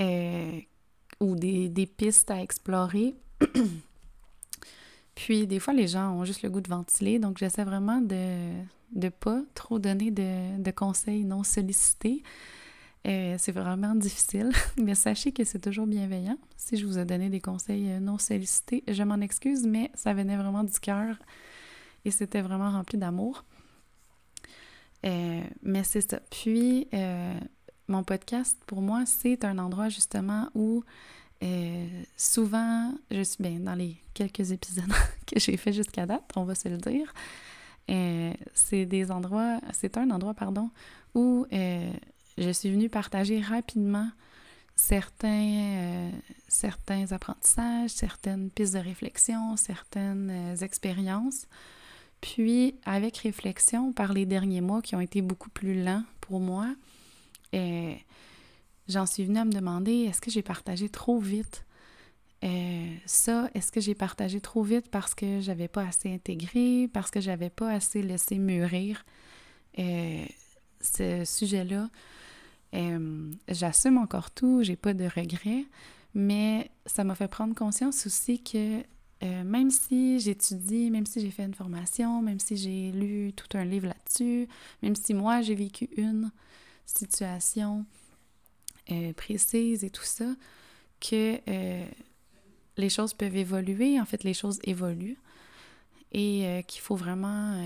euh, 0.00 0.60
ou 1.20 1.36
des, 1.36 1.68
des 1.68 1.86
pistes 1.86 2.30
à 2.30 2.40
explorer 2.42 3.14
Puis 5.14 5.46
des 5.46 5.58
fois, 5.58 5.74
les 5.74 5.86
gens 5.86 6.12
ont 6.12 6.24
juste 6.24 6.42
le 6.42 6.48
goût 6.48 6.62
de 6.62 6.68
ventiler, 6.70 7.18
donc 7.18 7.36
j'essaie 7.36 7.64
vraiment 7.64 8.00
de 8.00 8.52
ne 8.94 9.08
pas 9.10 9.42
trop 9.54 9.78
donner 9.78 10.10
de, 10.10 10.70
conseils 10.70 11.24
non 11.24 11.42
sollicités. 11.42 12.22
Euh, 13.06 13.36
c'est 13.38 13.52
vraiment 13.52 13.94
difficile, 13.94 14.50
mais 14.78 14.94
sachez 14.94 15.32
que 15.32 15.44
c'est 15.44 15.58
toujours 15.58 15.86
bienveillant. 15.86 16.38
Si 16.56 16.78
je 16.78 16.86
vous 16.86 16.98
ai 16.98 17.04
donné 17.04 17.28
des 17.28 17.40
conseils 17.40 18.00
non 18.00 18.16
sollicités, 18.16 18.82
je 18.88 19.02
m'en 19.02 19.20
excuse, 19.20 19.66
mais 19.66 19.90
ça 19.94 20.14
venait 20.14 20.36
vraiment 20.36 20.64
du 20.64 20.78
cœur 20.80 21.16
et 22.06 22.10
c'était 22.10 22.40
vraiment 22.40 22.70
rempli 22.70 22.96
d'amour. 22.96 23.44
Mais 25.02 25.84
c'est 25.84 26.08
ça. 26.08 26.20
Puis, 26.30 26.88
mon 27.88 28.04
podcast, 28.04 28.56
pour 28.66 28.82
moi, 28.82 29.04
c'est 29.06 29.44
un 29.44 29.58
endroit 29.58 29.88
justement 29.88 30.48
où 30.54 30.84
euh, 31.42 31.86
souvent, 32.16 32.92
je 33.10 33.22
suis 33.22 33.42
bien 33.42 33.60
dans 33.60 33.74
les 33.74 33.96
quelques 34.14 34.52
épisodes 34.52 34.92
que 35.26 35.40
j'ai 35.40 35.56
fait 35.56 35.72
jusqu'à 35.72 36.06
date, 36.06 36.24
on 36.36 36.44
va 36.44 36.54
se 36.54 36.68
le 36.68 36.76
dire. 36.76 37.12
Euh, 37.90 38.32
c'est 38.54 38.84
des 38.86 39.10
endroits, 39.10 39.60
c'est 39.72 39.96
un 39.96 40.10
endroit, 40.10 40.34
pardon, 40.34 40.70
où 41.14 41.46
euh, 41.52 41.92
je 42.36 42.50
suis 42.50 42.70
venue 42.70 42.88
partager 42.88 43.40
rapidement 43.40 44.10
certains, 44.76 46.10
certains 46.48 47.12
apprentissages, 47.12 47.90
certaines 47.90 48.50
pistes 48.50 48.74
de 48.74 48.78
réflexion, 48.78 49.56
certaines 49.56 50.56
expériences. 50.62 51.46
Puis, 52.20 52.74
avec 52.84 53.16
réflexion, 53.18 53.92
par 53.92 54.12
les 54.12 54.26
derniers 54.26 54.60
mois 54.60 54.82
qui 54.82 54.94
ont 54.94 55.00
été 55.00 55.22
beaucoup 55.22 55.50
plus 55.50 55.82
lents 55.82 56.04
pour 56.20 56.40
moi, 56.40 56.68
et 57.52 57.96
j'en 58.88 59.06
suis 59.06 59.24
venue 59.24 59.38
à 59.38 59.44
me 59.44 59.52
demander 59.52 59.92
est-ce 59.92 60.20
que 60.20 60.30
j'ai 60.30 60.42
partagé 60.42 60.88
trop 60.88 61.18
vite? 61.18 61.64
Euh, 62.42 62.94
ça, 63.04 63.50
est-ce 63.54 63.70
que 63.70 63.80
j'ai 63.80 63.94
partagé 63.94 64.40
trop 64.40 64.62
vite 64.62 64.88
parce 64.90 65.14
que 65.14 65.40
j'avais 65.40 65.68
pas 65.68 65.86
assez 65.86 66.12
intégré, 66.12 66.88
parce 66.92 67.10
que 67.10 67.20
j'avais 67.20 67.50
pas 67.50 67.70
assez 67.70 68.02
laissé 68.02 68.38
mûrir 68.38 69.04
euh, 69.78 70.24
ce 70.80 71.24
sujet-là? 71.24 71.90
Euh, 72.74 73.32
j'assume 73.48 73.98
encore 73.98 74.30
tout, 74.30 74.62
j'ai 74.62 74.76
pas 74.76 74.94
de 74.94 75.04
regrets, 75.04 75.64
mais 76.14 76.70
ça 76.86 77.04
m'a 77.04 77.14
fait 77.14 77.28
prendre 77.28 77.54
conscience 77.54 78.06
aussi 78.06 78.42
que 78.42 78.82
même 79.22 79.70
si 79.70 80.18
j'étudie, 80.18 80.90
même 80.90 81.06
si 81.06 81.20
j'ai 81.20 81.30
fait 81.30 81.44
une 81.44 81.54
formation, 81.54 82.22
même 82.22 82.40
si 82.40 82.56
j'ai 82.56 82.90
lu 82.92 83.32
tout 83.34 83.56
un 83.56 83.64
livre 83.64 83.88
là-dessus, 83.88 84.48
même 84.82 84.96
si 84.96 85.12
moi 85.12 85.42
j'ai 85.42 85.54
vécu 85.54 85.88
une 85.96 86.30
situation 86.86 87.84
euh, 88.90 89.12
précise 89.12 89.84
et 89.84 89.90
tout 89.90 90.04
ça, 90.04 90.34
que 91.00 91.38
euh, 91.48 91.86
les 92.76 92.88
choses 92.88 93.14
peuvent 93.14 93.36
évoluer. 93.36 94.00
En 94.00 94.04
fait, 94.04 94.24
les 94.24 94.34
choses 94.34 94.58
évoluent. 94.64 95.18
Et 96.12 96.46
euh, 96.46 96.62
qu'il 96.62 96.80
faut 96.80 96.96
vraiment, 96.96 97.62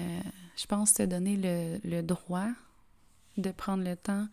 je 0.57 0.67
pense, 0.67 0.93
se 0.93 1.03
donner 1.05 1.81
le, 1.83 2.03
droit 2.03 2.49
de 3.39 3.51
prendre 3.51 3.83
le 3.83 3.97
temps 3.97 4.29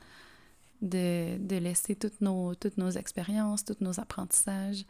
de, 0.82 1.38
de, 1.38 1.56
laisser 1.56 1.96
toutes 1.96 2.20
nos, 2.20 2.56
toutes 2.56 2.78
nos 2.78 2.90
expériences, 2.90 3.64
tous 3.64 3.78
nos 3.80 4.02
apprentissages, 4.02 4.84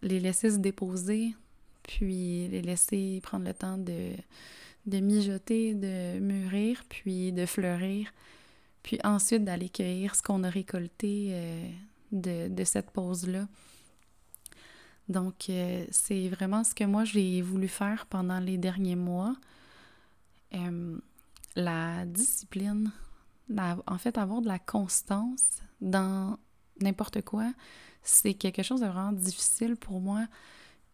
les 0.00 0.20
laisser 0.20 0.50
se 0.50 0.56
déposer, 0.56 1.34
puis 1.82 2.48
les 2.48 2.62
laisser 2.62 3.20
prendre 3.22 3.44
le 3.46 3.54
temps 3.54 3.78
de, 3.78 4.12
de 4.86 5.00
mijoter, 5.00 5.74
de 5.74 6.18
mûrir, 6.18 6.84
puis 6.88 7.32
de 7.32 7.46
fleurir, 7.46 8.12
puis 8.82 8.98
ensuite 9.04 9.44
d'aller 9.44 9.68
cueillir 9.68 10.14
ce 10.14 10.22
qu'on 10.22 10.42
a 10.44 10.50
récolté 10.50 11.28
euh, 11.32 11.70
de, 12.12 12.64
cette 12.64 12.90
pause-là. 12.90 13.46
Donc, 15.08 15.48
euh, 15.48 15.84
c'est 15.90 16.28
vraiment 16.28 16.64
ce 16.64 16.74
que 16.74 16.84
moi 16.84 17.04
j'ai 17.04 17.42
voulu 17.42 17.68
faire 17.68 18.06
pendant 18.06 18.40
les 18.40 18.58
derniers 18.58 18.96
mois. 18.96 19.34
Euh, 20.54 20.98
la 21.54 22.06
discipline, 22.06 22.92
en 23.86 23.98
fait, 23.98 24.16
avoir 24.18 24.40
de 24.40 24.48
la 24.48 24.58
constance 24.58 25.62
dans 25.80 26.38
n'importe 26.80 27.22
quoi, 27.22 27.52
c'est 28.02 28.34
quelque 28.34 28.62
chose 28.62 28.80
de 28.80 28.86
vraiment 28.86 29.12
difficile 29.12 29.76
pour 29.76 30.00
moi. 30.00 30.26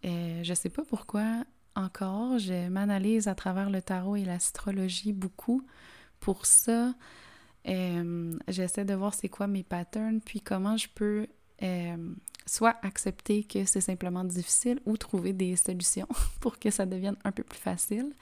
je 0.02 0.52
sais 0.54 0.70
pas 0.70 0.82
pourquoi 0.84 1.44
encore. 1.78 2.38
Je 2.38 2.68
m'analyse 2.68 3.28
à 3.28 3.34
travers 3.34 3.70
le 3.70 3.80
tarot 3.80 4.16
et 4.16 4.24
l'astrologie 4.24 5.12
beaucoup. 5.12 5.62
Pour 6.20 6.46
ça, 6.46 6.94
euh, 7.68 8.36
j'essaie 8.48 8.84
de 8.84 8.94
voir 8.94 9.14
c'est 9.14 9.28
quoi 9.28 9.46
mes 9.46 9.62
patterns, 9.62 10.20
puis 10.20 10.40
comment 10.40 10.76
je 10.76 10.88
peux 10.94 11.26
euh, 11.62 12.14
soit 12.46 12.76
accepter 12.82 13.44
que 13.44 13.64
c'est 13.64 13.80
simplement 13.80 14.24
difficile 14.24 14.80
ou 14.86 14.96
trouver 14.96 15.32
des 15.32 15.56
solutions 15.56 16.08
pour 16.40 16.58
que 16.58 16.70
ça 16.70 16.86
devienne 16.86 17.16
un 17.24 17.32
peu 17.32 17.42
plus 17.42 17.58
facile. 17.58 18.12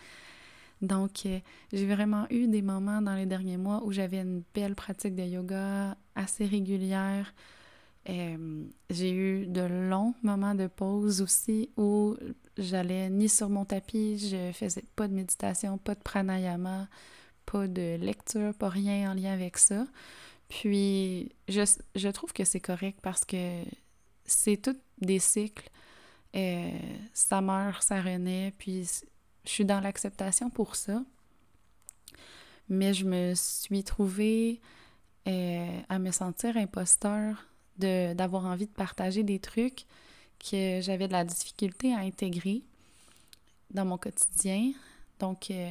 Donc, 0.82 1.24
euh, 1.24 1.40
j'ai 1.72 1.86
vraiment 1.86 2.26
eu 2.28 2.48
des 2.48 2.60
moments 2.60 3.00
dans 3.00 3.14
les 3.14 3.24
derniers 3.24 3.56
mois 3.56 3.82
où 3.84 3.92
j'avais 3.92 4.20
une 4.20 4.42
belle 4.54 4.74
pratique 4.74 5.14
de 5.14 5.22
yoga 5.22 5.96
assez 6.14 6.44
régulière, 6.44 7.32
euh, 8.08 8.64
j'ai 8.90 9.12
eu 9.12 9.46
de 9.46 9.62
longs 9.62 10.14
moments 10.22 10.54
de 10.54 10.66
pause 10.68 11.20
aussi 11.20 11.70
où 11.76 12.16
j'allais 12.56 13.10
ni 13.10 13.28
sur 13.28 13.48
mon 13.48 13.64
tapis, 13.64 14.18
je 14.30 14.52
faisais 14.52 14.84
pas 14.94 15.08
de 15.08 15.14
méditation, 15.14 15.78
pas 15.78 15.94
de 15.94 16.00
pranayama, 16.00 16.88
pas 17.46 17.66
de 17.66 17.96
lecture, 17.96 18.54
pas 18.54 18.68
rien 18.68 19.10
en 19.10 19.14
lien 19.14 19.32
avec 19.32 19.58
ça. 19.58 19.86
Puis 20.48 21.32
je, 21.48 21.62
je 21.94 22.08
trouve 22.08 22.32
que 22.32 22.44
c'est 22.44 22.60
correct 22.60 22.98
parce 23.02 23.24
que 23.24 23.62
c'est 24.24 24.56
tous 24.56 24.76
des 25.00 25.18
cycles. 25.18 25.68
Euh, 26.36 26.70
ça 27.12 27.40
meurt, 27.40 27.82
ça 27.82 28.00
renaît, 28.00 28.52
puis 28.58 28.88
je 29.44 29.50
suis 29.50 29.64
dans 29.64 29.80
l'acceptation 29.80 30.50
pour 30.50 30.76
ça. 30.76 31.02
Mais 32.68 32.94
je 32.94 33.04
me 33.04 33.34
suis 33.34 33.84
trouvée 33.84 34.60
euh, 35.26 35.80
à 35.88 35.98
me 35.98 36.10
sentir 36.10 36.56
imposteur 36.56 37.46
d'avoir 37.78 38.46
envie 38.46 38.66
de 38.66 38.72
partager 38.72 39.22
des 39.22 39.38
trucs 39.38 39.86
que 40.38 40.80
j'avais 40.80 41.08
de 41.08 41.12
la 41.12 41.24
difficulté 41.24 41.94
à 41.94 41.98
intégrer 41.98 42.62
dans 43.70 43.84
mon 43.84 43.98
quotidien. 43.98 44.72
Donc, 45.18 45.50
euh, 45.50 45.70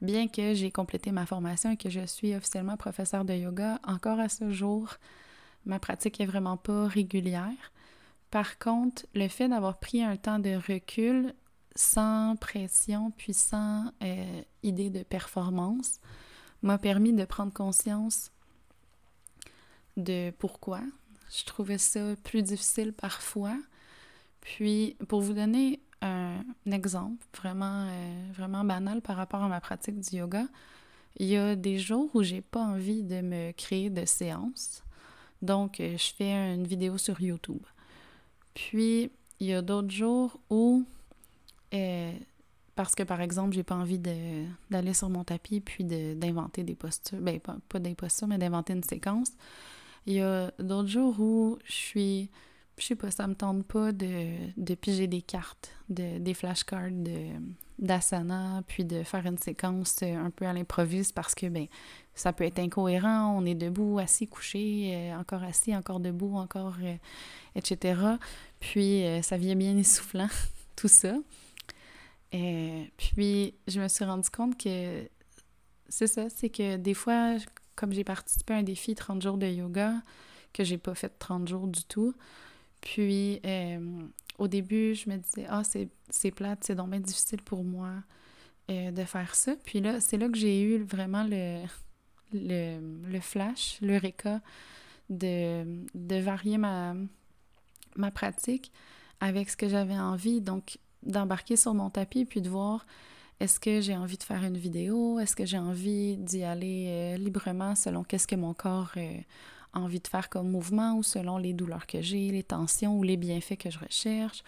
bien 0.00 0.28
que 0.28 0.54
j'ai 0.54 0.70
complété 0.70 1.10
ma 1.10 1.26
formation 1.26 1.70
et 1.70 1.76
que 1.76 1.90
je 1.90 2.06
suis 2.06 2.34
officiellement 2.34 2.76
professeur 2.76 3.24
de 3.24 3.34
yoga, 3.34 3.80
encore 3.84 4.20
à 4.20 4.28
ce 4.28 4.50
jour, 4.50 4.94
ma 5.66 5.78
pratique 5.78 6.20
est 6.20 6.26
vraiment 6.26 6.56
pas 6.56 6.86
régulière. 6.86 7.72
Par 8.30 8.58
contre, 8.58 9.06
le 9.14 9.28
fait 9.28 9.48
d'avoir 9.48 9.78
pris 9.78 10.02
un 10.02 10.16
temps 10.16 10.38
de 10.38 10.56
recul 10.56 11.34
sans 11.76 12.36
pression 12.36 13.10
puis 13.16 13.34
sans 13.34 13.92
euh, 14.02 14.42
idée 14.62 14.90
de 14.90 15.02
performance 15.02 16.00
m'a 16.62 16.78
permis 16.78 17.12
de 17.12 17.24
prendre 17.24 17.52
conscience 17.52 18.30
de 19.96 20.32
pourquoi 20.38 20.80
je 21.36 21.44
trouvais 21.44 21.78
ça 21.78 22.14
plus 22.22 22.42
difficile 22.42 22.92
parfois. 22.92 23.56
Puis, 24.40 24.96
pour 25.08 25.20
vous 25.20 25.32
donner 25.32 25.80
un, 26.02 26.40
exemple 26.70 27.24
vraiment, 27.36 27.86
euh, 27.88 28.32
vraiment 28.34 28.64
banal 28.64 29.00
par 29.00 29.16
rapport 29.16 29.42
à 29.42 29.48
ma 29.48 29.60
pratique 29.60 29.98
du 30.00 30.16
yoga, 30.16 30.44
il 31.16 31.26
y 31.28 31.36
a 31.36 31.56
des 31.56 31.78
jours 31.78 32.10
où 32.14 32.22
j'ai 32.22 32.40
pas 32.40 32.60
envie 32.60 33.02
de 33.02 33.20
me 33.20 33.52
créer 33.52 33.90
de 33.90 34.04
séance. 34.04 34.82
Donc, 35.42 35.80
euh, 35.80 35.96
je 35.96 36.12
fais 36.14 36.54
une 36.54 36.66
vidéo 36.66 36.98
sur 36.98 37.20
YouTube. 37.20 37.62
Puis, 38.54 39.10
il 39.40 39.46
y 39.46 39.54
a 39.54 39.62
d'autres 39.62 39.90
jours 39.90 40.38
où, 40.50 40.84
euh, 41.72 42.12
parce 42.74 42.94
que 42.94 43.02
par 43.02 43.20
exemple, 43.20 43.54
j'ai 43.54 43.62
pas 43.62 43.74
envie 43.74 43.98
d'aller 43.98 44.94
sur 44.94 45.08
mon 45.08 45.24
tapis 45.24 45.60
puis 45.60 45.84
d'inventer 45.84 46.64
des 46.64 46.74
postures, 46.74 47.18
ben 47.20 47.40
pas, 47.40 47.56
pas 47.68 47.78
des 47.78 47.94
postures, 47.94 48.28
mais 48.28 48.38
d'inventer 48.38 48.72
une 48.72 48.82
séquence, 48.82 49.32
il 50.06 50.14
y 50.14 50.20
a 50.20 50.52
d'autres 50.58 50.88
jours 50.88 51.18
où 51.18 51.58
je 51.64 51.72
suis, 51.72 52.30
je 52.78 52.86
sais 52.86 52.96
pas, 52.96 53.10
ça 53.10 53.26
me 53.26 53.34
tente 53.34 53.64
pas 53.64 53.92
de, 53.92 54.34
de 54.56 54.74
piger 54.74 55.06
des 55.06 55.22
cartes, 55.22 55.72
de, 55.88 56.18
des 56.18 56.34
flashcards 56.34 56.90
d'asana, 57.78 58.62
puis 58.66 58.84
de 58.84 59.02
faire 59.02 59.26
une 59.26 59.38
séquence 59.38 60.02
un 60.02 60.30
peu 60.30 60.46
à 60.46 60.52
l'improviste 60.52 61.14
parce 61.14 61.34
que 61.34 61.46
ben 61.46 61.66
ça 62.14 62.32
peut 62.32 62.44
être 62.44 62.60
incohérent, 62.60 63.36
on 63.36 63.44
est 63.44 63.54
debout, 63.54 63.98
assis, 63.98 64.28
couché, 64.28 64.92
euh, 64.94 65.18
encore 65.18 65.42
assis, 65.42 65.74
encore 65.74 65.98
debout, 65.98 66.36
encore, 66.36 66.76
euh, 66.82 66.94
etc. 67.56 68.00
Puis 68.60 69.04
euh, 69.04 69.22
ça 69.22 69.36
vient 69.36 69.56
bien 69.56 69.76
essoufflant, 69.76 70.28
tout 70.76 70.88
ça. 70.88 71.16
Et 72.32 72.92
puis 72.96 73.54
je 73.66 73.80
me 73.80 73.88
suis 73.88 74.04
rendu 74.04 74.28
compte 74.30 74.56
que 74.56 75.08
c'est 75.88 76.06
ça, 76.06 76.28
c'est 76.28 76.48
que 76.48 76.76
des 76.76 76.94
fois, 76.94 77.36
comme 77.76 77.92
j'ai 77.92 78.04
participé 78.04 78.54
à 78.54 78.56
un 78.58 78.62
défi 78.62 78.94
30 78.94 79.22
jours 79.22 79.38
de 79.38 79.46
yoga, 79.46 79.94
que 80.52 80.64
j'ai 80.64 80.78
pas 80.78 80.94
fait 80.94 81.12
30 81.18 81.48
jours 81.48 81.66
du 81.66 81.84
tout, 81.84 82.14
puis 82.80 83.40
euh, 83.44 84.04
au 84.38 84.48
début, 84.48 84.94
je 84.94 85.08
me 85.08 85.16
disais, 85.16 85.46
ah, 85.48 85.62
c'est 85.64 86.30
plate, 86.30 86.64
c'est 86.64 86.74
donc 86.74 86.90
bien 86.90 87.00
difficile 87.00 87.42
pour 87.42 87.64
moi 87.64 87.90
euh, 88.70 88.90
de 88.90 89.04
faire 89.04 89.34
ça. 89.34 89.54
Puis 89.64 89.80
là, 89.80 90.00
c'est 90.00 90.18
là 90.18 90.28
que 90.28 90.36
j'ai 90.36 90.62
eu 90.62 90.82
vraiment 90.82 91.24
le, 91.24 91.64
le, 92.32 92.78
le 93.10 93.20
flash, 93.20 93.78
l'eureka 93.80 94.40
de, 95.08 95.64
de 95.94 96.16
varier 96.16 96.58
ma, 96.58 96.94
ma 97.96 98.10
pratique 98.10 98.72
avec 99.20 99.50
ce 99.50 99.56
que 99.56 99.68
j'avais 99.68 99.98
envie. 99.98 100.40
Donc, 100.40 100.78
d'embarquer 101.02 101.56
sur 101.56 101.74
mon 101.74 101.90
tapis 101.90 102.24
puis 102.24 102.40
de 102.40 102.48
voir 102.48 102.86
est-ce 103.40 103.58
que 103.58 103.80
j'ai 103.80 103.96
envie 103.96 104.16
de 104.16 104.22
faire 104.22 104.44
une 104.44 104.56
vidéo? 104.56 105.18
Est-ce 105.18 105.34
que 105.34 105.44
j'ai 105.44 105.58
envie 105.58 106.16
d'y 106.16 106.44
aller 106.44 106.86
euh, 106.88 107.16
librement 107.16 107.74
selon 107.74 108.04
qu'est-ce 108.04 108.26
que 108.26 108.36
mon 108.36 108.54
corps 108.54 108.92
euh, 108.96 109.18
a 109.72 109.80
envie 109.80 110.00
de 110.00 110.06
faire 110.06 110.28
comme 110.28 110.50
mouvement 110.50 110.96
ou 110.96 111.02
selon 111.02 111.36
les 111.38 111.52
douleurs 111.52 111.86
que 111.86 112.00
j'ai, 112.00 112.30
les 112.30 112.44
tensions 112.44 112.96
ou 112.96 113.02
les 113.02 113.16
bienfaits 113.16 113.56
que 113.56 113.70
je 113.70 113.78
recherche? 113.78 114.44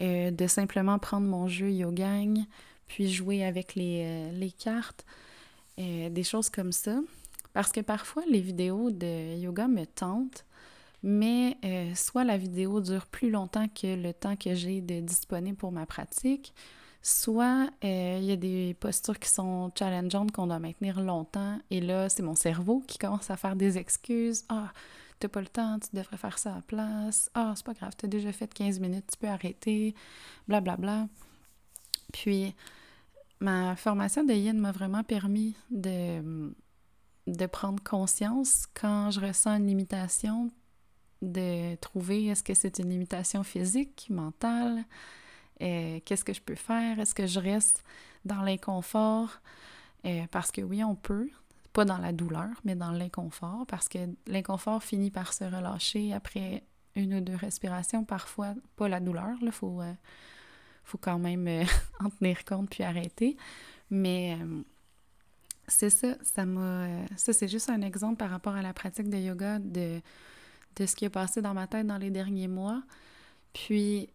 Euh, 0.00 0.30
de 0.30 0.46
simplement 0.46 0.98
prendre 0.98 1.26
mon 1.26 1.46
jeu 1.46 1.70
Yogang, 1.70 2.44
puis 2.86 3.10
jouer 3.10 3.44
avec 3.44 3.74
les, 3.74 4.30
les 4.32 4.50
cartes, 4.50 5.04
des 5.78 6.22
choses 6.22 6.48
comme 6.48 6.72
ça. 6.72 7.00
Parce 7.52 7.72
que 7.72 7.80
parfois, 7.80 8.22
les 8.30 8.40
vidéos 8.40 8.90
de 8.90 9.36
yoga 9.36 9.66
me 9.66 9.84
tentent, 9.84 10.44
mais 11.02 11.56
soit 11.96 12.22
la 12.22 12.36
vidéo 12.36 12.80
dure 12.80 13.06
plus 13.06 13.30
longtemps 13.30 13.66
que 13.68 14.00
le 14.00 14.12
temps 14.12 14.36
que 14.36 14.54
j'ai 14.54 14.80
de 14.80 15.00
disponible 15.00 15.56
pour 15.56 15.72
ma 15.72 15.84
pratique, 15.84 16.54
Soit 17.06 17.70
euh, 17.84 18.18
il 18.20 18.24
y 18.24 18.32
a 18.32 18.36
des 18.36 18.74
postures 18.80 19.20
qui 19.20 19.28
sont 19.28 19.70
challengeantes 19.78 20.32
qu'on 20.32 20.48
doit 20.48 20.58
maintenir 20.58 21.00
longtemps 21.00 21.56
et 21.70 21.80
là, 21.80 22.08
c'est 22.08 22.24
mon 22.24 22.34
cerveau 22.34 22.82
qui 22.84 22.98
commence 22.98 23.30
à 23.30 23.36
faire 23.36 23.54
des 23.54 23.78
excuses. 23.78 24.44
Ah, 24.48 24.72
t'as 25.20 25.28
pas 25.28 25.40
le 25.40 25.46
temps, 25.46 25.78
tu 25.78 25.94
devrais 25.94 26.16
faire 26.16 26.36
ça 26.36 26.50
à 26.50 26.54
la 26.56 26.62
place. 26.62 27.30
Ah, 27.34 27.52
c'est 27.54 27.64
pas 27.64 27.74
grave, 27.74 27.92
t'as 27.96 28.08
déjà 28.08 28.32
fait 28.32 28.52
15 28.52 28.80
minutes, 28.80 29.04
tu 29.12 29.18
peux 29.18 29.28
arrêter, 29.28 29.94
blablabla. 30.48 30.78
Bla, 30.78 30.96
bla. 30.96 31.08
Puis, 32.12 32.56
ma 33.38 33.76
formation 33.76 34.24
de 34.24 34.32
yin 34.32 34.58
m'a 34.58 34.72
vraiment 34.72 35.04
permis 35.04 35.54
de, 35.70 36.52
de 37.28 37.46
prendre 37.46 37.80
conscience 37.84 38.66
quand 38.74 39.12
je 39.12 39.20
ressens 39.20 39.58
une 39.58 39.68
limitation, 39.68 40.50
de 41.22 41.76
trouver 41.76 42.24
est-ce 42.26 42.42
que 42.42 42.54
c'est 42.54 42.80
une 42.80 42.90
limitation 42.90 43.44
physique, 43.44 44.08
mentale, 44.10 44.84
euh, 45.62 46.00
qu'est-ce 46.04 46.24
que 46.24 46.32
je 46.32 46.40
peux 46.40 46.54
faire? 46.54 46.98
Est-ce 46.98 47.14
que 47.14 47.26
je 47.26 47.40
reste 47.40 47.84
dans 48.24 48.42
l'inconfort? 48.42 49.40
Euh, 50.04 50.24
parce 50.30 50.52
que 50.52 50.60
oui, 50.60 50.84
on 50.84 50.94
peut, 50.94 51.28
pas 51.72 51.84
dans 51.84 51.98
la 51.98 52.12
douleur, 52.12 52.50
mais 52.64 52.74
dans 52.74 52.90
l'inconfort, 52.90 53.64
parce 53.66 53.88
que 53.88 53.98
l'inconfort 54.26 54.82
finit 54.82 55.10
par 55.10 55.32
se 55.32 55.44
relâcher 55.44 56.12
après 56.12 56.62
une 56.94 57.14
ou 57.14 57.20
deux 57.20 57.34
respirations, 57.34 58.04
parfois 58.04 58.54
pas 58.76 58.88
la 58.88 59.00
douleur, 59.00 59.36
il 59.42 59.52
faut, 59.52 59.80
euh, 59.80 59.92
faut 60.84 60.98
quand 60.98 61.18
même 61.18 61.48
en 62.00 62.10
tenir 62.10 62.44
compte 62.44 62.70
puis 62.70 62.84
arrêter. 62.84 63.36
Mais 63.90 64.36
c'est 65.68 65.90
ça, 65.90 66.16
ça 66.22 66.44
m'a. 66.44 67.06
ça, 67.16 67.32
c'est 67.32 67.48
juste 67.48 67.70
un 67.70 67.82
exemple 67.82 68.16
par 68.16 68.30
rapport 68.30 68.54
à 68.54 68.62
la 68.62 68.72
pratique 68.72 69.08
de 69.08 69.16
yoga 69.16 69.58
de, 69.58 70.00
de 70.76 70.86
ce 70.86 70.96
qui 70.96 71.04
est 71.04 71.10
passé 71.10 71.40
dans 71.42 71.54
ma 71.54 71.66
tête 71.66 71.86
dans 71.86 71.98
les 71.98 72.10
derniers 72.10 72.48
mois. 72.48 72.82
Puis 73.52 74.08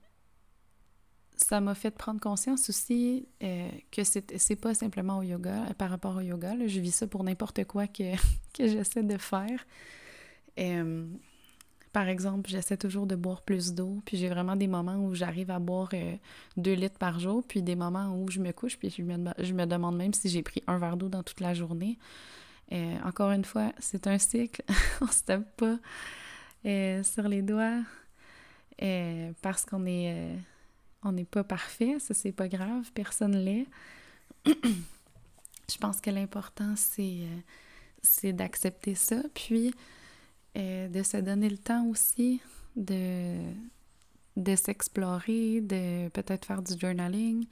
ça 1.44 1.60
m'a 1.60 1.76
fait 1.76 1.92
prendre 1.92 2.20
conscience 2.20 2.70
aussi 2.70 3.28
euh, 3.44 3.70
que 3.92 4.04
c'est 4.04 4.56
pas 4.56 4.74
simplement 4.74 5.20
au 5.20 5.24
yoga, 5.24 5.66
euh, 5.70 5.74
par 5.74 5.90
rapport 5.90 6.16
au 6.16 6.22
yoga. 6.22 6.54
je 6.66 6.80
vis 6.80 6.92
ça 6.92 7.08
pour 7.08 7.24
n'importe 7.24 7.66
quoi 7.66 7.88
que, 7.88 8.16
que 8.54 8.68
j'essaie 8.68 9.04
de 9.04 9.18
faire. 9.18 9.66
Euh, 10.60 11.06
par 11.92 12.08
exemple, 12.08 12.50
j'essaie 12.50 12.78
toujours 12.78 13.06
de 13.06 13.16
boire 13.16 13.42
plus 13.42 13.74
d'eau, 13.74 14.02
puis 14.06 14.18
j'ai 14.18 14.30
vraiment 14.30 14.56
des 14.56 14.68
moments 14.68 14.96
où 14.96 15.14
j'arrive 15.14 15.52
à 15.52 15.60
boire 15.60 15.90
deux 16.56 16.74
litres 16.74 16.98
par 16.98 17.20
jour, 17.20 17.44
puis 17.46 17.62
des 17.62 17.76
moments 17.76 18.16
où 18.16 18.30
je 18.30 18.40
me 18.40 18.54
couche, 18.54 18.78
puis 18.78 18.90
je 18.90 19.02
me, 19.02 19.32
je 19.40 19.54
me 19.54 19.66
demande 19.66 19.98
même 19.98 20.14
si 20.14 20.30
j'ai 20.30 20.42
pris 20.42 20.64
un 20.68 20.78
verre 20.78 20.96
d'eau 20.96 21.10
dans 21.10 21.24
toute 21.24 21.42
la 21.42 21.54
journée. 21.54 21.98
encore 23.04 23.32
une 23.32 23.44
fois, 23.44 23.74
c'est 23.80 24.08
un 24.08 24.18
cycle, 24.20 24.64
on 25.02 25.08
se 25.08 25.24
tape 25.24 25.58
pas 25.58 25.80
sur 27.04 27.28
les 27.28 27.42
doigts 27.42 27.82
parce 29.42 29.66
qu'on 29.66 29.86
est 29.86 30.34
on 31.04 31.12
n'est 31.12 31.26
pas 31.26 31.44
parfait, 31.44 31.98
ça 32.00 32.14
c'est 32.14 32.32
pas 32.32 32.48
grave, 32.48 32.92
personne 32.94 33.36
l'est. 33.36 33.68
je 34.46 35.78
pense 35.80 36.02
que 36.02 36.10
l'important 36.10 36.74
c'est 36.76 37.22
euh, 37.22 37.40
c'est 38.02 38.34
d'accepter 38.34 38.96
ça, 38.96 39.22
puis 39.34 39.74
euh, 40.58 40.88
de 40.88 41.04
se 41.04 41.18
donner 41.18 41.50
le 41.50 41.58
temps 41.58 41.86
aussi 41.86 42.42
de, 42.76 43.38
de 44.38 44.56
s'explorer, 44.56 45.62
de 45.62 46.10
peut-être 46.10 46.46
faire 46.46 46.62
du 46.62 46.78
journaling 46.80 47.46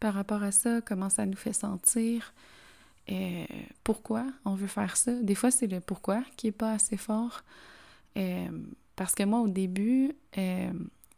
par 0.00 0.14
rapport 0.14 0.42
à 0.42 0.50
ça, 0.50 0.80
comment 0.80 1.08
ça 1.08 1.24
nous 1.24 1.36
fait 1.36 1.52
sentir, 1.52 2.34
euh, 3.10 3.44
pourquoi 3.84 4.26
on 4.44 4.54
veut 4.54 4.66
faire 4.66 4.96
ça. 4.96 5.12
Des 5.22 5.36
fois, 5.36 5.50
c'est 5.52 5.68
le 5.68 5.80
pourquoi 5.80 6.22
qui 6.36 6.48
est 6.48 6.52
pas 6.52 6.72
assez 6.72 6.96
fort. 6.96 7.42
parce 8.96 9.14
que 9.14 9.22
moi, 9.22 9.40
au 9.40 9.48
début, 9.48 10.12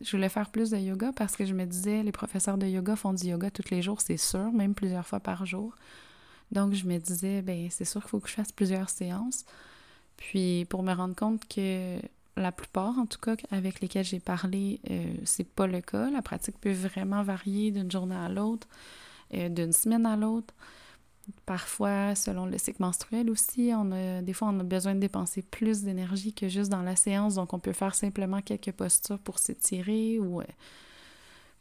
je 0.04 0.10
voulais 0.12 0.28
faire 0.28 0.50
plus 0.50 0.70
de 0.70 0.76
yoga 0.76 1.12
parce 1.14 1.36
que 1.36 1.44
je 1.44 1.54
me 1.54 1.64
disais, 1.64 2.02
les 2.02 2.12
professeurs 2.12 2.58
de 2.58 2.66
yoga 2.66 2.96
font 2.96 3.12
du 3.12 3.26
yoga 3.26 3.50
tous 3.50 3.70
les 3.70 3.82
jours, 3.82 4.00
c'est 4.00 4.16
sûr, 4.16 4.52
même 4.52 4.74
plusieurs 4.74 5.06
fois 5.06 5.20
par 5.20 5.46
jour. 5.46 5.74
Donc, 6.52 6.74
je 6.74 6.86
me 6.86 6.98
disais, 6.98 7.42
ben 7.42 7.68
c'est 7.70 7.84
sûr 7.84 8.00
qu'il 8.02 8.10
faut 8.10 8.20
que 8.20 8.28
je 8.28 8.34
fasse 8.34 8.52
plusieurs 8.52 8.90
séances. 8.90 9.44
Puis, 10.16 10.66
pour 10.68 10.82
me 10.82 10.92
rendre 10.92 11.16
compte 11.16 11.46
que 11.48 11.98
la 12.36 12.52
plupart, 12.52 12.98
en 12.98 13.06
tout 13.06 13.18
cas, 13.18 13.36
avec 13.50 13.80
lesquelles 13.80 14.04
j'ai 14.04 14.20
parlé, 14.20 14.80
euh, 14.90 15.14
c'est 15.24 15.48
pas 15.48 15.66
le 15.66 15.80
cas. 15.80 16.10
La 16.10 16.22
pratique 16.22 16.58
peut 16.60 16.72
vraiment 16.72 17.22
varier 17.22 17.70
d'une 17.70 17.90
journée 17.90 18.16
à 18.16 18.28
l'autre, 18.28 18.66
euh, 19.34 19.48
d'une 19.48 19.72
semaine 19.72 20.06
à 20.06 20.16
l'autre. 20.16 20.54
Parfois, 21.46 22.14
selon 22.14 22.46
le 22.46 22.58
cycle 22.58 22.82
menstruel 22.82 23.30
aussi, 23.30 23.72
on 23.74 23.92
a, 23.92 24.22
des 24.22 24.32
fois, 24.32 24.48
on 24.48 24.60
a 24.60 24.62
besoin 24.62 24.94
de 24.94 25.00
dépenser 25.00 25.42
plus 25.42 25.82
d'énergie 25.82 26.32
que 26.32 26.48
juste 26.48 26.70
dans 26.70 26.82
la 26.82 26.96
séance. 26.96 27.34
Donc, 27.34 27.52
on 27.52 27.58
peut 27.58 27.72
faire 27.72 27.94
simplement 27.94 28.40
quelques 28.42 28.72
postures 28.72 29.18
pour 29.18 29.38
s'étirer 29.38 30.18
ou 30.18 30.40
euh, 30.40 30.44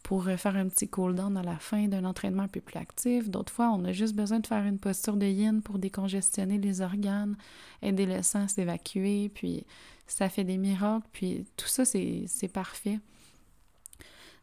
pour 0.04 0.28
euh, 0.28 0.38
faire 0.38 0.56
un 0.56 0.68
petit 0.68 0.88
cool-down 0.90 1.38
à 1.38 1.44
la 1.44 1.58
fin 1.58 1.88
d'un 1.88 2.06
entraînement 2.06 2.44
un 2.44 2.48
peu 2.48 2.62
plus 2.62 2.78
actif. 2.78 3.30
D'autres 3.30 3.54
fois, 3.54 3.70
on 3.70 3.84
a 3.86 3.92
juste 3.92 4.16
besoin 4.16 4.40
de 4.40 4.48
faire 4.48 4.66
une 4.66 4.80
posture 4.80 5.18
de 5.18 5.26
yin 5.26 5.62
pour 5.62 5.80
décongestionner 5.80 6.58
les 6.58 6.82
organes, 6.82 7.36
aider 7.82 8.06
le 8.06 8.22
sang 8.22 8.44
à 8.44 8.48
s'évacuer, 8.48 9.32
puis 9.34 9.66
ça 10.08 10.30
fait 10.30 10.44
des 10.44 10.58
miracles, 10.58 11.08
puis 11.14 11.46
tout 11.58 11.68
ça, 11.68 11.86
c'est 11.86 12.52
parfait 12.54 13.00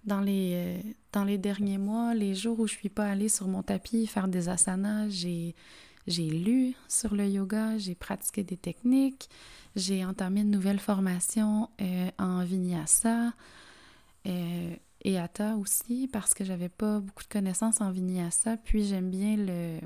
dans 0.04 0.20
les, 0.20 0.52
euh, 0.54 0.90
dans 1.12 1.24
les 1.24 1.38
derniers 1.38 1.78
mois, 1.78 2.14
les 2.14 2.34
jours 2.34 2.60
où 2.60 2.66
je 2.66 2.74
suis 2.74 2.88
pas 2.88 3.06
allée 3.06 3.28
sur 3.28 3.48
mon 3.48 3.62
tapis 3.62 4.06
faire 4.06 4.28
des 4.28 4.48
asanas, 4.48 5.08
j'ai, 5.08 5.54
j'ai 6.06 6.28
lu 6.28 6.74
sur 6.88 7.14
le 7.14 7.26
yoga, 7.26 7.76
j'ai 7.78 7.94
pratiqué 7.94 8.42
des 8.42 8.56
techniques, 8.56 9.28
j'ai 9.76 10.04
entamé 10.04 10.40
une 10.40 10.50
nouvelle 10.50 10.80
formation 10.80 11.68
euh, 11.80 12.10
en 12.18 12.44
vinyasa 12.44 13.32
euh, 14.26 14.74
et 15.02 15.18
hatha 15.18 15.56
aussi 15.56 16.08
parce 16.12 16.34
que 16.34 16.44
j'avais 16.44 16.68
pas 16.68 17.00
beaucoup 17.00 17.22
de 17.24 17.28
connaissances 17.28 17.80
en 17.80 17.90
vinyasa. 17.90 18.56
Puis 18.56 18.84
j'aime 18.84 19.10
bien 19.10 19.36
le, 19.36 19.78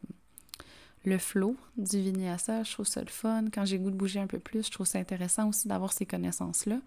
le 1.04 1.18
flow 1.18 1.56
du 1.76 2.00
vinyasa, 2.00 2.62
je 2.62 2.72
trouve 2.72 2.86
ça 2.86 3.00
le 3.00 3.10
fun. 3.10 3.46
Quand 3.52 3.64
j'ai 3.64 3.78
goût 3.78 3.90
de 3.90 3.96
bouger 3.96 4.20
un 4.20 4.26
peu 4.26 4.38
plus, 4.38 4.66
je 4.66 4.70
trouve 4.70 4.86
ça 4.86 4.98
intéressant 4.98 5.48
aussi 5.48 5.68
d'avoir 5.68 5.92
ces 5.92 6.06
connaissances-là. 6.06 6.78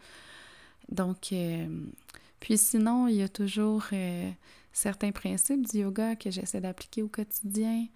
Donc, 0.89 1.33
puis 2.39 2.57
sinon, 2.57 3.07
il 3.07 3.15
y 3.15 3.23
a 3.23 3.29
toujours 3.29 3.85
euh, 3.93 4.29
certains 4.71 5.11
principes 5.11 5.67
du 5.67 5.79
yoga 5.79 6.15
que 6.15 6.29
j'essaie 6.29 6.61
d'appliquer 6.61 7.01
au 7.01 7.07
quotidien. 7.07 7.87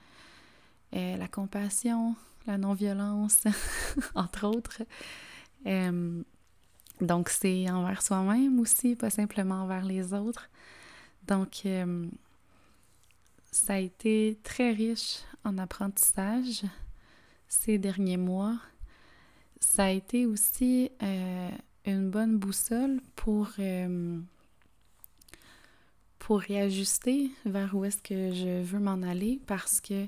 Euh, 0.96 1.16
la 1.18 1.28
compassion, 1.28 2.16
la 2.48 2.58
non-violence, 2.58 3.44
entre 4.16 4.48
autres. 4.48 4.82
Euh, 5.68 6.24
donc, 7.00 7.30
c'est 7.30 7.70
envers 7.70 8.02
soi-même 8.02 8.60
aussi, 8.60 8.96
pas 8.96 9.10
simplement 9.10 9.64
envers 9.64 9.86
les 9.86 10.14
autres. 10.14 10.50
Donc, 11.28 11.68
ça 13.52 13.74
a 13.74 13.78
été 13.78 14.40
très 14.44 14.72
riche 14.72 15.20
en 15.44 15.58
apprentissage 15.60 16.64
ces 17.48 17.78
derniers 17.78 18.18
mois. 18.18 18.58
Ça 19.60 19.86
a 19.86 19.90
été 19.90 20.26
aussi 20.26 20.92
une 21.86 22.10
bonne 22.10 22.38
boussole 22.38 23.02
pour, 23.16 23.50
euh, 23.60 24.20
pour 26.20 26.40
réajuster 26.40 27.32
vers 27.46 27.76
où 27.76 27.86
est-ce 27.86 28.02
que 28.02 28.34
je 28.34 28.62
veux 28.62 28.80
m'en 28.80 29.02
aller 29.02 29.40
parce 29.48 29.82
que 29.82 30.08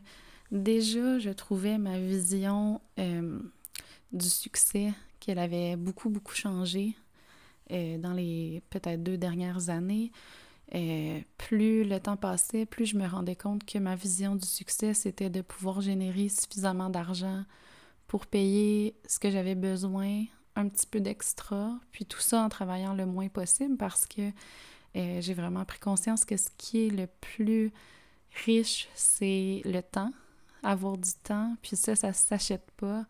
déjà, 0.51 1.19
je 1.19 1.31
trouvais 1.31 1.77
ma 1.77 1.99
vision 1.99 2.81
euh, 2.99 3.39
du 4.11 4.29
succès 4.29 4.93
qu'elle 5.19 5.39
avait 5.39 5.75
beaucoup, 5.75 6.09
beaucoup 6.09 6.35
changé 6.35 6.95
euh, 7.71 7.97
dans 7.97 8.13
les 8.13 8.61
peut-être 8.69 9.01
deux 9.01 9.17
dernières 9.17 9.69
années. 9.69 10.11
plus 11.37 11.83
le 11.83 11.99
temps 11.99 12.17
passait, 12.17 12.65
plus 12.65 12.85
je 12.85 12.97
me 12.97 13.07
rendais 13.07 13.35
compte 13.35 13.65
que 13.65 13.79
ma 13.79 13.95
vision 13.95 14.35
du 14.35 14.47
succès, 14.47 14.93
c'était 14.93 15.29
de 15.29 15.41
pouvoir 15.41 15.81
générer 15.81 16.29
suffisamment 16.29 16.89
d'argent 16.89 17.43
pour 18.07 18.27
payer 18.27 18.95
ce 19.07 19.17
que 19.17 19.31
j'avais 19.31 19.55
besoin 19.55 20.25
un 20.55 20.67
petit 20.67 20.85
peu 20.85 20.99
d'extra, 20.99 21.79
puis 21.91 22.05
tout 22.05 22.19
ça 22.19 22.41
en 22.41 22.49
travaillant 22.49 22.93
le 22.93 23.05
moins 23.05 23.27
possible 23.27 23.77
parce 23.77 24.05
que 24.05 24.31
euh, 24.95 25.21
j'ai 25.21 25.33
vraiment 25.33 25.65
pris 25.65 25.79
conscience 25.79 26.25
que 26.25 26.37
ce 26.37 26.49
qui 26.57 26.87
est 26.87 26.89
le 26.89 27.07
plus 27.07 27.71
riche, 28.45 28.87
c'est 28.93 29.61
le 29.65 29.81
temps, 29.81 30.11
avoir 30.61 30.97
du 30.97 31.11
temps, 31.23 31.55
puis 31.61 31.75
ça, 31.75 31.95
ça 31.95 32.09
ne 32.09 32.13
s'achète 32.13 32.69
pas. 32.77 33.05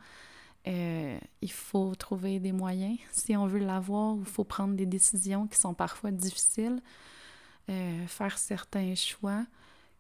Euh, 0.66 1.20
il 1.42 1.52
faut 1.52 1.94
trouver 1.96 2.40
des 2.40 2.54
moyens. 2.54 2.98
Si 3.12 3.36
on 3.36 3.48
veut 3.48 3.60
l'avoir, 3.60 4.16
il 4.18 4.26
faut 4.26 4.46
prendre 4.46 4.76
des 4.76 4.86
décisions 4.86 5.48
qui 5.48 5.58
sont 5.58 5.74
parfois 5.74 6.12
difficiles, 6.12 6.82
euh, 7.70 8.08
faire 8.08 8.38
certains 8.38 8.96
choix 8.96 9.46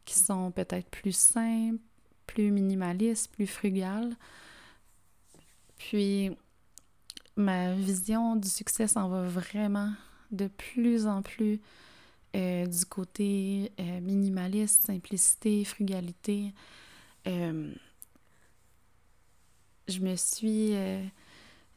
qui 0.05 0.15
sont 0.17 0.51
peut-être 0.51 0.89
plus 0.89 1.15
simples, 1.15 1.79
plus 2.27 2.51
minimalistes, 2.51 3.31
plus 3.31 3.47
frugales. 3.47 4.15
Puis 5.77 6.31
ma 7.35 7.73
vision 7.73 8.35
du 8.35 8.49
succès 8.49 8.87
s'en 8.87 9.09
va 9.09 9.23
vraiment 9.23 9.91
de 10.31 10.47
plus 10.47 11.07
en 11.07 11.21
plus 11.21 11.59
euh, 12.35 12.65
du 12.65 12.85
côté 12.85 13.71
euh, 13.79 13.99
minimaliste, 14.01 14.87
simplicité, 14.87 15.63
frugalité. 15.63 16.51
Euh, 17.27 17.71
je 19.87 19.99
me 19.99 20.15
suis... 20.15 20.73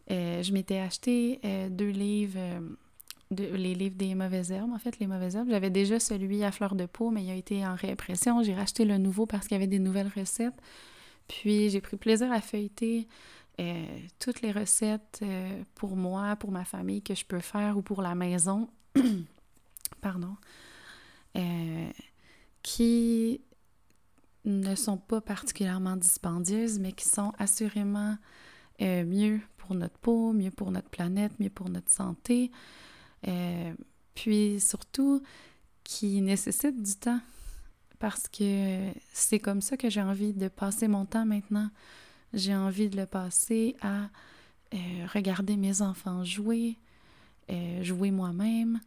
je 0.09 0.53
m'étais 0.53 0.79
acheté 0.79 1.41
deux 1.71 1.91
livres, 1.91 2.39
les 3.31 3.75
livres 3.75 3.97
des 3.97 4.15
mauvaises 4.15 4.53
herbes, 4.53 4.73
en 4.73 4.79
fait, 4.79 4.99
les 5.01 5.07
mauvaises 5.07 5.37
herbes. 5.37 5.51
J'avais 5.51 5.71
déjà 5.71 5.99
celui 5.99 6.45
à 6.45 6.53
fleur 6.53 6.77
de 6.77 6.87
peau, 6.87 7.11
mais 7.11 7.25
il 7.25 7.31
a 7.31 7.35
été 7.35 7.67
en 7.67 7.75
réimpression. 7.75 8.43
J'ai 8.43 8.55
racheté 8.55 8.85
le 8.85 8.97
nouveau 8.97 9.27
parce 9.27 9.49
qu'il 9.49 9.57
y 9.57 9.59
avait 9.59 9.67
des 9.67 9.81
nouvelles 9.81 10.11
recettes. 10.17 10.55
Puis 11.29 11.69
j'ai 11.71 11.81
pris 11.81 11.97
plaisir 11.97 12.31
à 12.31 12.41
feuilleter 12.41 13.09
euh, 13.59 13.87
toutes 14.19 14.43
les 14.43 14.53
recettes 14.53 15.21
euh, 15.23 15.63
pour 15.75 15.97
moi, 15.97 16.37
pour 16.37 16.51
ma 16.51 16.65
famille 16.65 17.03
que 17.03 17.15
je 17.15 17.25
peux 17.25 17.41
faire 17.41 17.79
ou 17.79 17.83
pour 17.83 18.03
la 18.03 18.15
maison, 18.15 18.69
pardon, 20.01 20.37
euh, 21.37 21.91
qui 22.63 23.41
ne 24.45 24.75
sont 24.75 24.99
pas 24.99 25.21
particulièrement 25.21 25.97
dispendieuses, 25.97 26.79
mais 26.79 26.93
qui 26.93 27.09
sont 27.09 27.33
assurément 27.39 28.17
mieux 28.79 29.41
pour 29.57 29.75
notre 29.75 29.99
peau, 29.99 30.35
mieux 30.35 30.51
pour 30.51 30.71
notre 30.71 30.91
planète, 30.91 31.33
mieux 31.41 31.51
pour 31.51 31.71
notre 31.71 31.93
santé, 31.93 32.53
puis 34.15 34.61
surtout 34.61 35.23
qui 35.83 36.21
nécessitent 36.21 36.83
du 36.83 36.95
temps 36.95 37.21
parce 37.99 38.29
que 38.29 38.91
c'est 39.13 39.39
comme 39.39 39.63
ça 39.63 39.77
que 39.77 39.89
j'ai 39.89 40.03
envie 40.03 40.35
de 40.35 40.49
passer 40.49 40.89
mon 40.89 41.07
temps 41.07 41.25
maintenant. 41.25 41.71
J'ai 42.33 42.55
envie 42.55 42.89
de 42.89 42.97
le 42.97 43.07
passer 43.07 43.77
à 43.81 44.09
euh, 44.75 45.07
regarder 45.15 45.57
mes 45.57 45.81
enfants 45.81 46.25
jouer, 46.25 46.77
euh, 47.51 47.83
jouer 47.83 48.11
moi-même, 48.11 48.81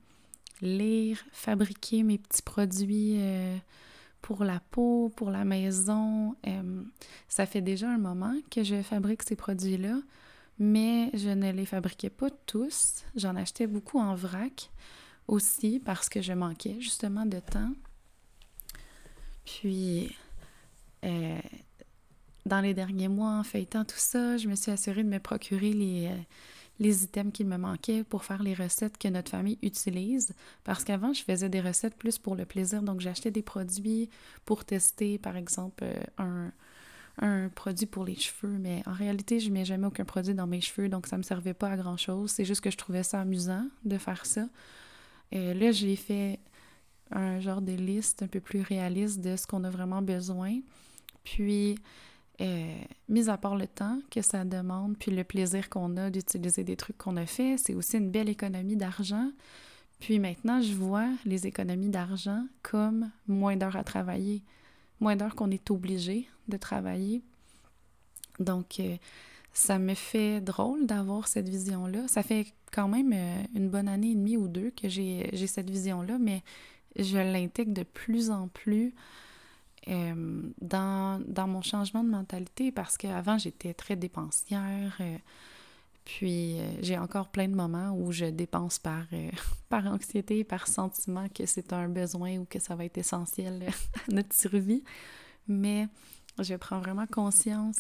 lire, 0.62 1.24
fabriquer 1.32 2.04
mes 2.04 2.18
petits 2.18 2.42
produits 2.42 3.16
euh, 3.18 3.58
pour 4.22 4.44
la 4.44 4.60
peau, 4.72 5.12
pour 5.16 5.32
la 5.32 5.46
maison. 5.46 6.36
ça 7.30 7.46
fait 7.46 7.62
déjà 7.62 7.90
un 7.90 7.98
moment 7.98 8.36
que 8.52 8.64
je 8.64 8.82
fabrique 8.82 9.24
ces 9.24 9.38
produits-là, 9.38 10.00
mais 10.60 11.10
je 11.14 11.30
ne 11.30 11.52
les 11.52 11.66
fabriquais 11.66 12.10
pas 12.10 12.30
tous. 12.46 13.06
J'en 13.16 13.38
achetais 13.38 13.66
beaucoup 13.66 14.00
en 14.00 14.16
vrac 14.16 14.70
aussi 15.28 15.80
parce 15.80 16.10
que 16.10 16.22
je 16.22 16.34
manquais 16.34 16.76
justement 16.82 17.26
de 17.26 17.40
temps. 17.40 17.72
Puis, 19.46 20.14
dans 22.50 22.60
les 22.60 22.74
derniers 22.74 23.08
mois, 23.08 23.32
en 23.32 23.44
feuilletant 23.44 23.86
tout 23.86 23.98
ça, 23.98 24.36
je 24.38 24.48
me 24.50 24.56
suis 24.56 24.72
assurée 24.72 25.04
de 25.04 25.10
me 25.10 25.20
procurer 25.20 25.72
les, 25.72 26.08
euh, 26.08 26.18
les 26.80 27.04
items 27.04 27.32
qu'il 27.32 27.48
me 27.48 27.58
manquaient 27.58 28.04
pour 28.04 28.24
faire 28.24 28.42
les 28.42 28.54
recettes 28.54 28.98
que 28.98 29.08
notre 29.08 29.32
famille 29.32 29.60
utilise. 29.62 30.34
Parce 30.64 30.84
qu'avant, 30.84 31.14
je 31.14 31.24
faisais 31.24 31.50
des 31.50 31.62
recettes 31.62 31.96
plus 31.96 32.18
pour 32.18 32.36
le 32.36 32.46
plaisir. 32.46 32.82
Donc, 32.82 33.02
j'achetais 33.02 33.32
des 33.32 33.44
produits 33.44 34.10
pour 34.46 34.66
tester, 34.66 35.18
par 35.18 35.38
exemple, 35.38 35.86
euh, 36.20 36.50
un, 37.20 37.50
produit 37.50 37.86
pour 37.86 38.04
les 38.04 38.16
cheveux. 38.16 38.58
Mais 38.58 38.82
en 38.86 38.94
réalité, 38.94 39.40
je 39.40 39.52
mets 39.52 39.66
jamais 39.66 39.88
aucun 39.88 40.06
produit 40.06 40.34
dans 40.34 40.48
mes 40.48 40.62
cheveux. 40.62 40.90
Donc, 40.90 41.06
ça 41.08 41.18
ne 41.18 41.20
me 41.20 41.24
servait 41.24 41.54
pas 41.54 41.70
à 41.70 41.78
grand-chose. 41.78 42.32
C'est 42.32 42.46
juste 42.46 42.62
que 42.62 42.72
je 42.72 42.78
trouvais 42.78 43.04
ça 43.04 43.22
amusant 43.22 43.66
de 43.86 43.98
faire 43.98 44.26
ça. 44.26 44.48
Et 45.32 45.54
là, 45.54 45.72
j'ai 45.72 45.96
fait 45.96 46.40
un 47.12 47.40
genre 47.40 47.62
de 47.62 47.74
liste 47.74 48.24
un 48.24 48.28
peu 48.28 48.40
plus 48.40 48.62
réaliste 48.62 49.20
de 49.22 49.36
ce 49.36 49.46
qu'on 49.46 49.64
a 49.64 49.70
vraiment 49.70 50.02
besoin. 50.02 50.60
Puis, 51.24 51.78
euh, 52.42 52.74
mis 53.10 53.30
à 53.30 53.38
part 53.38 53.56
le 53.56 53.68
temps 53.68 54.00
que 54.10 54.22
ça 54.22 54.46
demande, 54.46 54.98
puis 54.98 55.12
le 55.12 55.24
plaisir 55.24 55.70
qu'on 55.70 55.98
a 55.98 56.10
d'utiliser 56.10 56.64
des 56.64 56.76
trucs 56.76 56.98
qu'on 56.98 57.18
a 57.18 57.26
fait, 57.26 57.58
c'est 57.58 57.74
aussi 57.74 57.98
une 57.98 58.12
belle 58.12 58.30
économie 58.30 58.78
d'argent. 58.78 59.32
Puis 60.00 60.20
maintenant, 60.20 60.62
je 60.62 60.74
vois 60.74 61.10
les 61.26 61.48
économies 61.48 61.90
d'argent 61.90 62.46
comme 62.64 63.12
moins 63.28 63.58
d'heures 63.58 63.76
à 63.76 63.84
travailler, 63.84 64.42
moins 65.02 65.16
d'heures 65.16 65.36
qu'on 65.36 65.52
est 65.52 65.70
obligé 65.70 66.28
de 66.48 66.56
travailler. 66.56 67.22
Donc, 68.40 68.80
euh, 68.80 68.96
ça 69.52 69.78
me 69.78 69.94
fait 69.94 70.40
drôle 70.40 70.86
d'avoir 70.86 71.28
cette 71.28 71.50
vision-là. 71.50 72.08
Ça 72.08 72.24
fait 72.24 72.48
quand 72.72 72.88
même 72.88 73.12
euh, 73.14 73.44
une 73.54 73.70
bonne 73.70 73.90
année 73.90 74.12
et 74.12 74.16
demie 74.16 74.38
ou 74.38 74.48
deux 74.48 74.72
que 74.72 74.88
j'ai 74.88 75.48
cette 75.48 75.70
vision-là, 75.70 76.18
mais 76.20 76.42
je 76.96 77.18
l'intègre 77.18 77.74
de 77.74 77.84
plus 77.84 78.32
en 78.32 78.48
plus 78.48 78.94
euh, 79.88 80.42
dans, 80.62 81.22
dans, 81.26 81.48
mon 81.48 81.62
changement 81.62 82.04
de 82.04 82.10
mentalité 82.10 82.72
parce 82.72 82.98
qu'avant, 82.98 83.38
j'étais 83.38 83.74
très 83.74 83.96
dépensière. 83.96 84.96
Euh, 85.00 85.18
puis 86.06 86.60
euh, 86.60 86.72
j'ai 86.82 86.98
encore 86.98 87.30
plein 87.30 87.48
de 87.48 87.56
moments 87.56 87.92
où 87.92 88.12
je 88.12 88.26
dépense 88.26 88.80
par, 88.80 89.06
par 89.70 89.86
anxiété, 89.88 90.44
par 90.44 90.68
sentiment 90.68 91.28
que 91.30 91.46
c'est 91.46 91.74
un 91.74 91.88
besoin 91.88 92.38
ou 92.38 92.46
que 92.46 92.60
ça 92.60 92.76
va 92.76 92.86
être 92.86 92.98
essentiel 92.98 93.64
à 94.08 94.12
notre 94.12 94.34
survie. 94.34 94.84
Mais 95.48 95.88
je 96.40 96.56
prends 96.56 96.80
vraiment 96.80 97.08
conscience 97.08 97.78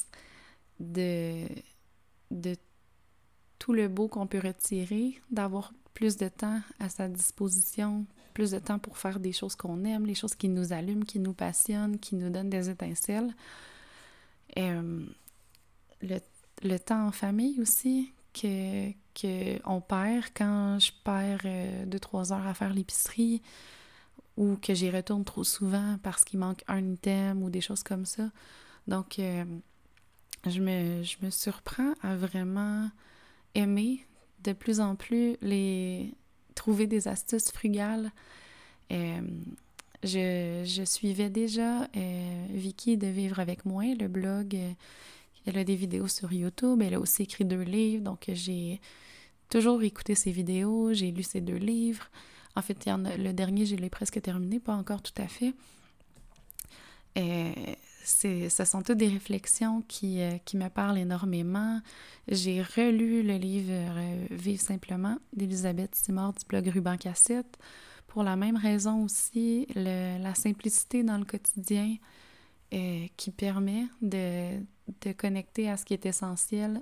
de, 0.80 1.45
de 2.32 2.56
tout 3.60 3.74
le 3.74 3.88
beau 3.88 4.08
qu'on 4.08 4.26
peut 4.26 4.39
retirer, 4.39 5.20
d'avoir 5.32 5.74
plus 5.94 6.18
de 6.18 6.28
temps 6.28 6.62
à 6.80 6.90
sa 6.90 7.08
disposition, 7.08 8.06
plus 8.34 8.52
de 8.52 8.60
temps 8.60 8.80
pour 8.80 8.98
faire 8.98 9.20
des 9.20 9.34
choses 9.34 9.56
qu'on 9.56 9.84
aime, 9.84 10.06
les 10.06 10.16
choses 10.16 10.36
qui 10.36 10.50
nous 10.50 10.72
allument, 10.74 11.04
qui 11.04 11.20
nous 11.20 11.34
passionnent, 11.34 12.00
qui 12.00 12.16
nous 12.16 12.30
donnent 12.30 12.50
des 12.50 12.70
étincelles. 12.70 13.34
Euh, 14.58 15.06
le, 16.02 16.78
temps 16.78 17.08
en 17.08 17.12
famille 17.12 17.60
aussi, 17.62 18.14
que, 18.34 18.92
que 19.14 19.60
on 19.68 19.82
perd 19.82 20.26
quand 20.34 20.80
je 20.80 20.92
perds 21.04 21.42
euh, 21.46 21.86
deux, 21.86 22.00
trois 22.00 22.32
heures 22.32 22.48
à 22.48 22.54
faire 22.54 22.74
l'épicerie 22.74 23.42
ou 24.38 24.56
que 24.56 24.74
j'y 24.74 24.90
retourne 24.90 25.26
trop 25.26 25.44
souvent 25.44 25.98
parce 26.02 26.24
qu'il 26.24 26.40
manque 26.40 26.64
un 26.68 26.94
item 26.94 27.44
ou 27.44 27.50
des 27.50 27.62
choses 27.62 27.84
comme 27.84 28.06
ça. 28.06 28.30
Donc, 28.88 29.20
euh, 29.20 29.44
je, 30.46 30.62
me, 30.62 31.04
je 31.04 31.18
me 31.22 31.30
surprends 31.30 31.94
à 32.02 32.16
vraiment 32.16 32.90
aimer 33.54 34.06
de 34.44 34.54
plus 34.54 34.80
en 34.80 34.96
plus 34.96 35.36
les 35.42 36.14
trouver 36.56 36.88
des 36.88 37.08
astuces 37.08 37.52
frugales. 37.52 38.12
Euh, 38.92 39.22
je, 40.04 40.84
suivais 40.86 41.30
déjà 41.30 41.84
euh, 41.96 42.46
Vicky 42.50 42.98
de 42.98 43.08
Vivre 43.08 43.40
avec 43.40 43.66
moi, 43.66 43.84
le 44.00 44.08
blog. 44.08 44.56
Euh, 44.56 44.72
elle 45.46 45.58
a 45.58 45.64
des 45.64 45.76
vidéos 45.76 46.08
sur 46.08 46.32
YouTube. 46.32 46.82
Elle 46.82 46.94
a 46.94 47.00
aussi 47.00 47.24
écrit 47.24 47.46
deux 47.46 47.62
livres. 47.62 48.04
Donc, 48.04 48.26
j'ai 48.28 48.82
toujours 49.50 49.82
écouté 49.84 50.16
ses 50.16 50.32
vidéos. 50.32 50.94
J'ai 50.94 51.12
lu 51.12 51.24
ses 51.24 51.42
deux 51.42 51.56
livres. 51.58 52.10
En 52.56 52.62
fait, 52.62 52.86
il 52.86 52.90
y 52.90 52.92
en 52.92 53.06
a, 53.06 53.16
le 53.16 53.32
dernier, 53.34 53.66
je 53.66 53.76
l'ai 53.76 53.90
presque 53.90 54.22
terminé, 54.22 54.60
pas 54.60 54.74
encore 54.74 55.02
tout 55.02 55.22
à 55.22 55.28
fait 55.28 55.54
ce 58.10 58.66
sont 58.66 58.82
toutes 58.82 58.97
des 58.97 59.07
réflexions 59.07 59.84
qui, 59.88 60.22
euh, 60.22 60.38
qui 60.45 60.57
me 60.57 60.70
parlent 60.70 60.97
énormément. 60.97 61.80
J'ai 62.28 62.62
relu 62.62 63.24
le 63.24 63.36
livre 63.36 63.72
euh, 63.72 64.26
Vive 64.32 64.60
simplement 64.60 65.18
d'Elisabeth 65.34 65.95
Simard 65.95 66.34
du 66.34 66.45
blog 66.47 66.68
Ruban 66.68 66.97
Cassette. 66.97 67.57
Pour 68.07 68.24
la 68.24 68.36
même 68.36 68.57
raison 68.57 69.03
aussi, 69.03 69.68
la 69.76 70.34
simplicité 70.34 71.03
dans 71.03 71.20
le 71.20 71.26
quotidien 71.26 71.95
euh, 72.74 73.05
qui 73.18 73.30
permet 73.30 73.86
de, 74.01 74.57
de 75.01 75.12
connecter 75.12 75.70
à 75.70 75.78
ce 75.78 75.86
qui 75.86 75.93
est 75.93 76.07
essentiel, 76.07 76.82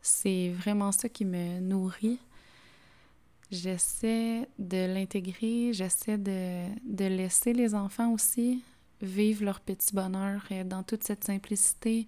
c'est 0.00 0.50
vraiment 0.50 0.92
ça 0.92 1.08
qui 1.08 1.24
me 1.24 1.58
nourrit. 1.58 2.20
J'essaie 3.50 4.48
de 4.58 4.86
l'intégrer, 4.86 5.72
j'essaie 5.72 6.18
de, 6.18 6.68
de 6.84 7.04
laisser 7.06 7.52
les 7.54 7.74
enfants 7.74 8.12
aussi 8.12 8.62
vivre 9.02 9.44
leur 9.44 9.60
petit 9.60 9.94
bonheur 9.94 10.42
euh, 10.50 10.64
dans 10.64 10.82
toute 10.82 11.04
cette 11.04 11.24
simplicité. 11.24 12.06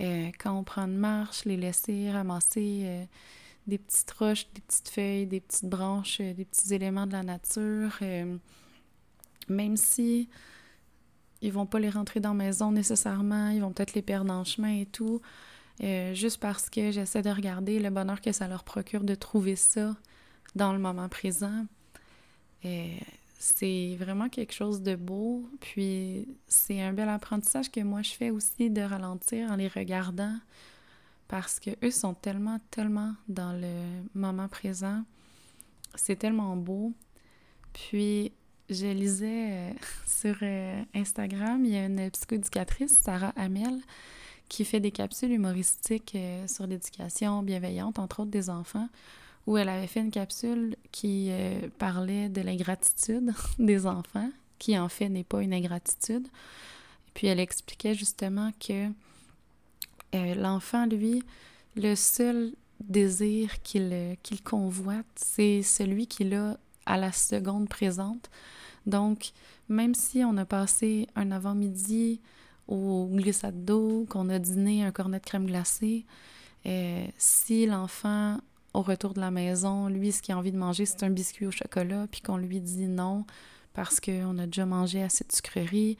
Euh, 0.00 0.30
quand 0.38 0.56
on 0.58 0.64
prend 0.64 0.86
une 0.86 0.96
marche, 0.96 1.44
les 1.44 1.56
laisser 1.56 2.10
ramasser 2.10 2.82
euh, 2.84 3.04
des 3.66 3.78
petites 3.78 4.10
roches, 4.12 4.46
des 4.54 4.60
petites 4.60 4.88
feuilles, 4.88 5.26
des 5.26 5.40
petites 5.40 5.68
branches, 5.68 6.20
des 6.20 6.44
petits 6.44 6.74
éléments 6.74 7.06
de 7.06 7.12
la 7.12 7.22
nature. 7.22 7.98
même 9.48 9.76
si 9.76 10.28
ils 11.42 11.52
vont 11.52 11.66
pas 11.66 11.78
les 11.78 11.90
rentrer 11.90 12.20
dans 12.20 12.34
la 12.34 12.44
maison 12.44 12.72
nécessairement, 12.72 13.48
ils 13.50 13.60
vont 13.60 13.72
peut-être 13.72 13.94
les 13.94 14.02
perdre 14.02 14.32
en 14.32 14.44
chemin 14.44 14.80
et 14.80 14.86
tout. 14.86 15.20
juste 15.80 16.38
parce 16.38 16.70
que 16.70 16.90
j'essaie 16.92 17.22
de 17.22 17.30
regarder 17.30 17.80
le 17.80 17.90
bonheur 17.90 18.20
que 18.20 18.32
ça 18.32 18.46
leur 18.46 18.62
procure 18.64 19.02
de 19.02 19.14
trouver 19.14 19.56
ça 19.56 19.96
dans 20.54 20.72
le 20.72 20.78
moment 20.78 21.08
présent 21.08 21.66
c'est 23.46 23.96
vraiment 23.98 24.28
quelque 24.28 24.52
chose 24.52 24.82
de 24.82 24.96
beau. 24.96 25.48
Puis 25.60 26.26
c'est 26.48 26.82
un 26.82 26.92
bel 26.92 27.08
apprentissage 27.08 27.70
que 27.70 27.80
moi 27.80 28.02
je 28.02 28.10
fais 28.10 28.30
aussi 28.30 28.70
de 28.70 28.82
ralentir 28.82 29.50
en 29.50 29.56
les 29.56 29.68
regardant 29.68 30.34
parce 31.28 31.60
que 31.60 31.70
eux 31.84 31.90
sont 31.90 32.14
tellement, 32.14 32.58
tellement 32.70 33.14
dans 33.28 33.52
le 33.52 34.02
moment 34.14 34.48
présent. 34.48 35.04
C'est 35.94 36.16
tellement 36.16 36.56
beau. 36.56 36.92
Puis 37.72 38.32
je 38.68 38.86
lisais 38.86 39.50
euh, 39.50 39.72
sur 40.06 40.36
euh, 40.42 40.82
Instagram, 40.94 41.64
il 41.64 41.70
y 41.70 41.76
a 41.76 41.86
une 41.86 42.10
psychoéducatrice, 42.10 42.98
Sarah 42.98 43.32
Hamel, 43.36 43.80
qui 44.48 44.64
fait 44.64 44.80
des 44.80 44.90
capsules 44.90 45.30
humoristiques 45.30 46.14
euh, 46.16 46.48
sur 46.48 46.66
l'éducation 46.66 47.42
bienveillante, 47.42 48.00
entre 48.00 48.20
autres 48.20 48.30
des 48.30 48.50
enfants, 48.50 48.88
où 49.46 49.56
elle 49.56 49.68
avait 49.68 49.86
fait 49.86 50.00
une 50.00 50.10
capsule 50.10 50.76
qui 50.90 51.30
parlait 51.78 52.28
de 52.28 52.40
l'ingratitude 52.40 53.32
des 53.58 53.86
enfants, 53.86 54.30
qui 54.58 54.78
en 54.78 54.88
fait 54.88 55.08
n'est 55.08 55.24
pas 55.24 55.42
une 55.42 55.54
ingratitude. 55.54 56.26
Puis 57.14 57.28
elle 57.28 57.40
expliquait 57.40 57.94
justement 57.94 58.50
que 58.58 58.90
l'enfant, 60.12 60.86
lui, 60.86 61.22
le 61.76 61.94
seul 61.94 62.52
désir 62.80 63.62
qu'il 63.62 64.16
qu'il 64.22 64.42
convoite, 64.42 65.06
c'est 65.14 65.62
celui 65.62 66.06
qu'il 66.06 66.34
a 66.34 66.58
à 66.86 66.96
la 66.96 67.12
seconde 67.12 67.68
présente. 67.68 68.30
Donc, 68.86 69.32
même 69.68 69.94
si 69.94 70.24
on 70.24 70.36
a 70.36 70.44
passé 70.44 71.08
un 71.16 71.32
avant-midi 71.32 72.20
au 72.68 73.08
glissade 73.12 73.64
d'eau, 73.64 74.06
qu'on 74.08 74.28
a 74.28 74.38
dîné 74.38 74.84
un 74.84 74.92
cornet 74.92 75.18
de 75.18 75.24
crème 75.24 75.46
glacée, 75.46 76.04
euh, 76.66 77.06
si 77.18 77.66
l'enfant, 77.66 78.38
au 78.76 78.82
retour 78.82 79.14
de 79.14 79.20
la 79.20 79.30
maison, 79.30 79.88
lui, 79.88 80.12
ce 80.12 80.20
qu'il 80.20 80.34
a 80.34 80.38
envie 80.38 80.52
de 80.52 80.58
manger, 80.58 80.84
c'est 80.84 81.02
un 81.02 81.08
biscuit 81.08 81.46
au 81.46 81.50
chocolat, 81.50 82.06
puis 82.10 82.20
qu'on 82.20 82.36
lui 82.36 82.60
dit 82.60 82.86
non 82.86 83.24
parce 83.72 84.00
qu'on 84.00 84.38
a 84.38 84.46
déjà 84.46 84.66
mangé 84.66 85.02
assez 85.02 85.24
de 85.24 85.32
sucreries, 85.32 85.96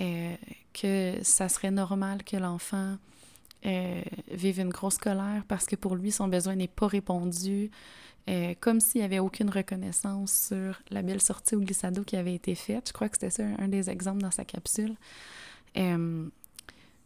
euh, 0.00 0.34
que 0.72 1.14
ça 1.22 1.48
serait 1.48 1.70
normal 1.70 2.24
que 2.24 2.36
l'enfant 2.36 2.96
euh, 3.66 4.02
vive 4.30 4.60
une 4.60 4.70
grosse 4.70 4.96
colère 4.96 5.42
parce 5.46 5.66
que 5.66 5.76
pour 5.76 5.94
lui, 5.94 6.10
son 6.10 6.28
besoin 6.28 6.54
n'est 6.54 6.68
pas 6.68 6.86
répondu, 6.86 7.70
euh, 8.30 8.54
comme 8.60 8.80
s'il 8.80 9.00
n'y 9.02 9.04
avait 9.04 9.18
aucune 9.18 9.50
reconnaissance 9.50 10.48
sur 10.48 10.80
la 10.90 11.02
belle 11.02 11.20
sortie 11.22 11.54
au 11.54 11.60
glissado 11.60 12.02
qui 12.02 12.16
avait 12.16 12.34
été 12.34 12.54
faite. 12.54 12.88
Je 12.88 12.92
crois 12.94 13.10
que 13.10 13.16
c'était 13.16 13.30
ça 13.30 13.44
un 13.58 13.68
des 13.68 13.90
exemples 13.90 14.22
dans 14.22 14.30
sa 14.30 14.46
capsule. 14.46 14.94
Euh, 15.76 16.28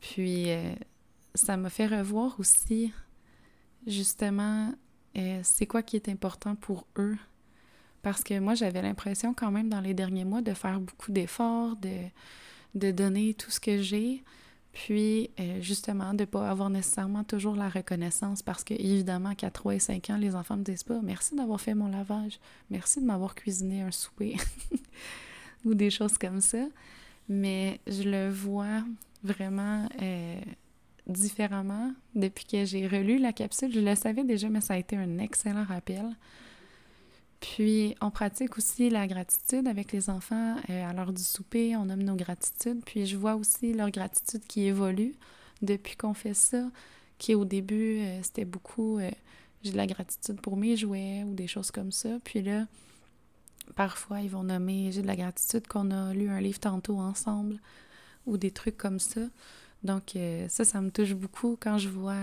puis, 0.00 0.48
ça 1.34 1.56
m'a 1.56 1.68
fait 1.68 1.86
revoir 1.86 2.38
aussi, 2.38 2.92
justement, 3.86 4.72
c'est 5.42 5.66
quoi 5.66 5.82
qui 5.82 5.96
est 5.96 6.08
important 6.08 6.54
pour 6.54 6.86
eux? 6.96 7.16
Parce 8.02 8.24
que 8.24 8.38
moi, 8.38 8.54
j'avais 8.54 8.82
l'impression 8.82 9.34
quand 9.34 9.50
même 9.50 9.68
dans 9.68 9.80
les 9.80 9.94
derniers 9.94 10.24
mois 10.24 10.40
de 10.40 10.54
faire 10.54 10.80
beaucoup 10.80 11.12
d'efforts, 11.12 11.76
de, 11.76 11.96
de 12.74 12.90
donner 12.90 13.34
tout 13.34 13.50
ce 13.50 13.60
que 13.60 13.82
j'ai, 13.82 14.22
puis, 14.72 15.30
euh, 15.40 15.60
justement, 15.60 16.14
de 16.14 16.20
ne 16.20 16.24
pas 16.26 16.48
avoir 16.48 16.70
nécessairement 16.70 17.24
toujours 17.24 17.56
la 17.56 17.68
reconnaissance 17.68 18.42
parce 18.42 18.62
que, 18.62 18.74
évidemment, 18.74 19.34
qu'à 19.34 19.50
3 19.50 19.74
et 19.74 19.78
5 19.80 20.10
ans, 20.10 20.16
les 20.16 20.36
enfants 20.36 20.56
me 20.56 20.62
disent 20.62 20.84
pas 20.84 21.00
merci 21.02 21.34
d'avoir 21.34 21.60
fait 21.60 21.74
mon 21.74 21.88
lavage, 21.88 22.38
merci 22.70 23.00
de 23.00 23.06
m'avoir 23.06 23.34
cuisiné 23.34 23.82
un 23.82 23.90
souper 23.90 24.36
ou 25.64 25.74
des 25.74 25.90
choses 25.90 26.16
comme 26.18 26.40
ça. 26.40 26.66
Mais 27.28 27.80
je 27.86 28.04
le 28.04 28.30
vois 28.30 28.84
vraiment 29.24 29.88
euh, 30.00 30.40
différemment 31.10 31.92
depuis 32.14 32.44
que 32.44 32.64
j'ai 32.64 32.86
relu 32.86 33.18
la 33.18 33.32
capsule. 33.32 33.72
Je 33.72 33.80
le 33.80 33.94
savais 33.94 34.24
déjà, 34.24 34.48
mais 34.48 34.60
ça 34.60 34.74
a 34.74 34.78
été 34.78 34.96
un 34.96 35.18
excellent 35.18 35.64
rappel. 35.64 36.04
Puis, 37.40 37.94
on 38.00 38.10
pratique 38.10 38.58
aussi 38.58 38.90
la 38.90 39.06
gratitude 39.06 39.66
avec 39.66 39.92
les 39.92 40.10
enfants. 40.10 40.56
Euh, 40.68 40.88
à 40.88 40.92
l'heure 40.92 41.12
du 41.12 41.22
souper, 41.22 41.74
on 41.76 41.86
nomme 41.86 42.02
nos 42.02 42.16
gratitudes. 42.16 42.82
Puis, 42.84 43.06
je 43.06 43.16
vois 43.16 43.34
aussi 43.34 43.72
leur 43.72 43.90
gratitude 43.90 44.42
qui 44.46 44.64
évolue 44.64 45.14
depuis 45.62 45.96
qu'on 45.96 46.14
fait 46.14 46.34
ça, 46.34 46.70
qui 47.18 47.34
au 47.34 47.44
début, 47.44 48.00
euh, 48.00 48.22
c'était 48.22 48.44
beaucoup 48.44 48.98
euh, 48.98 49.10
j'ai 49.62 49.72
de 49.72 49.76
la 49.76 49.86
gratitude 49.86 50.40
pour 50.40 50.56
mes 50.56 50.76
jouets 50.76 51.24
ou 51.24 51.34
des 51.34 51.46
choses 51.46 51.70
comme 51.70 51.92
ça. 51.92 52.08
Puis 52.24 52.42
là, 52.42 52.66
parfois, 53.74 54.20
ils 54.20 54.30
vont 54.30 54.42
nommer 54.42 54.90
j'ai 54.92 55.02
de 55.02 55.06
la 55.06 55.16
gratitude 55.16 55.66
qu'on 55.66 55.90
a 55.90 56.14
lu 56.14 56.28
un 56.28 56.40
livre 56.40 56.60
tantôt 56.60 56.98
ensemble 56.98 57.58
ou 58.26 58.36
des 58.36 58.50
trucs 58.50 58.76
comme 58.76 58.98
ça. 58.98 59.20
Donc, 59.82 60.16
ça, 60.48 60.64
ça 60.64 60.80
me 60.80 60.90
touche 60.90 61.14
beaucoup 61.14 61.56
quand 61.58 61.78
je 61.78 61.88
vois, 61.88 62.14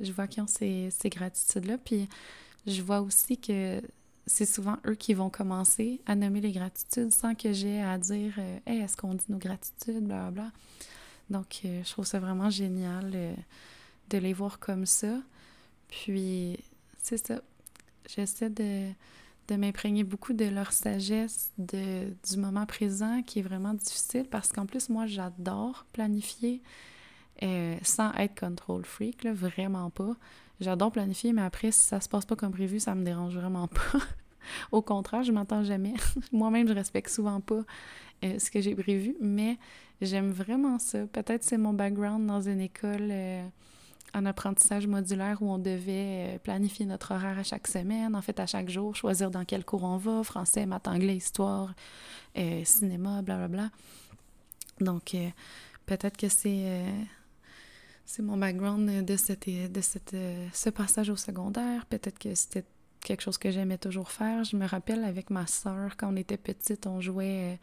je 0.00 0.10
vois 0.12 0.26
qu'ils 0.26 0.42
ont 0.42 0.46
ces, 0.46 0.88
ces 0.90 1.10
gratitudes-là. 1.10 1.76
Puis, 1.78 2.08
je 2.66 2.82
vois 2.82 3.00
aussi 3.00 3.38
que 3.38 3.82
c'est 4.26 4.46
souvent 4.46 4.76
eux 4.86 4.94
qui 4.94 5.14
vont 5.14 5.30
commencer 5.30 6.00
à 6.06 6.16
nommer 6.16 6.40
les 6.40 6.52
gratitudes 6.52 7.12
sans 7.12 7.34
que 7.34 7.52
j'ai 7.52 7.80
à 7.80 7.96
dire 7.96 8.34
euh, 8.38 8.58
est-ce 8.66 8.96
qu'on 8.96 9.14
dit 9.14 9.24
nos 9.28 9.38
gratitudes, 9.38 10.04
bla 10.04 10.30
bla. 10.30 10.50
Donc, 11.30 11.60
euh, 11.64 11.82
je 11.84 11.90
trouve 11.90 12.06
ça 12.06 12.18
vraiment 12.18 12.50
génial 12.50 13.12
euh, 13.14 13.34
de 14.10 14.18
les 14.18 14.32
voir 14.32 14.58
comme 14.58 14.84
ça. 14.84 15.20
Puis, 15.88 16.58
c'est 17.02 17.24
ça. 17.24 17.40
J'essaie 18.08 18.50
de, 18.50 18.90
de 19.48 19.56
m'imprégner 19.56 20.04
beaucoup 20.04 20.32
de 20.32 20.44
leur 20.44 20.72
sagesse 20.72 21.52
du 21.58 22.36
moment 22.36 22.66
présent 22.66 23.22
qui 23.22 23.38
est 23.38 23.42
vraiment 23.42 23.74
difficile 23.74 24.26
parce 24.30 24.52
qu'en 24.52 24.66
plus, 24.66 24.88
moi, 24.88 25.06
j'adore 25.06 25.86
planifier 25.92 26.62
sans 27.82 28.12
être 28.14 28.38
control 28.38 28.84
freak, 28.84 29.26
vraiment 29.26 29.90
pas. 29.90 30.16
J'adore 30.60 30.90
planifier, 30.90 31.32
mais 31.32 31.42
après, 31.42 31.70
si 31.70 31.80
ça 31.80 32.00
se 32.00 32.08
passe 32.08 32.24
pas 32.24 32.34
comme 32.34 32.52
prévu, 32.52 32.80
ça 32.80 32.94
me 32.94 33.04
dérange 33.04 33.36
vraiment 33.36 33.68
pas. 33.68 33.98
Au 34.72 34.80
contraire, 34.80 35.22
je 35.22 35.32
m'entends 35.32 35.64
jamais. 35.64 35.94
Moi-même, 36.32 36.66
je 36.68 36.72
respecte 36.72 37.10
souvent 37.10 37.40
pas 37.40 37.62
euh, 38.24 38.38
ce 38.38 38.50
que 38.50 38.60
j'ai 38.60 38.74
prévu, 38.74 39.16
mais 39.20 39.58
j'aime 40.00 40.30
vraiment 40.30 40.78
ça. 40.78 41.06
Peut-être 41.06 41.42
c'est 41.42 41.58
mon 41.58 41.74
background 41.74 42.26
dans 42.26 42.40
une 42.40 42.60
école 42.60 43.08
euh, 43.10 43.46
en 44.16 44.26
apprentissage 44.26 44.86
modulaire 44.86 45.42
où 45.42 45.50
on 45.50 45.58
devait 45.58 46.34
euh, 46.34 46.38
planifier 46.38 46.86
notre 46.86 47.12
horaire 47.14 47.38
à 47.38 47.42
chaque 47.42 47.66
semaine, 47.66 48.16
en 48.16 48.22
fait 48.22 48.40
à 48.40 48.46
chaque 48.46 48.70
jour, 48.70 48.96
choisir 48.96 49.30
dans 49.30 49.44
quel 49.44 49.64
cours 49.64 49.84
on 49.84 49.96
va, 49.96 50.22
français, 50.24 50.66
maths, 50.66 50.88
anglais, 50.88 51.16
histoire, 51.16 51.74
cinéma, 52.64 53.22
blablabla. 53.22 53.70
Donc, 54.80 55.16
peut-être 55.86 56.16
que 56.18 56.28
c'est 56.28 56.92
mon 58.18 58.36
background 58.36 59.04
de, 59.04 59.16
cette, 59.16 59.48
de 59.48 59.80
cette, 59.80 60.14
ce 60.52 60.70
passage 60.70 61.08
au 61.08 61.16
secondaire. 61.16 61.86
Peut-être 61.86 62.18
que 62.18 62.34
c'était 62.34 62.64
quelque 63.06 63.22
chose 63.22 63.38
que 63.38 63.50
j'aimais 63.50 63.78
toujours 63.78 64.10
faire. 64.10 64.44
Je 64.44 64.56
me 64.56 64.66
rappelle 64.66 65.04
avec 65.04 65.30
ma 65.30 65.46
soeur, 65.46 65.96
quand 65.96 66.12
on 66.12 66.16
était 66.16 66.36
petite, 66.36 66.86
on 66.86 67.00
jouait 67.00 67.54
euh, 67.54 67.56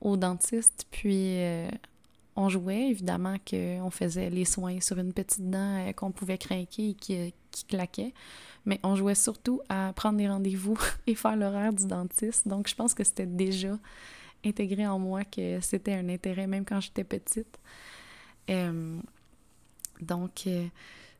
au 0.00 0.16
dentiste, 0.16 0.86
puis 0.90 1.36
euh, 1.38 1.68
on 2.36 2.48
jouait, 2.48 2.88
évidemment 2.88 3.36
qu'on 3.48 3.90
faisait 3.90 4.30
les 4.30 4.44
soins 4.44 4.80
sur 4.80 4.98
une 4.98 5.12
petite 5.12 5.48
dent 5.50 5.86
euh, 5.86 5.92
qu'on 5.92 6.12
pouvait 6.12 6.38
craquer 6.38 6.90
et 6.90 6.94
qui, 6.94 7.34
qui, 7.50 7.64
claquait, 7.64 8.14
mais 8.64 8.80
on 8.82 8.96
jouait 8.96 9.14
surtout 9.14 9.60
à 9.68 9.92
prendre 9.94 10.18
des 10.18 10.28
rendez-vous 10.28 10.78
et 11.06 11.14
faire 11.14 11.36
l'horaire 11.36 11.72
du 11.72 11.86
dentiste. 11.86 12.48
Donc 12.48 12.68
je 12.68 12.74
pense 12.74 12.94
que 12.94 13.04
c'était 13.04 13.26
déjà 13.26 13.78
intégré 14.44 14.86
en 14.86 14.98
moi 14.98 15.24
que 15.24 15.60
c'était 15.60 15.94
un 15.94 16.08
intérêt 16.08 16.46
même 16.46 16.64
quand 16.64 16.80
j'étais 16.80 17.04
petite. 17.04 17.58
Donc, 20.02 20.42
euh, 20.46 20.66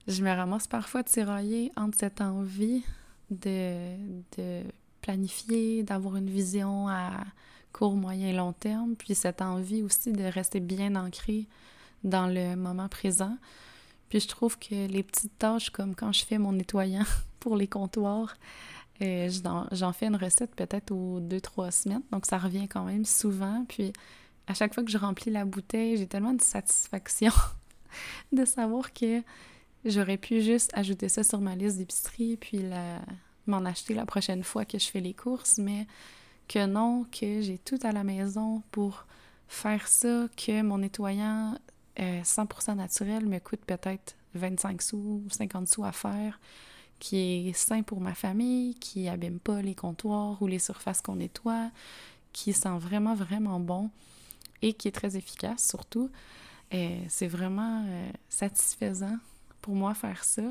je 0.08 0.22
me 0.22 0.30
ramasse 0.30 0.66
parfois 0.66 1.04
tiraillée 1.04 1.70
entre 1.76 1.96
cette 1.96 2.20
envie 2.20 2.82
de, 3.30 3.96
de 4.36 4.62
planifier, 5.00 5.82
d'avoir 5.82 6.16
une 6.16 6.28
vision 6.28 6.88
à 6.88 7.24
court, 7.73 7.95
moyen 7.95 8.33
long 8.33 8.53
terme, 8.53 8.95
puis 8.97 9.14
cette 9.14 9.43
envie 9.43 9.83
aussi 9.83 10.12
de 10.12 10.25
rester 10.25 10.61
bien 10.61 10.95
ancrée 10.95 11.47
dans 12.05 12.27
le 12.27 12.57
moment 12.57 12.89
présent. 12.89 13.37
Puis 14.09 14.20
je 14.20 14.29
trouve 14.29 14.59
que 14.59 14.87
les 14.87 15.03
petites 15.03 15.39
tâches, 15.39 15.70
comme 15.70 15.95
quand 15.95 16.12
je 16.12 16.25
fais 16.25 16.39
mon 16.39 16.53
nettoyant 16.53 17.05
pour 17.41 17.57
les 17.57 17.66
comptoirs, 17.66 18.37
euh, 19.01 19.31
j'en 19.73 19.93
fais 19.93 20.07
une 20.07 20.16
recette 20.16 20.55
peut-être 20.55 20.93
aux 20.93 21.18
deux, 21.18 21.41
trois 21.41 21.70
semaines, 21.70 22.03
donc 22.12 22.27
ça 22.27 22.39
revient 22.39 22.68
quand 22.68 22.85
même 22.85 23.05
souvent. 23.05 23.64
Puis 23.68 23.93
à 24.47 24.55
chaque 24.55 24.75
fois 24.75 24.85
que 24.85 24.91
je 24.91 24.99
remplis 24.99 25.31
la 25.31 25.45
bouteille, 25.45 25.97
j'ai 25.97 26.07
tellement 26.07 26.35
de 26.35 26.43
satisfaction 26.43 27.33
de 28.33 28.45
savoir 28.45 28.93
que 28.93 29.23
j'aurais 29.85 30.18
pu 30.18 30.43
juste 30.43 30.70
ajouter 30.75 31.09
ça 31.09 31.23
sur 31.25 31.41
ma 31.41 31.57
liste 31.57 31.79
d'épicerie 31.79 32.37
puis 32.37 32.61
m'en 33.47 33.64
acheter 33.64 33.95
la 33.95 34.07
prochaine 34.07 34.45
fois 34.45 34.64
que 34.64 34.79
je 34.79 34.89
fais 34.89 35.01
les 35.01 35.14
courses, 35.14 35.59
mais 35.59 35.87
que 36.49 36.66
non, 36.66 37.05
que 37.05 37.40
j'ai 37.40 37.59
tout 37.59 37.78
à 37.82 37.93
la 37.93 38.05
maison 38.05 38.62
pour 38.70 39.07
faire 39.49 39.86
ça, 39.88 40.26
que 40.36 40.62
mon 40.62 40.78
nettoyant 40.78 41.59
100% 41.97 42.70
euh, 42.70 42.74
naturel 42.74 43.26
me 43.26 43.38
coûte 43.38 43.61
peut-être 43.66 44.16
25 44.34 44.80
sous 44.80 44.97
ou 44.97 45.24
50 45.30 45.68
sous 45.68 45.84
à 45.84 45.93
faire, 45.93 46.40
qui 46.99 47.49
est 47.49 47.53
sain 47.53 47.82
pour 47.82 48.01
ma 48.01 48.14
famille, 48.14 48.74
qui 48.76 49.09
abîme 49.09 49.38
pas 49.38 49.61
les 49.61 49.74
comptoirs 49.74 50.40
ou 50.40 50.47
les 50.47 50.59
surfaces 50.59 51.03
qu'on 51.03 51.16
nettoie, 51.16 51.70
qui 52.32 52.53
sent 52.53 52.78
vraiment, 52.78 53.14
vraiment 53.14 53.61
bon 53.61 53.90
et 54.62 54.72
qui 54.72 54.88
est 54.88 54.93
très 54.93 55.16
efficace 55.16 55.68
surtout 55.68 56.11
c'est 57.09 57.26
vraiment 57.26 57.84
euh, 57.86 58.11
satisfaisant 58.28 59.16
pour 59.61 59.74
moi 59.74 59.95
faire 59.95 60.24
ça. 60.24 60.43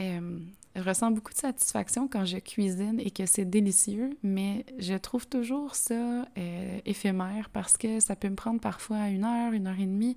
Euh, 0.00 0.38
je 0.76 0.82
ressens 0.82 1.12
beaucoup 1.12 1.32
de 1.32 1.38
satisfaction 1.38 2.08
quand 2.08 2.24
je 2.24 2.38
cuisine 2.38 2.98
et 2.98 3.10
que 3.10 3.26
c'est 3.26 3.44
délicieux, 3.44 4.10
mais 4.22 4.66
je 4.78 4.94
trouve 4.94 5.26
toujours 5.26 5.76
ça 5.76 6.26
euh, 6.36 6.80
éphémère 6.84 7.48
parce 7.50 7.76
que 7.76 8.00
ça 8.00 8.16
peut 8.16 8.28
me 8.28 8.34
prendre 8.34 8.60
parfois 8.60 9.08
une 9.08 9.24
heure, 9.24 9.52
une 9.52 9.68
heure 9.68 9.78
et 9.78 9.86
demie, 9.86 10.16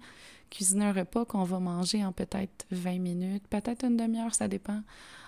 cuisiner 0.49 0.85
un 0.85 0.93
repas 0.93 1.25
qu'on 1.25 1.43
va 1.43 1.59
manger 1.59 2.03
en 2.03 2.11
peut-être 2.11 2.65
20 2.71 2.97
minutes, 2.97 3.43
peut-être 3.49 3.85
une 3.85 3.97
demi-heure, 3.97 4.33
ça 4.33 4.47
dépend, 4.47 4.81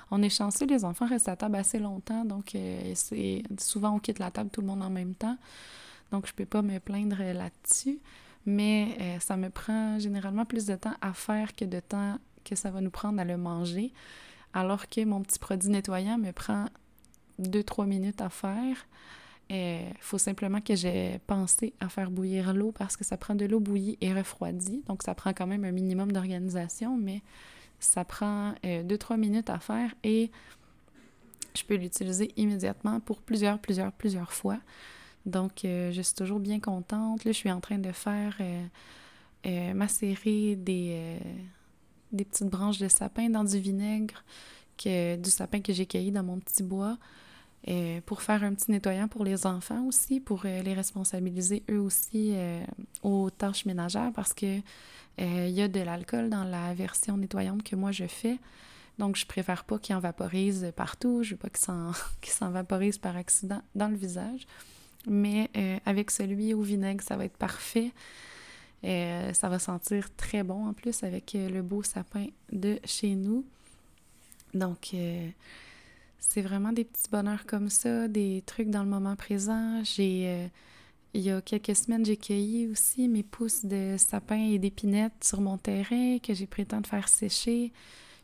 On 0.09 0.23
est 0.23 0.29
chanceux, 0.29 0.65
les 0.65 0.83
enfants 0.83 1.05
restent 1.05 1.29
à 1.29 1.35
table 1.35 1.57
assez 1.57 1.77
longtemps, 1.77 2.25
donc 2.25 2.55
c'est 2.95 3.43
souvent 3.59 3.95
on 3.95 3.99
quitte 3.99 4.17
la 4.17 4.31
table 4.31 4.49
tout 4.49 4.61
le 4.61 4.67
monde 4.67 4.81
en 4.81 4.89
même 4.89 5.13
temps. 5.13 5.37
Donc 6.11 6.25
je 6.25 6.33
peux 6.33 6.45
pas 6.45 6.63
me 6.63 6.79
plaindre 6.79 7.21
là-dessus, 7.21 7.99
mais 8.47 9.19
ça 9.19 9.37
me 9.37 9.51
prend 9.51 9.99
généralement 9.99 10.45
plus 10.45 10.65
de 10.65 10.75
temps 10.75 10.95
à 11.01 11.13
faire 11.13 11.55
que 11.55 11.65
de 11.65 11.79
temps 11.79 12.17
que 12.43 12.55
ça 12.55 12.71
va 12.71 12.81
nous 12.81 12.89
prendre 12.89 13.19
à 13.19 13.25
le 13.25 13.37
manger, 13.37 13.93
alors 14.53 14.87
que 14.87 15.03
mon 15.05 15.21
petit 15.21 15.39
produit 15.39 15.69
nettoyant 15.69 16.17
me 16.17 16.31
prend 16.31 16.65
2-3 17.41 17.85
minutes 17.85 18.21
à 18.21 18.29
faire. 18.29 18.87
Il 19.49 19.93
faut 19.99 20.19
simplement 20.19 20.61
que 20.61 20.75
j'ai 20.75 21.19
pensé 21.25 21.73
à 21.79 21.89
faire 21.89 22.11
bouillir 22.11 22.53
l'eau 22.53 22.71
parce 22.71 22.95
que 22.95 23.03
ça 23.03 23.17
prend 23.17 23.33
de 23.33 23.45
l'eau 23.45 23.59
bouillie 23.59 23.97
et 23.99 24.13
refroidie. 24.13 24.83
Donc, 24.87 25.01
ça 25.01 25.15
prend 25.15 25.33
quand 25.33 25.47
même 25.47 25.65
un 25.65 25.71
minimum 25.71 26.11
d'organisation, 26.11 26.97
mais 26.97 27.23
ça 27.79 28.05
prend 28.05 28.53
2-3 28.63 29.13
euh, 29.13 29.17
minutes 29.17 29.49
à 29.49 29.59
faire 29.59 29.93
et 30.03 30.29
je 31.55 31.63
peux 31.63 31.75
l'utiliser 31.75 32.31
immédiatement 32.37 32.99
pour 32.99 33.21
plusieurs, 33.21 33.57
plusieurs, 33.59 33.91
plusieurs 33.91 34.33
fois. 34.33 34.59
Donc, 35.25 35.65
euh, 35.65 35.91
je 35.91 36.01
suis 36.01 36.15
toujours 36.15 36.39
bien 36.39 36.59
contente. 36.59 37.23
Là, 37.23 37.31
je 37.31 37.37
suis 37.37 37.51
en 37.51 37.59
train 37.59 37.79
de 37.79 37.91
faire 37.91 38.37
euh, 39.45 39.73
macérer 39.73 40.55
des, 40.57 41.17
des 42.11 42.25
petites 42.25 42.49
branches 42.49 42.79
de 42.79 42.87
sapin 42.87 43.29
dans 43.29 43.43
du 43.43 43.59
vinaigre, 43.59 44.23
que, 44.77 45.15
du 45.15 45.29
sapin 45.29 45.61
que 45.61 45.73
j'ai 45.73 45.85
cueilli 45.85 46.11
dans 46.11 46.23
mon 46.23 46.39
petit 46.39 46.63
bois. 46.63 46.97
Euh, 47.67 47.99
pour 48.05 48.21
faire 48.21 48.43
un 48.43 48.53
petit 48.53 48.71
nettoyant 48.71 49.09
pour 49.09 49.25
les 49.25 49.45
enfants 49.45 49.85
aussi, 49.85 50.21
pour 50.21 50.43
euh, 50.45 50.61
les 50.61 50.73
responsabiliser 50.73 51.63
eux 51.69 51.79
aussi 51.79 52.31
euh, 52.33 52.63
aux 53.03 53.29
tâches 53.29 53.65
ménagères 53.65 54.11
parce 54.15 54.33
que 54.33 54.59
il 55.21 55.49
y 55.49 55.61
a 55.61 55.67
de 55.67 55.81
l'alcool 55.81 56.29
dans 56.29 56.45
la 56.45 56.73
version 56.73 57.17
nettoyante 57.17 57.61
que 57.61 57.75
moi 57.75 57.91
je 57.91 58.05
fais. 58.05 58.37
Donc 58.99 59.17
je 59.17 59.25
préfère 59.25 59.65
pas 59.65 59.77
qu'il 59.77 59.93
en 59.93 59.99
vaporise 59.99 60.71
partout, 60.77 61.23
je 61.23 61.31
veux 61.31 61.35
pas 61.35 61.49
qu'il 61.49 62.31
s'en 62.31 62.51
vaporise 62.51 62.97
par 62.97 63.17
accident 63.17 63.61
dans 63.75 63.89
le 63.89 63.97
visage. 63.97 64.47
Mais 65.07 65.49
avec 65.85 66.09
celui 66.09 66.53
au 66.53 66.61
vinaigre, 66.61 67.03
ça 67.03 67.17
va 67.17 67.25
être 67.25 67.35
parfait. 67.35 67.91
Ça 68.83 69.49
va 69.49 69.59
sentir 69.59 70.13
très 70.15 70.43
bon 70.43 70.67
en 70.67 70.73
plus 70.73 71.03
avec 71.03 71.33
le 71.35 71.61
beau 71.61 71.83
sapin 71.83 72.27
de 72.51 72.79
chez 72.85 73.15
nous. 73.15 73.45
Donc 74.53 74.93
c'est 76.19 76.41
vraiment 76.41 76.71
des 76.71 76.83
petits 76.83 77.09
bonheurs 77.11 77.45
comme 77.45 77.69
ça, 77.69 78.07
des 78.07 78.43
trucs 78.45 78.69
dans 78.69 78.83
le 78.83 78.89
moment 78.89 79.15
présent. 79.15 79.83
J'ai, 79.83 80.27
euh, 80.27 80.47
il 81.13 81.21
y 81.21 81.31
a 81.31 81.41
quelques 81.41 81.75
semaines, 81.75 82.05
j'ai 82.05 82.17
cueilli 82.17 82.67
aussi 82.67 83.07
mes 83.07 83.23
pousses 83.23 83.65
de 83.65 83.95
sapin 83.97 84.51
et 84.51 84.59
d'épinettes 84.59 85.23
sur 85.23 85.41
mon 85.41 85.57
terrain 85.57 86.19
que 86.19 86.33
j'ai 86.33 86.45
pris 86.45 86.67
faire 86.85 87.07
sécher. 87.07 87.71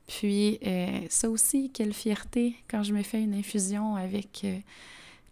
Puis 0.08 0.60
euh, 0.66 0.99
ça 1.10 1.30
aussi, 1.30 1.72
quelle 1.72 1.93
fierté 1.93 2.56
quand 2.70 2.84
je 2.84 2.93
me 2.93 3.01
fais 3.01 3.22
une 3.22 3.34
infusion 3.34 3.95
avec 3.95 4.41
euh, 4.43 4.60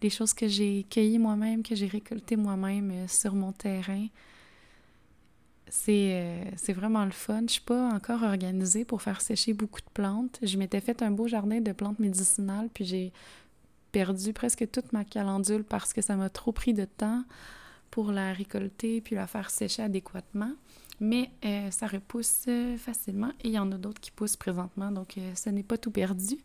les 0.02 0.10
choses 0.10 0.34
que 0.34 0.48
j'ai 0.48 0.86
cueillies 0.90 1.20
moi-même, 1.20 1.62
que 1.62 1.76
j'ai 1.76 1.88
récoltées 1.88 2.38
moi-même 2.38 3.08
sur 3.08 3.36
mon 3.36 3.52
terrain. 3.52 4.08
Euh, 5.88 6.44
c'est 6.56 6.74
vraiment 6.74 7.06
le 7.06 7.12
fun. 7.12 7.44
Je 7.48 7.54
suis 7.54 7.62
pas 7.62 7.90
encore 7.90 8.24
organisée 8.24 8.86
pour 8.86 9.02
faire 9.02 9.22
sécher 9.22 9.54
beaucoup 9.54 9.82
de 9.82 9.90
plantes. 9.94 10.40
Je 10.42 10.58
m'étais 10.58 10.82
fait 10.82 11.02
un 11.02 11.12
beau 11.12 11.28
jardin 11.28 11.62
de 11.62 11.72
plantes 11.72 12.00
médicinales, 12.00 12.70
puis 12.74 12.86
j'ai 12.86 13.12
perdu 13.92 14.34
presque 14.34 14.70
toute 14.72 14.92
ma 14.94 15.04
calendule 15.04 15.64
parce 15.64 15.94
que 15.94 16.02
ça 16.02 16.16
m'a 16.16 16.30
trop 16.30 16.52
pris 16.52 16.74
de 16.74 16.86
temps 16.86 17.24
pour 17.92 18.12
la 18.12 18.34
récolter 18.34 19.02
puis 19.02 19.16
la 19.16 19.28
faire 19.28 19.50
sécher 19.50 19.84
adéquatement. 19.84 20.52
Mais 21.00 21.32
euh, 21.44 21.70
ça 21.72 21.88
repousse 21.88 22.46
euh, 22.48 22.78
facilement 22.78 23.32
et 23.44 23.50
il 23.50 23.54
y 23.54 23.60
en 23.60 23.72
a 23.72 23.78
d'autres 23.78 24.00
qui 24.00 24.12
poussent 24.12 24.38
présentement, 24.38 24.92
donc 24.92 25.16
ce 25.36 25.50
n'est 25.50 25.64
pas 25.64 25.78
tout 25.78 25.92
perdu. 25.92 26.38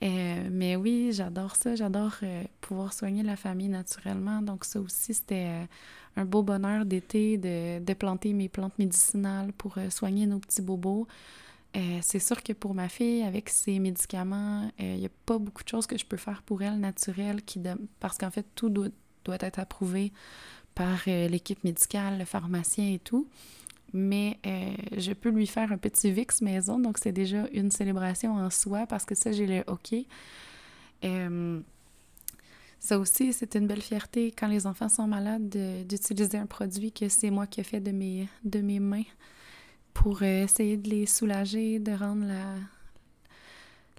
Mais 0.00 0.76
oui, 0.76 1.10
j'adore 1.12 1.56
ça. 1.56 1.76
J'adore 1.76 2.16
pouvoir 2.60 2.92
soigner 2.92 3.22
la 3.22 3.36
famille 3.36 3.68
naturellement. 3.68 4.40
Donc 4.40 4.64
ça 4.64 4.80
aussi, 4.80 5.14
c'était 5.14 5.66
un 6.16 6.24
beau 6.24 6.42
bonheur 6.42 6.84
d'été 6.84 7.38
de, 7.38 7.94
planter 7.94 8.32
mes 8.32 8.48
plantes 8.48 8.78
médicinales 8.78 9.52
pour 9.52 9.78
euh, 9.78 9.90
soigner 9.90 10.26
nos 10.26 10.38
petits 10.38 10.62
bobos. 10.62 11.06
Euh, 11.76 11.98
c'est 12.02 12.18
sûr 12.18 12.42
que 12.42 12.52
pour 12.52 12.74
ma 12.74 12.88
fille, 12.88 13.22
avec 13.22 13.48
ses 13.48 13.78
médicaments, 13.78 14.70
il 14.78 14.84
euh, 14.84 14.96
n'y 14.96 15.06
a 15.06 15.10
pas 15.26 15.38
beaucoup 15.38 15.62
de 15.62 15.68
choses 15.68 15.86
que 15.86 15.98
je 15.98 16.04
peux 16.04 16.16
faire 16.16 16.42
pour 16.42 16.62
elle 16.62 16.78
naturelles 16.80 17.42
qui 17.42 17.60
parce 18.00 18.18
qu'en 18.18 18.30
fait, 18.30 18.46
tout 18.54 18.70
doit, 18.70 18.88
être 19.40 19.60
approuvé 19.60 20.12
par 20.74 21.02
l'équipe 21.06 21.62
médicale, 21.62 22.18
le 22.18 22.24
pharmacien 22.24 22.92
et 22.92 22.98
tout. 22.98 23.28
Mais 23.92 24.38
je 24.96 25.12
peux 25.12 25.30
lui 25.30 25.46
faire 25.46 25.72
un 25.72 25.78
petit 25.78 26.12
VIX 26.12 26.42
maison, 26.42 26.78
donc 26.78 26.98
c'est 26.98 27.12
déjà 27.12 27.46
une 27.52 27.70
célébration 27.70 28.34
en 28.34 28.50
soi 28.50 28.86
parce 28.86 29.04
que 29.04 29.14
ça, 29.14 29.32
j'ai 29.32 29.46
le 29.46 29.64
OK. 29.66 29.94
Ça 32.80 32.98
aussi, 32.98 33.34
c'est 33.34 33.54
une 33.56 33.66
belle 33.66 33.82
fierté 33.82 34.32
quand 34.32 34.48
les 34.48 34.66
enfants 34.66 34.88
sont 34.88 35.06
malades 35.06 35.86
d'utiliser 35.86 36.38
un 36.38 36.46
produit 36.46 36.92
que 36.92 37.10
c'est 37.10 37.30
moi 37.30 37.46
qui 37.46 37.60
ai 37.60 37.64
fait 37.64 37.80
de 37.80 37.92
mes, 37.92 38.26
de 38.42 38.60
mes 38.60 38.80
mains 38.80 39.04
pour 39.92 40.22
euh, 40.22 40.44
essayer 40.44 40.78
de 40.78 40.88
les 40.88 41.04
soulager, 41.04 41.78
de 41.78 41.92
rendre 41.92 42.24
la, 42.24 42.54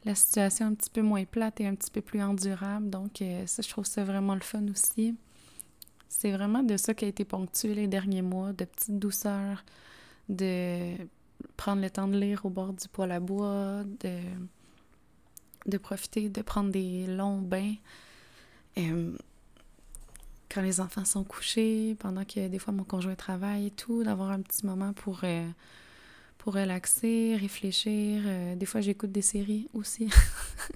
la 0.03 0.15
situation 0.15 0.65
un 0.65 0.73
petit 0.73 0.89
peu 0.89 1.03
moins 1.03 1.25
plate 1.25 1.61
et 1.61 1.67
un 1.67 1.75
petit 1.75 1.91
peu 1.91 2.01
plus 2.01 2.23
endurable. 2.23 2.89
Donc, 2.89 3.21
euh, 3.21 3.45
ça, 3.45 3.61
je 3.61 3.69
trouve 3.69 3.85
ça 3.85 4.03
vraiment 4.03 4.33
le 4.33 4.41
fun 4.41 4.63
aussi. 4.69 5.15
C'est 6.13 6.31
vraiment 6.31 6.61
de 6.61 6.75
ça 6.75 6.93
qui 6.93 7.05
a 7.05 7.07
été 7.07 7.23
ponctué 7.23 7.73
les 7.73 7.87
derniers 7.87 8.21
mois, 8.21 8.51
de 8.51 8.65
petites 8.65 8.99
douceurs, 8.99 9.63
de 10.27 10.93
prendre 11.55 11.81
le 11.81 11.89
temps 11.89 12.09
de 12.09 12.19
lire 12.19 12.45
au 12.45 12.49
bord 12.49 12.73
du 12.73 12.85
poêle 12.89 13.13
à 13.13 13.21
bois, 13.21 13.83
de, 14.01 14.19
de 15.67 15.77
profiter, 15.77 16.27
de 16.27 16.41
prendre 16.41 16.69
des 16.69 17.07
longs 17.07 17.39
bains 17.39 17.75
quand 20.53 20.61
les 20.61 20.81
enfants 20.81 21.05
sont 21.05 21.23
couchés, 21.23 21.95
pendant 21.97 22.25
que 22.25 22.49
des 22.49 22.59
fois 22.59 22.73
mon 22.73 22.83
conjoint 22.83 23.15
travaille 23.15 23.67
et 23.67 23.71
tout, 23.71 24.03
d'avoir 24.03 24.31
un 24.31 24.41
petit 24.41 24.65
moment 24.65 24.91
pour, 24.91 25.21
euh, 25.23 25.49
pour 26.37 26.55
relaxer, 26.55 27.37
réfléchir. 27.39 28.21
Euh, 28.25 28.55
des 28.57 28.65
fois, 28.65 28.81
j'écoute 28.81 29.13
des 29.13 29.21
séries 29.21 29.69
aussi 29.73 30.09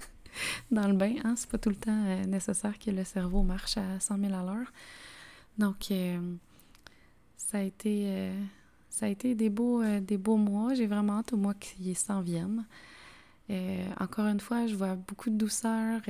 dans 0.70 0.88
le 0.88 0.94
bain. 0.94 1.16
Hein? 1.24 1.34
C'est 1.36 1.50
pas 1.50 1.58
tout 1.58 1.68
le 1.68 1.76
temps 1.76 2.04
euh, 2.06 2.24
nécessaire 2.24 2.78
que 2.78 2.90
le 2.90 3.04
cerveau 3.04 3.42
marche 3.42 3.76
à 3.76 4.00
100 4.00 4.18
000 4.18 4.32
à 4.32 4.42
l'heure. 4.42 4.72
Donc, 5.58 5.92
ça 7.36 7.58
a 7.58 7.62
été... 7.62 8.30
ça 8.90 9.06
a 9.06 9.08
été 9.08 9.34
des 9.34 9.50
beaux, 9.50 9.82
des 10.00 10.18
beaux 10.18 10.36
mois. 10.36 10.74
J'ai 10.74 10.86
vraiment 10.86 11.18
hâte 11.18 11.32
aux 11.32 11.36
mois 11.36 11.54
qui 11.54 11.94
s'en 11.94 12.20
viennent. 12.20 12.64
encore 13.98 14.26
une 14.26 14.40
fois, 14.40 14.66
je 14.66 14.74
vois 14.74 14.96
beaucoup 14.96 15.30
de 15.30 15.36
douceur. 15.36 16.00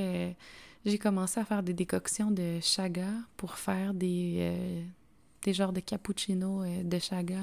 J'ai 0.86 0.98
commencé 0.98 1.40
à 1.40 1.44
faire 1.44 1.64
des 1.64 1.72
décoctions 1.72 2.30
de 2.30 2.60
chaga 2.60 3.08
pour 3.36 3.56
faire 3.58 3.92
des, 3.92 4.36
euh, 4.38 4.82
des 5.46 5.54
genres 5.54 5.72
de 5.72 5.80
cappuccino 5.80 6.62
euh, 6.62 6.82
de 6.82 6.98
chaga. 6.98 7.40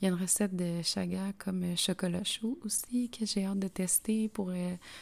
Il 0.00 0.04
y 0.04 0.06
a 0.06 0.14
une 0.14 0.20
recette 0.20 0.54
de 0.54 0.82
chaga 0.82 1.32
comme 1.38 1.62
euh, 1.62 1.76
chocolat 1.76 2.22
chaud 2.24 2.58
aussi 2.66 3.08
que 3.08 3.24
j'ai 3.24 3.46
hâte 3.46 3.58
de 3.58 3.68
tester 3.68 4.28
pour 4.28 4.52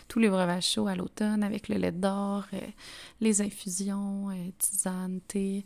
tous 0.07 0.21
les 0.21 0.29
breuvages 0.29 0.69
chauds 0.69 0.87
à 0.87 0.95
l'automne 0.95 1.43
avec 1.43 1.69
le 1.69 1.77
lait 1.77 1.91
d'or, 1.91 2.47
les 3.21 3.43
infusions, 3.43 4.29
tisane, 4.59 5.21
thé, 5.27 5.65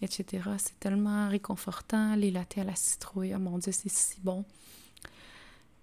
etc. 0.00 0.50
C'est 0.58 0.78
tellement 0.78 1.28
réconfortant. 1.28 2.14
Les 2.14 2.30
lattés 2.30 2.60
à 2.60 2.64
la 2.64 2.76
citrouille, 2.76 3.34
oh 3.34 3.40
mon 3.40 3.58
Dieu, 3.58 3.72
c'est 3.72 3.90
si 3.90 4.20
bon. 4.22 4.44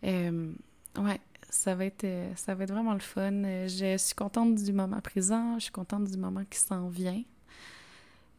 ouais, 0.04 1.20
ça 1.56 1.76
va 1.76 1.86
être, 1.86 2.04
euh, 2.04 2.32
ça 2.36 2.54
va 2.54 2.64
être 2.64 2.72
vraiment 2.72 2.94
le 2.94 3.00
fun. 3.00 3.32
Euh, 3.44 3.68
je 3.68 3.98
suis 3.98 4.16
contente 4.16 4.56
du 4.56 4.74
moment 4.74 5.00
présent, 5.02 5.56
je 5.56 5.64
suis 5.64 5.72
contente 5.72 6.06
du 6.06 6.18
moment 6.18 6.44
qui 6.50 6.60
s'en 6.60 6.88
vient. 6.88 7.24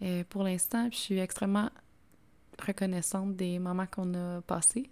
Et 0.00 0.20
euh, 0.20 0.24
pour 0.28 0.42
l'instant, 0.42 0.88
je 0.92 0.96
suis 0.96 1.18
extrêmement 1.18 1.70
reconnaissante 2.60 3.36
des 3.36 3.58
moments 3.58 3.86
qu'on 3.86 4.14
a 4.14 4.40
passés, 4.42 4.88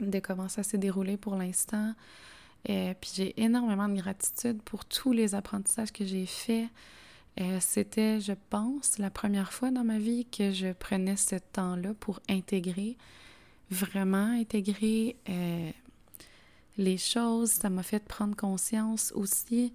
de 0.00 0.18
comment 0.18 0.48
ça 0.48 0.62
s'est 0.62 0.78
déroulé 0.78 1.16
pour 1.16 1.36
l'instant. 1.36 1.94
Et 2.66 2.94
puis 3.00 3.10
j'ai 3.14 3.42
énormément 3.42 3.88
de 3.88 4.00
gratitude 4.00 4.62
pour 4.62 4.84
tous 4.84 5.12
les 5.12 5.34
apprentissages 5.34 5.92
que 5.92 6.04
j'ai 6.04 6.26
faits. 6.26 6.68
C'était, 7.60 8.20
je 8.20 8.34
pense, 8.50 8.98
la 8.98 9.08
première 9.08 9.52
fois 9.52 9.70
dans 9.70 9.84
ma 9.84 9.98
vie 9.98 10.26
que 10.26 10.52
je 10.52 10.72
prenais 10.72 11.16
ce 11.16 11.36
temps-là 11.36 11.94
pour 11.94 12.20
intégrer, 12.28 12.98
vraiment 13.70 14.32
intégrer 14.38 15.16
les 16.76 16.98
choses. 16.98 17.50
Ça 17.50 17.70
m'a 17.70 17.82
fait 17.82 18.04
prendre 18.04 18.36
conscience 18.36 19.12
aussi 19.14 19.72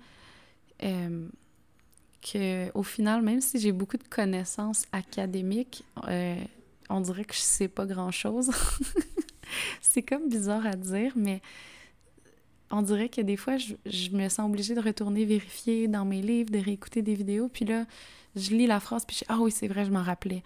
euh, 0.83 1.27
que 2.21 2.71
au 2.73 2.83
final, 2.83 3.21
même 3.21 3.41
si 3.41 3.59
j'ai 3.59 3.71
beaucoup 3.71 3.97
de 3.97 4.07
connaissances 4.07 4.85
académiques, 4.91 5.83
euh, 6.07 6.43
on 6.89 7.01
dirait 7.01 7.25
que 7.25 7.33
je 7.33 7.39
sais 7.39 7.67
pas 7.67 7.85
grand-chose. 7.85 8.51
c'est 9.81 10.01
comme 10.01 10.29
bizarre 10.29 10.65
à 10.65 10.75
dire, 10.75 11.13
mais 11.15 11.41
on 12.71 12.81
dirait 12.81 13.09
que 13.09 13.21
des 13.21 13.37
fois, 13.37 13.57
je, 13.57 14.09
me 14.11 14.27
sens 14.29 14.47
obligée 14.49 14.75
de 14.75 14.81
retourner 14.81 15.25
vérifier 15.25 15.87
dans 15.87 16.05
mes 16.05 16.21
livres, 16.21 16.51
de 16.51 16.59
réécouter 16.59 17.01
des 17.01 17.15
vidéos, 17.15 17.47
puis 17.47 17.65
là, 17.65 17.85
je 18.35 18.51
lis 18.51 18.67
la 18.67 18.79
phrase, 18.79 19.05
puis 19.05 19.17
je 19.19 19.25
ah 19.27 19.37
oui, 19.39 19.51
c'est 19.51 19.67
vrai, 19.67 19.85
je 19.85 19.91
m'en 19.91 20.03
rappelais. 20.03 20.43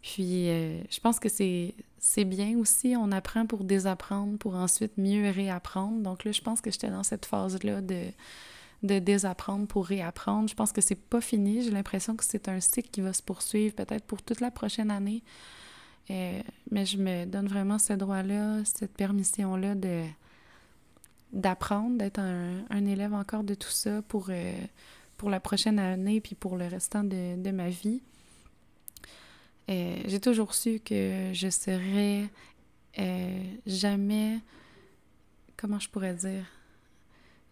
Puis 0.00 0.46
je 0.46 1.00
pense 1.00 1.18
que 1.18 1.28
c'est 1.28 1.74
c'est 1.98 2.24
bien 2.24 2.56
aussi, 2.58 2.94
on 2.96 3.10
apprend 3.12 3.46
pour 3.46 3.64
désapprendre, 3.64 4.38
pour 4.38 4.54
ensuite 4.54 4.96
mieux 4.96 5.30
réapprendre. 5.30 6.00
Donc 6.00 6.24
là, 6.24 6.32
je 6.32 6.40
pense 6.40 6.60
que 6.60 6.70
j'étais 6.70 6.90
dans 6.90 7.02
cette 7.02 7.26
phase-là 7.26 7.80
de, 7.80 8.04
de 8.82 8.98
désapprendre 8.98 9.66
pour 9.66 9.86
réapprendre. 9.86 10.48
Je 10.48 10.54
pense 10.54 10.72
que 10.72 10.80
c'est 10.80 10.94
pas 10.94 11.20
fini. 11.20 11.62
J'ai 11.62 11.70
l'impression 11.70 12.16
que 12.16 12.24
c'est 12.24 12.48
un 12.48 12.60
cycle 12.60 12.90
qui 12.90 13.00
va 13.00 13.12
se 13.12 13.22
poursuivre 13.22 13.74
peut-être 13.74 14.04
pour 14.04 14.22
toute 14.22 14.40
la 14.40 14.50
prochaine 14.50 14.90
année. 14.90 15.22
Euh, 16.10 16.42
mais 16.70 16.86
je 16.86 16.96
me 16.96 17.26
donne 17.26 17.48
vraiment 17.48 17.78
ce 17.78 17.92
droit-là, 17.92 18.64
cette 18.64 18.92
permission-là 18.94 19.74
de 19.74 20.04
d'apprendre, 21.30 21.98
d'être 21.98 22.20
un, 22.20 22.86
élève 22.86 23.12
encore 23.12 23.44
de 23.44 23.52
tout 23.52 23.68
ça 23.68 24.00
pour, 24.00 24.28
euh, 24.30 24.52
pour 25.18 25.28
la 25.28 25.40
prochaine 25.40 25.78
année 25.78 26.22
puis 26.22 26.34
pour 26.34 26.56
le 26.56 26.66
restant 26.66 27.04
de, 27.04 27.36
de 27.36 27.50
ma 27.50 27.68
vie. 27.68 28.00
Euh, 29.68 29.98
j'ai 30.06 30.20
toujours 30.20 30.54
su 30.54 30.80
que 30.80 31.30
je 31.34 31.50
serais 31.50 32.30
jamais, 33.66 34.40
comment 35.58 35.78
je 35.78 35.90
pourrais 35.90 36.14
dire, 36.14 36.46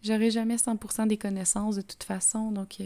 j'aurais 0.01 0.31
jamais 0.31 0.55
100% 0.55 1.07
des 1.07 1.17
connaissances 1.17 1.75
de 1.75 1.81
toute 1.81 2.03
façon, 2.03 2.51
donc 2.51 2.81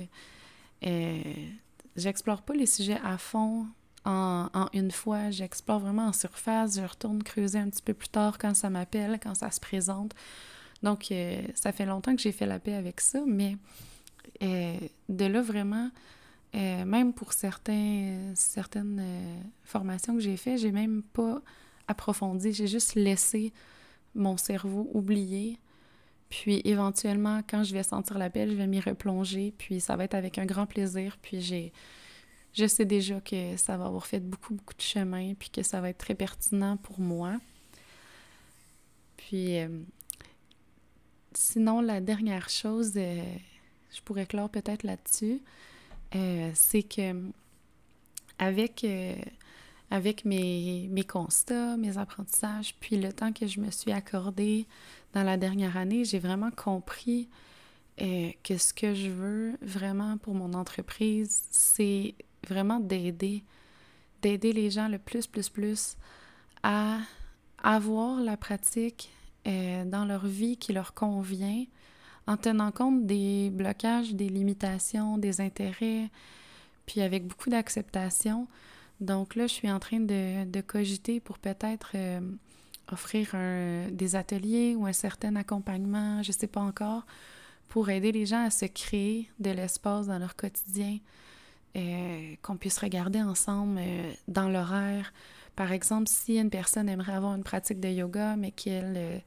j'explore 1.96 2.42
pas 2.42 2.54
les 2.54 2.66
sujets 2.66 3.00
à 3.04 3.18
fond 3.18 3.66
en, 4.06 4.68
une 4.74 4.92
fois. 4.92 5.30
J'explore 5.30 5.80
vraiment 5.80 6.08
en 6.08 6.14
surface. 6.14 6.76
Je 6.76 6.86
retourne 6.86 7.24
creuser 7.24 7.60
un 7.60 7.70
petit 7.70 7.82
peu 7.82 7.94
plus 7.94 8.10
tard 8.10 8.38
quand 8.38 8.56
ça 8.56 8.70
m'appelle, 8.70 9.20
quand 9.22 9.36
ça 9.36 9.52
se 9.52 9.60
présente. 9.60 10.14
Donc, 10.84 11.12
euh, 11.12 11.42
ça 11.54 11.72
fait 11.72 11.86
longtemps 11.86 12.16
que 12.16 12.22
j'ai 12.22 12.32
fait 12.32 12.46
la 12.46 12.60
paix 12.60 12.74
avec 12.74 13.02
ça, 13.02 13.22
mais 13.28 13.58
euh, 14.42 14.76
de 15.10 15.26
là 15.26 15.42
vraiment, 15.42 15.92
euh, 16.56 16.86
même 16.86 17.14
pour 17.14 17.34
certaines 17.34 18.36
formations 19.64 20.16
que 20.16 20.22
j'ai 20.22 20.38
faites, 20.38 20.60
j'ai 20.60 20.72
même 20.72 21.04
pas 21.14 21.42
approfondi. 21.88 22.52
J'ai 22.52 22.68
juste 22.68 22.96
laissé 22.96 23.54
mon 24.16 24.38
cerveau 24.38 24.90
oublier. 24.94 25.60
Puis 26.30 26.62
éventuellement, 26.64 27.42
quand 27.48 27.64
je 27.64 27.74
vais 27.74 27.84
sentir 27.84 28.18
l'appel, 28.18 28.50
je 28.52 28.56
vais 28.56 28.68
m'y 28.68 28.80
replonger. 28.80 29.54
Puis 29.58 29.82
ça 29.82 29.96
va 29.96 30.06
être 30.06 30.16
avec 30.16 30.38
un 30.38 30.46
grand 30.46 30.66
plaisir. 30.66 31.18
Puis 31.22 31.42
j'ai 31.42 31.74
je 32.54 32.66
sais 32.66 32.86
déjà 32.86 33.22
que 33.22 33.56
ça 33.58 33.78
va 33.78 33.86
avoir 33.86 34.06
fait 34.06 34.20
beaucoup, 34.20 34.54
beaucoup 34.54 34.74
de 34.74 34.82
chemin, 34.82 35.34
puis 35.36 35.50
que 35.50 35.64
ça 35.64 35.80
va 35.80 35.90
être 35.90 35.98
très 35.98 36.16
pertinent 36.16 36.78
pour 36.78 37.00
moi. 37.00 37.38
Puis, 39.18 39.60
euh, 39.60 39.70
sinon, 41.34 41.80
la 41.82 42.02
dernière 42.02 42.50
chose, 42.50 42.94
euh, 42.98 43.24
je 43.94 44.02
pourrais 44.02 44.26
clore 44.26 44.50
peut-être 44.50 44.84
là-dessus, 44.84 45.42
euh, 46.16 46.52
c'est 46.54 46.84
que 46.84 47.30
avec, 48.38 48.86
avec 49.92 50.26
mes, 50.26 50.88
mes, 50.90 51.04
constats, 51.04 51.78
mes 51.78 52.00
apprentissages, 52.00 52.76
puis 52.80 52.98
le 52.98 53.14
temps 53.14 53.32
que 53.32 53.46
je 53.46 53.60
me 53.60 53.70
suis 53.70 53.92
accordé 53.92 54.66
dans 55.14 55.24
la 55.24 55.38
dernière 55.38 55.78
année, 55.78 56.04
j'ai 56.06 56.18
vraiment 56.18 56.50
compris 56.50 57.30
que 57.98 58.58
ce 58.58 58.74
que 58.74 58.96
je 58.96 59.10
veux 59.10 59.58
vraiment 59.62 60.18
pour 60.18 60.34
mon 60.34 60.56
entreprise, 60.56 61.44
c'est 61.52 62.16
vraiment 62.48 62.80
d'aider, 62.80 63.44
d'aider 64.22 64.54
les 64.54 64.70
gens 64.70 64.88
le 64.88 64.98
plus, 64.98 65.28
plus, 65.28 65.50
plus 65.50 65.98
à 66.64 67.00
avoir 67.64 68.20
la 68.20 68.38
pratique 68.38 69.12
euh, 69.48 69.86
dans 69.86 70.06
leur 70.06 70.26
vie 70.26 70.58
qui 70.58 70.74
leur 70.74 70.94
convient 70.94 71.66
en 72.28 72.38
tenant 72.38 72.72
compte 72.72 73.06
des 73.06 73.50
blocages, 73.52 74.14
des 74.14 74.30
limitations, 74.30 75.18
des 75.18 75.42
intérêts, 75.42 76.10
puis 76.86 77.02
avec 77.02 77.28
beaucoup 77.28 77.50
d'acceptation. 77.50 78.48
Donc 79.00 79.36
là, 79.36 79.48
je 79.48 79.54
suis 79.54 79.72
en 79.72 79.80
train 79.80 80.00
de, 80.00 80.62
cogiter 80.62 81.20
pour 81.20 81.40
peut-être 81.40 81.94
euh, 81.96 82.22
offrir 82.92 83.36
des 83.92 84.16
ateliers 84.16 84.76
ou 84.76 84.86
un 84.86 84.94
certain 84.94 85.36
accompagnement, 85.36 86.22
je 86.22 86.30
ne 86.30 86.34
sais 86.34 86.48
pas 86.48 86.62
encore, 86.62 87.06
pour 87.68 87.90
aider 87.90 88.12
les 88.12 88.26
gens 88.26 88.44
à 88.44 88.50
se 88.50 88.66
créer 88.66 89.30
de 89.40 89.50
l'espace 89.50 90.08
dans 90.08 90.20
leur 90.20 90.36
quotidien, 90.36 91.00
euh, 91.78 92.36
qu'on 92.42 92.58
puisse 92.58 92.78
regarder 92.80 93.22
ensemble 93.22 93.80
euh, 93.80 94.12
dans 94.28 94.50
l'horaire. 94.50 95.14
Par 95.56 95.72
exemple, 95.72 96.10
si 96.10 96.38
une 96.38 96.50
personne 96.50 96.90
aimerait 96.90 97.14
avoir 97.14 97.34
une 97.34 97.44
pratique 97.44 97.80
de 97.80 97.88
yoga, 97.88 98.36
mais 98.36 98.52
qu'elle 98.52 98.96
euh, 98.98 99.18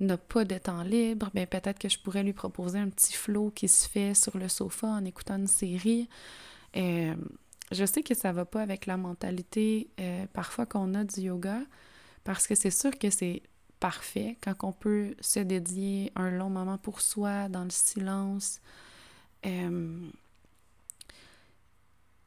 n'a 0.00 0.16
pas 0.16 0.44
de 0.44 0.58
temps 0.58 0.82
libre, 0.82 1.30
bien 1.34 1.46
peut-être 1.46 1.78
que 1.78 1.88
je 1.88 2.00
pourrais 2.00 2.24
lui 2.24 2.32
proposer 2.32 2.80
un 2.80 2.88
petit 2.88 3.12
flow 3.12 3.50
qui 3.50 3.68
se 3.68 3.88
fait 3.88 4.14
sur 4.14 4.36
le 4.38 4.48
sofa 4.48 4.88
en 4.88 5.04
écoutant 5.04 5.36
une 5.36 5.46
série. 5.46 6.08
je 6.74 7.84
sais 7.86 8.02
que 8.02 8.14
ça 8.14 8.32
va 8.32 8.44
pas 8.44 8.62
avec 8.62 8.86
la 8.86 8.96
mentalité 8.96 9.88
parfois 10.32 10.66
qu'on 10.66 10.94
a 10.94 11.04
du 11.04 11.20
yoga, 11.20 11.60
parce 12.24 12.48
que 12.48 12.56
c'est 12.56 12.70
sûr 12.70 12.98
que 12.98 13.10
c'est 13.10 13.42
parfait 13.78 14.36
quand 14.42 14.54
on 14.64 14.72
peut 14.72 15.14
se 15.20 15.38
dédier 15.38 16.10
un 16.16 16.30
long 16.30 16.50
moment 16.50 16.78
pour 16.78 17.00
soi 17.00 17.48
dans 17.48 17.64
le 17.64 17.70
silence 17.70 18.60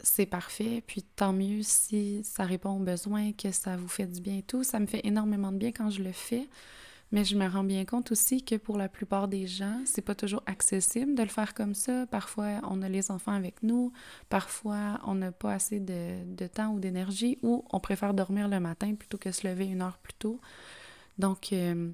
c'est 0.07 0.25
parfait. 0.25 0.83
Puis 0.85 1.03
tant 1.03 1.33
mieux 1.33 1.61
si 1.61 2.21
ça 2.23 2.43
répond 2.43 2.71
aux 2.71 2.83
besoins, 2.83 3.31
que 3.33 3.51
ça 3.51 3.75
vous 3.75 3.87
fait 3.87 4.07
du 4.07 4.21
bien 4.21 4.37
et 4.37 4.43
tout. 4.43 4.63
Ça 4.63 4.79
me 4.79 4.85
fait 4.85 5.01
énormément 5.03 5.51
de 5.51 5.57
bien 5.57 5.71
quand 5.71 5.89
je 5.89 6.01
le 6.03 6.11
fais. 6.11 6.47
Mais 7.11 7.23
je 7.23 7.37
me 7.37 7.47
rends 7.47 7.63
bien 7.63 7.85
compte 7.85 8.11
aussi 8.11 8.43
que 8.43 8.55
pour 8.55 8.77
la 8.77 8.89
plupart 8.89 9.29
des 9.29 9.47
gens, 9.47 9.79
c'est 9.85 10.01
pas 10.01 10.15
toujours 10.15 10.43
accessible 10.45 11.15
de 11.15 11.23
le 11.23 11.29
faire 11.29 11.53
comme 11.53 11.73
ça. 11.73 12.05
Parfois, 12.07 12.59
on 12.69 12.81
a 12.81 12.89
les 12.89 13.11
enfants 13.11 13.31
avec 13.31 13.63
nous. 13.63 13.93
Parfois, 14.27 14.99
on 15.05 15.15
n'a 15.15 15.31
pas 15.31 15.53
assez 15.53 15.79
de, 15.79 16.47
temps 16.47 16.73
ou 16.73 16.79
d'énergie 16.79 17.37
ou 17.43 17.63
on 17.71 17.79
préfère 17.79 18.13
dormir 18.13 18.49
le 18.49 18.59
matin 18.59 18.93
plutôt 18.95 19.17
que 19.17 19.31
se 19.31 19.47
lever 19.47 19.67
une 19.67 19.81
heure 19.81 19.99
plus 19.99 20.15
tôt. 20.15 20.41
Donc, 21.17 21.53
euh, 21.53 21.91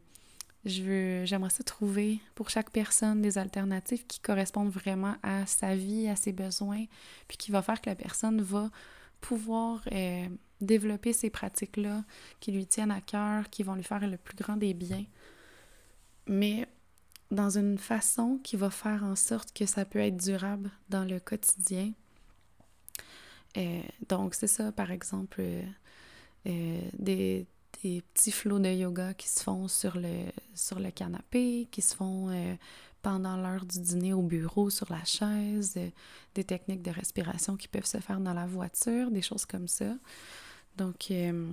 je 0.66 0.82
veux, 0.82 1.26
j'aimerais 1.26 1.50
ça 1.50 1.64
trouver 1.64 2.20
pour 2.36 2.50
chaque 2.50 2.70
personne 2.70 3.22
des 3.22 3.38
alternatives 3.38 4.06
qui 4.08 4.20
correspondent 4.20 4.72
vraiment 4.72 5.16
à 5.22 5.46
sa 5.46 5.76
vie, 5.76 6.08
à 6.08 6.16
ses 6.16 6.32
besoins, 6.32 6.86
puis 7.28 7.38
qui 7.38 7.52
va 7.52 7.62
faire 7.62 7.82
que 7.82 7.90
la 7.90 7.96
personne 7.96 8.42
va 8.42 8.70
pouvoir 9.20 9.82
euh, 9.92 10.28
développer 10.62 11.14
ces 11.14 11.30
pratiques-là 11.30 12.04
qui 12.40 12.52
lui 12.52 12.66
tiennent 12.66 12.92
à 12.92 13.02
cœur, 13.02 13.50
qui 13.50 13.64
vont 13.64 13.76
lui 13.76 13.84
faire 13.84 14.08
le 14.08 14.18
plus 14.18 14.36
grand 14.36 14.58
des 14.58 14.74
biens, 14.74 15.06
mais 16.28 16.68
dans 17.32 17.58
une 17.58 17.78
façon 17.78 18.40
qui 18.44 18.56
va 18.56 18.70
faire 18.70 19.04
en 19.04 19.16
sorte 19.16 19.54
que 19.54 19.66
ça 19.66 19.86
peut 19.86 20.00
être 20.00 20.18
durable 20.18 20.70
dans 20.90 21.04
le 21.04 21.20
quotidien. 21.20 21.92
Euh, 23.58 23.82
donc, 24.08 24.36
c'est 24.36 24.48
ça, 24.48 24.72
par 24.72 24.92
exemple, 24.92 25.42
euh, 26.46 26.82
des, 26.94 27.48
des 27.84 28.02
petits 28.14 28.32
flots 28.32 28.60
de 28.60 28.70
yoga 28.70 29.14
qui 29.14 29.28
se 29.28 29.44
font 29.44 29.68
sur 29.68 29.98
le, 29.98 30.32
sur 30.56 30.80
le 30.80 30.90
canapé, 30.90 31.68
qui 31.70 31.82
se 31.82 31.96
font 31.96 32.30
euh, 32.30 32.56
pendant 33.02 33.36
l'heure 33.36 33.66
du 33.66 33.80
dîner 33.80 34.14
au 34.14 34.22
bureau, 34.22 34.70
sur 34.70 34.90
la 34.92 35.04
chaise, 35.04 35.74
euh, 35.76 35.90
des 36.34 36.46
techniques 36.46 36.82
de 36.82 36.92
respiration 36.92 37.58
qui 37.58 37.68
peuvent 37.68 37.86
se 37.86 38.00
faire 38.00 38.22
dans 38.22 38.34
la 38.34 38.46
voiture, 38.46 39.12
des 39.12 39.22
choses 39.22 39.46
comme 39.46 39.68
ça. 39.68 39.96
Donc, 40.78 41.12
euh, 41.12 41.46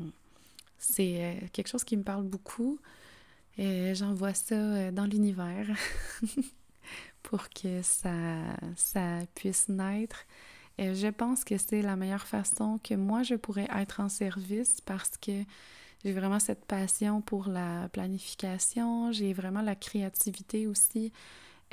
c'est 0.78 1.50
quelque 1.52 1.68
chose 1.68 1.84
qui 1.84 1.96
me 1.96 2.04
parle 2.04 2.24
beaucoup. 2.24 2.78
et 3.58 3.94
J'envoie 3.94 4.32
ça 4.32 4.90
dans 4.92 5.04
l'univers 5.04 5.66
pour 7.22 7.50
que 7.50 7.82
ça, 7.82 8.38
ça 8.76 9.18
puisse 9.34 9.68
naître. 9.68 10.24
Et 10.78 10.94
je 10.94 11.08
pense 11.08 11.44
que 11.44 11.58
c'est 11.58 11.82
la 11.82 11.96
meilleure 11.96 12.26
façon 12.26 12.80
que 12.82 12.94
moi 12.94 13.22
je 13.22 13.34
pourrais 13.34 13.68
être 13.76 14.00
en 14.00 14.08
service 14.08 14.80
parce 14.80 15.18
que 15.18 15.44
j'ai 16.04 16.12
vraiment 16.12 16.38
cette 16.38 16.64
passion 16.64 17.20
pour 17.20 17.48
la 17.48 17.88
planification, 17.90 19.12
j'ai 19.12 19.32
vraiment 19.32 19.60
la 19.60 19.74
créativité 19.74 20.66
aussi. 20.66 21.12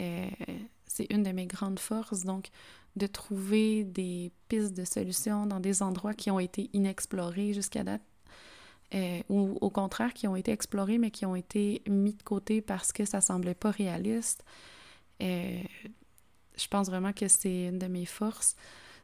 Euh, 0.02 0.28
c'est 0.86 1.08
une 1.12 1.24
de 1.24 1.32
mes 1.32 1.46
grandes 1.46 1.80
forces, 1.80 2.24
donc 2.24 2.50
de 2.96 3.08
trouver 3.08 3.84
des 3.84 4.32
pistes 4.50 4.76
de 4.76 4.84
solutions 4.84 5.46
dans 5.46 5.60
des 5.60 5.82
endroits 5.82 6.14
qui 6.14 6.32
ont 6.32 6.40
été 6.40 6.70
inexplorés 6.74 7.54
jusqu'à 7.54 7.84
date, 7.84 8.02
euh, 8.94 9.22
ou 9.30 9.58
au 9.62 9.70
contraire 9.70 10.14
qui 10.14 10.28
ont 10.28 10.36
été 10.36 10.52
explorés 10.52 10.98
mais 10.98 11.12
qui 11.12 11.26
ont 11.26 11.36
été 11.36 11.82
mis 11.88 12.14
de 12.14 12.24
côté 12.24 12.62
parce 12.62 12.92
que 12.92 13.06
ça 13.06 13.22
semblait 13.22 13.54
pas 13.54 13.72
réaliste. 13.72 14.44
Euh, 15.22 15.62
je 16.58 16.68
pense 16.68 16.90
vraiment 16.90 17.14
que 17.14 17.28
c'est 17.28 17.66
une 17.68 17.80
de 17.80 17.88
mes 17.88 18.06
forces. 18.06 18.56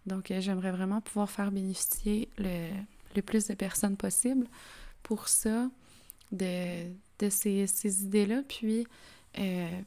Donc, 0.05 0.33
j'aimerais 0.39 0.71
vraiment 0.71 0.99
pouvoir 0.99 1.29
faire 1.29 1.49
bénéficier 1.51 2.27
le, 2.37 2.71
le 3.15 3.21
plus 3.21 3.47
de 3.47 3.53
personnes 3.53 3.95
possible 3.95 4.47
pour 5.03 5.27
ça, 5.27 5.69
de, 6.31 6.91
de 7.19 7.29
ces, 7.29 7.67
ces 7.67 8.03
idées-là, 8.03 8.41
puis 8.47 8.85
euh, 9.39 9.81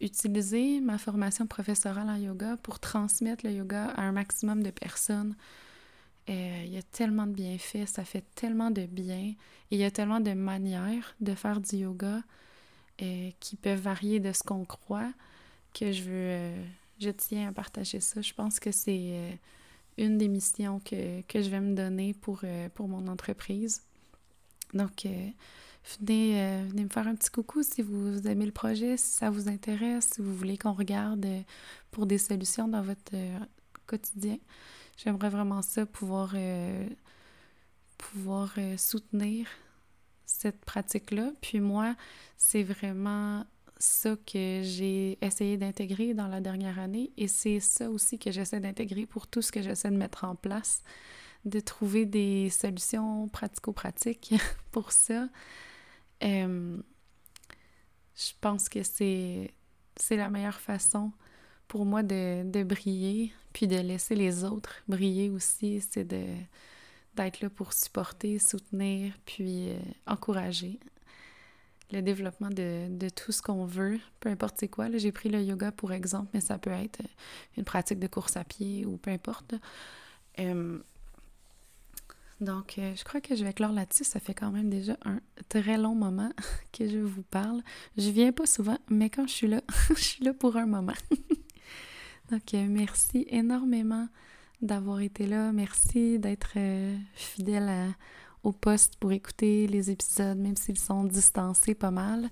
utiliser 0.00 0.80
ma 0.80 0.98
formation 0.98 1.46
professorale 1.46 2.08
en 2.08 2.16
yoga 2.16 2.56
pour 2.62 2.78
transmettre 2.78 3.46
le 3.46 3.52
yoga 3.52 3.86
à 3.96 4.02
un 4.02 4.12
maximum 4.12 4.62
de 4.62 4.70
personnes. 4.70 5.34
Euh, 6.28 6.62
il 6.64 6.72
y 6.72 6.76
a 6.76 6.82
tellement 6.82 7.26
de 7.26 7.32
bienfaits, 7.32 7.86
ça 7.86 8.04
fait 8.04 8.24
tellement 8.34 8.70
de 8.70 8.84
bien, 8.84 9.34
il 9.70 9.78
y 9.78 9.84
a 9.84 9.90
tellement 9.90 10.20
de 10.20 10.32
manières 10.32 11.14
de 11.20 11.34
faire 11.34 11.60
du 11.60 11.76
yoga 11.76 12.22
euh, 13.00 13.30
qui 13.38 13.56
peuvent 13.56 13.80
varier 13.80 14.20
de 14.20 14.32
ce 14.32 14.42
qu'on 14.42 14.64
croit 14.64 15.12
que 15.72 15.92
je 15.92 16.02
veux, 16.02 17.12
tiens 17.12 17.48
à 17.48 17.52
partager 17.52 18.00
ça. 18.00 18.20
Je 18.22 18.32
pense 18.32 18.58
que 18.58 18.72
c'est 18.72 19.38
une 19.98 20.18
des 20.18 20.28
missions 20.28 20.80
que, 20.80 21.22
je 21.34 21.48
vais 21.48 21.60
me 21.60 21.74
donner 21.74 22.14
pour, 22.14 22.42
pour 22.74 22.88
mon 22.88 23.06
entreprise. 23.06 23.82
Donc, 24.74 25.06
euh, 25.06 25.28
venez, 25.98 26.64
venez, 26.68 26.84
me 26.84 26.88
faire 26.88 27.06
un 27.06 27.14
petit 27.14 27.30
coucou 27.30 27.62
si 27.62 27.82
vous, 27.82 28.26
aimez 28.26 28.46
le 28.46 28.52
projet, 28.52 28.96
si 28.96 29.08
ça 29.08 29.30
vous 29.30 29.48
intéresse, 29.48 30.10
si 30.14 30.22
vous 30.22 30.34
voulez 30.34 30.58
qu'on 30.58 30.72
regarde 30.72 31.26
pour 31.90 32.06
des 32.06 32.18
solutions 32.18 32.68
dans 32.68 32.82
votre 32.82 33.12
quotidien. 33.86 34.38
J'aimerais 34.96 35.28
vraiment 35.28 35.62
ça, 35.62 35.86
pouvoir, 35.86 36.34
pouvoir 37.98 38.54
soutenir 38.76 39.46
cette 40.24 40.64
pratique-là. 40.64 41.30
Puis 41.40 41.60
moi, 41.60 41.94
c'est 42.36 42.62
vraiment 42.62 43.44
ça 43.78 44.16
que 44.16 44.60
j'ai 44.62 45.18
essayé 45.20 45.56
d'intégrer 45.56 46.14
dans 46.14 46.28
la 46.28 46.40
dernière 46.40 46.78
année 46.78 47.10
et 47.16 47.28
c'est 47.28 47.60
ça 47.60 47.90
aussi 47.90 48.18
que 48.18 48.30
j'essaie 48.30 48.60
d'intégrer 48.60 49.06
pour 49.06 49.26
tout 49.26 49.42
ce 49.42 49.52
que 49.52 49.62
j'essaie 49.62 49.90
de 49.90 49.96
mettre 49.96 50.24
en 50.24 50.34
place, 50.34 50.82
de 51.46 51.60
trouver 51.60 52.04
des 52.04 52.50
solutions 52.50 53.28
pratico-pratiques 53.28 54.34
pour 54.72 54.92
ça. 54.92 55.28
Je 58.16 58.32
pense 58.40 58.68
que 58.68 58.82
c'est, 58.82 59.52
la 60.10 60.28
meilleure 60.28 60.60
façon 60.60 61.12
pour 61.68 61.84
moi 61.84 62.02
de, 62.02 62.42
de, 62.44 62.62
briller, 62.62 63.32
puis 63.52 63.66
de 63.66 63.76
laisser 63.76 64.14
les 64.14 64.44
autres 64.44 64.82
briller 64.88 65.30
aussi, 65.30 65.80
c'est 65.90 66.04
de, 66.04 66.24
d'être 67.14 67.40
là 67.40 67.50
pour 67.50 67.72
supporter, 67.72 68.38
soutenir, 68.38 69.14
puis 69.24 69.70
euh, 69.70 69.78
encourager 70.06 70.78
le 71.92 72.02
développement 72.02 72.50
de, 72.50 73.08
tout 73.10 73.32
ce 73.32 73.42
qu'on 73.42 73.64
veut, 73.64 74.00
peu 74.20 74.28
importe 74.28 74.56
c'est 74.58 74.68
quoi. 74.68 74.88
J'ai 74.96 75.12
pris 75.12 75.28
le 75.28 75.40
yoga 75.42 75.70
pour 75.70 75.92
exemple, 75.92 76.30
mais 76.34 76.40
ça 76.40 76.58
peut 76.58 76.70
être 76.70 77.00
une 77.56 77.64
pratique 77.64 77.98
de 77.98 78.06
course 78.08 78.36
à 78.36 78.44
pied 78.44 78.84
ou 78.84 78.96
peu 78.96 79.10
importe. 79.10 79.54
Donc, 82.40 82.78
euh, 82.78 82.92
je 82.94 83.02
crois 83.02 83.22
que 83.22 83.34
je 83.34 83.44
vais 83.44 83.52
clore 83.52 83.72
là-dessus. 83.72 84.04
Ça 84.04 84.20
fait 84.20 84.34
quand 84.34 84.50
même 84.50 84.68
déjà 84.68 84.96
un 85.04 85.20
très 85.48 85.78
long 85.78 85.94
moment 85.94 86.30
que 86.72 86.88
je 86.88 86.98
vous 86.98 87.22
parle. 87.22 87.62
Je 87.96 88.10
viens 88.10 88.32
pas 88.32 88.46
souvent, 88.46 88.78
mais 88.88 89.08
quand 89.08 89.26
je 89.26 89.32
suis 89.32 89.46
là, 89.46 89.62
je 89.88 90.00
suis 90.00 90.24
là 90.24 90.34
pour 90.34 90.56
un 90.56 90.66
moment. 90.66 90.92
donc, 92.30 92.54
euh, 92.54 92.66
merci 92.68 93.26
énormément 93.30 94.08
d'avoir 94.60 95.00
été 95.00 95.26
là. 95.26 95.50
Merci 95.52 96.18
d'être 96.18 96.52
euh, 96.56 96.96
fidèle 97.14 97.94
au 98.42 98.52
poste 98.52 98.96
pour 98.96 99.12
écouter 99.12 99.66
les 99.66 99.90
épisodes, 99.90 100.38
même 100.38 100.56
s'ils 100.56 100.78
sont 100.78 101.04
distancés 101.04 101.74
pas 101.74 101.90
mal. 101.90 102.28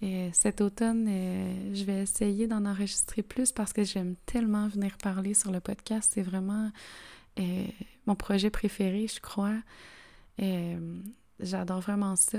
Et 0.00 0.30
cet 0.32 0.60
automne, 0.60 1.06
je 1.72 1.84
vais 1.84 2.02
essayer 2.02 2.46
d'en 2.46 2.66
enregistrer 2.66 3.22
plus 3.22 3.52
parce 3.52 3.72
que 3.72 3.84
j'aime 3.84 4.16
tellement 4.26 4.68
venir 4.68 4.98
parler 4.98 5.32
sur 5.32 5.50
le 5.50 5.60
podcast. 5.60 6.10
C'est 6.14 6.22
vraiment 6.22 6.70
euh, 7.38 7.66
mon 8.06 8.14
projet 8.14 8.50
préféré, 8.50 9.06
je 9.06 9.20
crois. 9.20 9.56
Euh, 10.40 10.98
j'adore 11.40 11.80
vraiment 11.80 12.16
ça. 12.16 12.38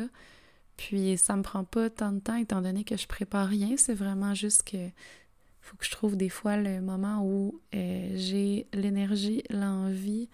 Puis 0.78 1.18
ça 1.18 1.36
me 1.36 1.42
prend 1.42 1.64
pas 1.64 1.90
tant 1.90 2.12
de 2.12 2.20
temps 2.20 2.36
étant 2.36 2.62
donné 2.62 2.84
que 2.84 2.98
je 2.98 3.08
prépare 3.08 3.48
rien. 3.48 3.76
C'est 3.78 3.94
vraiment 3.94 4.34
juste 4.34 4.64
que 4.64 4.78
faut 5.62 5.78
que 5.78 5.86
je 5.86 5.92
trouve 5.92 6.16
des 6.16 6.30
fois 6.30 6.58
le 6.58 6.80
moment 6.82 7.24
où 7.26 7.60
j'ai 7.72 8.68
l'énergie, 8.74 9.42
l'envie 9.50 10.30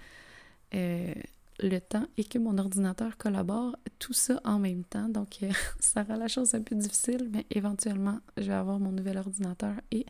le 1.61 1.79
temps 1.79 2.05
et 2.17 2.23
que 2.23 2.37
mon 2.37 2.57
ordinateur 2.57 3.17
collabore, 3.17 3.75
tout 3.99 4.13
ça 4.13 4.39
en 4.43 4.59
même 4.59 4.83
temps. 4.83 5.09
Donc, 5.09 5.39
euh, 5.43 5.51
ça 5.79 6.03
rend 6.03 6.15
la 6.15 6.27
chose 6.27 6.53
un 6.55 6.61
peu 6.61 6.75
difficile, 6.75 7.29
mais 7.31 7.45
éventuellement, 7.49 8.19
je 8.37 8.43
vais 8.43 8.53
avoir 8.53 8.79
mon 8.79 8.91
nouvel 8.91 9.17
ordinateur 9.17 9.73
et 9.91 10.05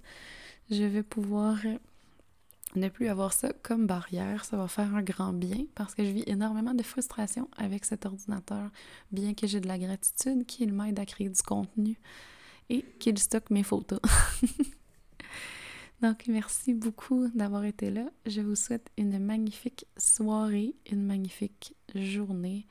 je 0.69 0.83
vais 0.83 1.03
pouvoir 1.03 1.57
euh, 1.65 1.77
ne 2.75 2.89
plus 2.89 3.07
avoir 3.07 3.33
ça 3.33 3.51
comme 3.63 3.87
barrière. 3.87 4.45
Ça 4.45 4.57
va 4.57 4.67
faire 4.67 4.93
un 4.95 5.01
grand 5.01 5.33
bien 5.33 5.65
parce 5.75 5.95
que 5.95 6.03
je 6.03 6.09
vis 6.09 6.23
énormément 6.27 6.73
de 6.73 6.83
frustration 6.83 7.49
avec 7.57 7.85
cet 7.85 8.05
ordinateur, 8.05 8.69
bien 9.11 9.33
que 9.33 9.47
j'ai 9.47 9.59
de 9.59 9.67
la 9.67 9.77
gratitude 9.77 10.45
qu'il 10.45 10.73
m'aide 10.73 10.99
à 10.99 11.05
créer 11.05 11.29
du 11.29 11.41
contenu 11.41 11.97
et 12.69 12.83
qu'il 12.99 13.17
stocke 13.17 13.49
mes 13.49 13.63
photos. 13.63 13.99
Donc, 16.01 16.23
merci 16.27 16.73
beaucoup 16.73 17.27
d'avoir 17.35 17.63
été 17.63 17.91
là. 17.91 18.05
Je 18.25 18.41
vous 18.41 18.55
souhaite 18.55 18.89
une 18.97 19.19
magnifique 19.19 19.85
soirée, 19.97 20.73
une 20.91 21.05
magnifique 21.05 21.75
journée, 21.93 22.65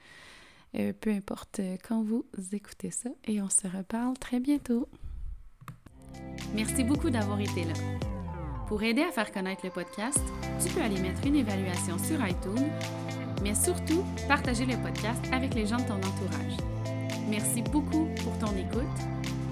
euh, 0.75 0.93
peu 0.93 1.11
importe 1.11 1.61
quand 1.87 2.03
vous 2.03 2.25
écoutez 2.53 2.91
ça. 2.91 3.11
Et 3.25 3.41
on 3.41 3.49
se 3.49 3.69
reparle 3.69 4.19
très 4.19 4.41
bientôt. 4.41 4.89
Merci 6.55 6.83
beaucoup 6.83 7.11
d'avoir 7.11 7.41
été 7.41 7.65
là. 7.65 7.75
Pour 8.71 8.85
aider 8.85 9.03
à 9.03 9.11
faire 9.11 9.33
connaître 9.33 9.63
le 9.65 9.71
podcast, 9.71 10.23
tu 10.65 10.73
peux 10.73 10.81
aller 10.81 11.01
mettre 11.01 11.27
une 11.27 11.35
évaluation 11.35 11.99
sur 11.99 12.25
iTunes, 12.25 12.71
mais 13.43 13.53
surtout 13.53 14.05
partager 14.29 14.65
le 14.65 14.77
podcast 14.77 15.21
avec 15.33 15.55
les 15.55 15.67
gens 15.67 15.79
de 15.79 15.89
ton 15.89 15.95
entourage. 15.95 16.57
Merci 17.29 17.63
beaucoup 17.63 18.09
pour 18.23 18.39
ton 18.39 18.57
écoute. 18.57 18.87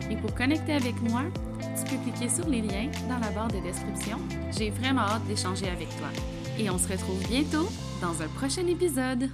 Et 0.09 0.15
pour 0.15 0.33
connecter 0.37 0.75
avec 0.75 1.03
moi, 1.03 1.23
tu 1.61 1.91
peux 1.91 2.01
cliquer 2.05 2.29
sur 2.29 2.47
les 2.47 2.61
liens 2.61 2.93
dans 3.09 3.19
la 3.19 3.33
barre 3.33 3.49
de 3.49 3.59
description. 3.59 4.19
J'ai 4.57 4.71
vraiment 4.71 5.01
hâte 5.01 5.27
d'échanger 5.27 5.69
avec 5.69 5.89
toi. 5.97 6.11
Et 6.57 6.71
on 6.71 6.79
se 6.79 6.87
retrouve 6.87 7.21
bientôt 7.27 7.69
dans 8.01 8.23
un 8.23 8.29
prochain 8.29 8.69
épisode. 8.69 9.31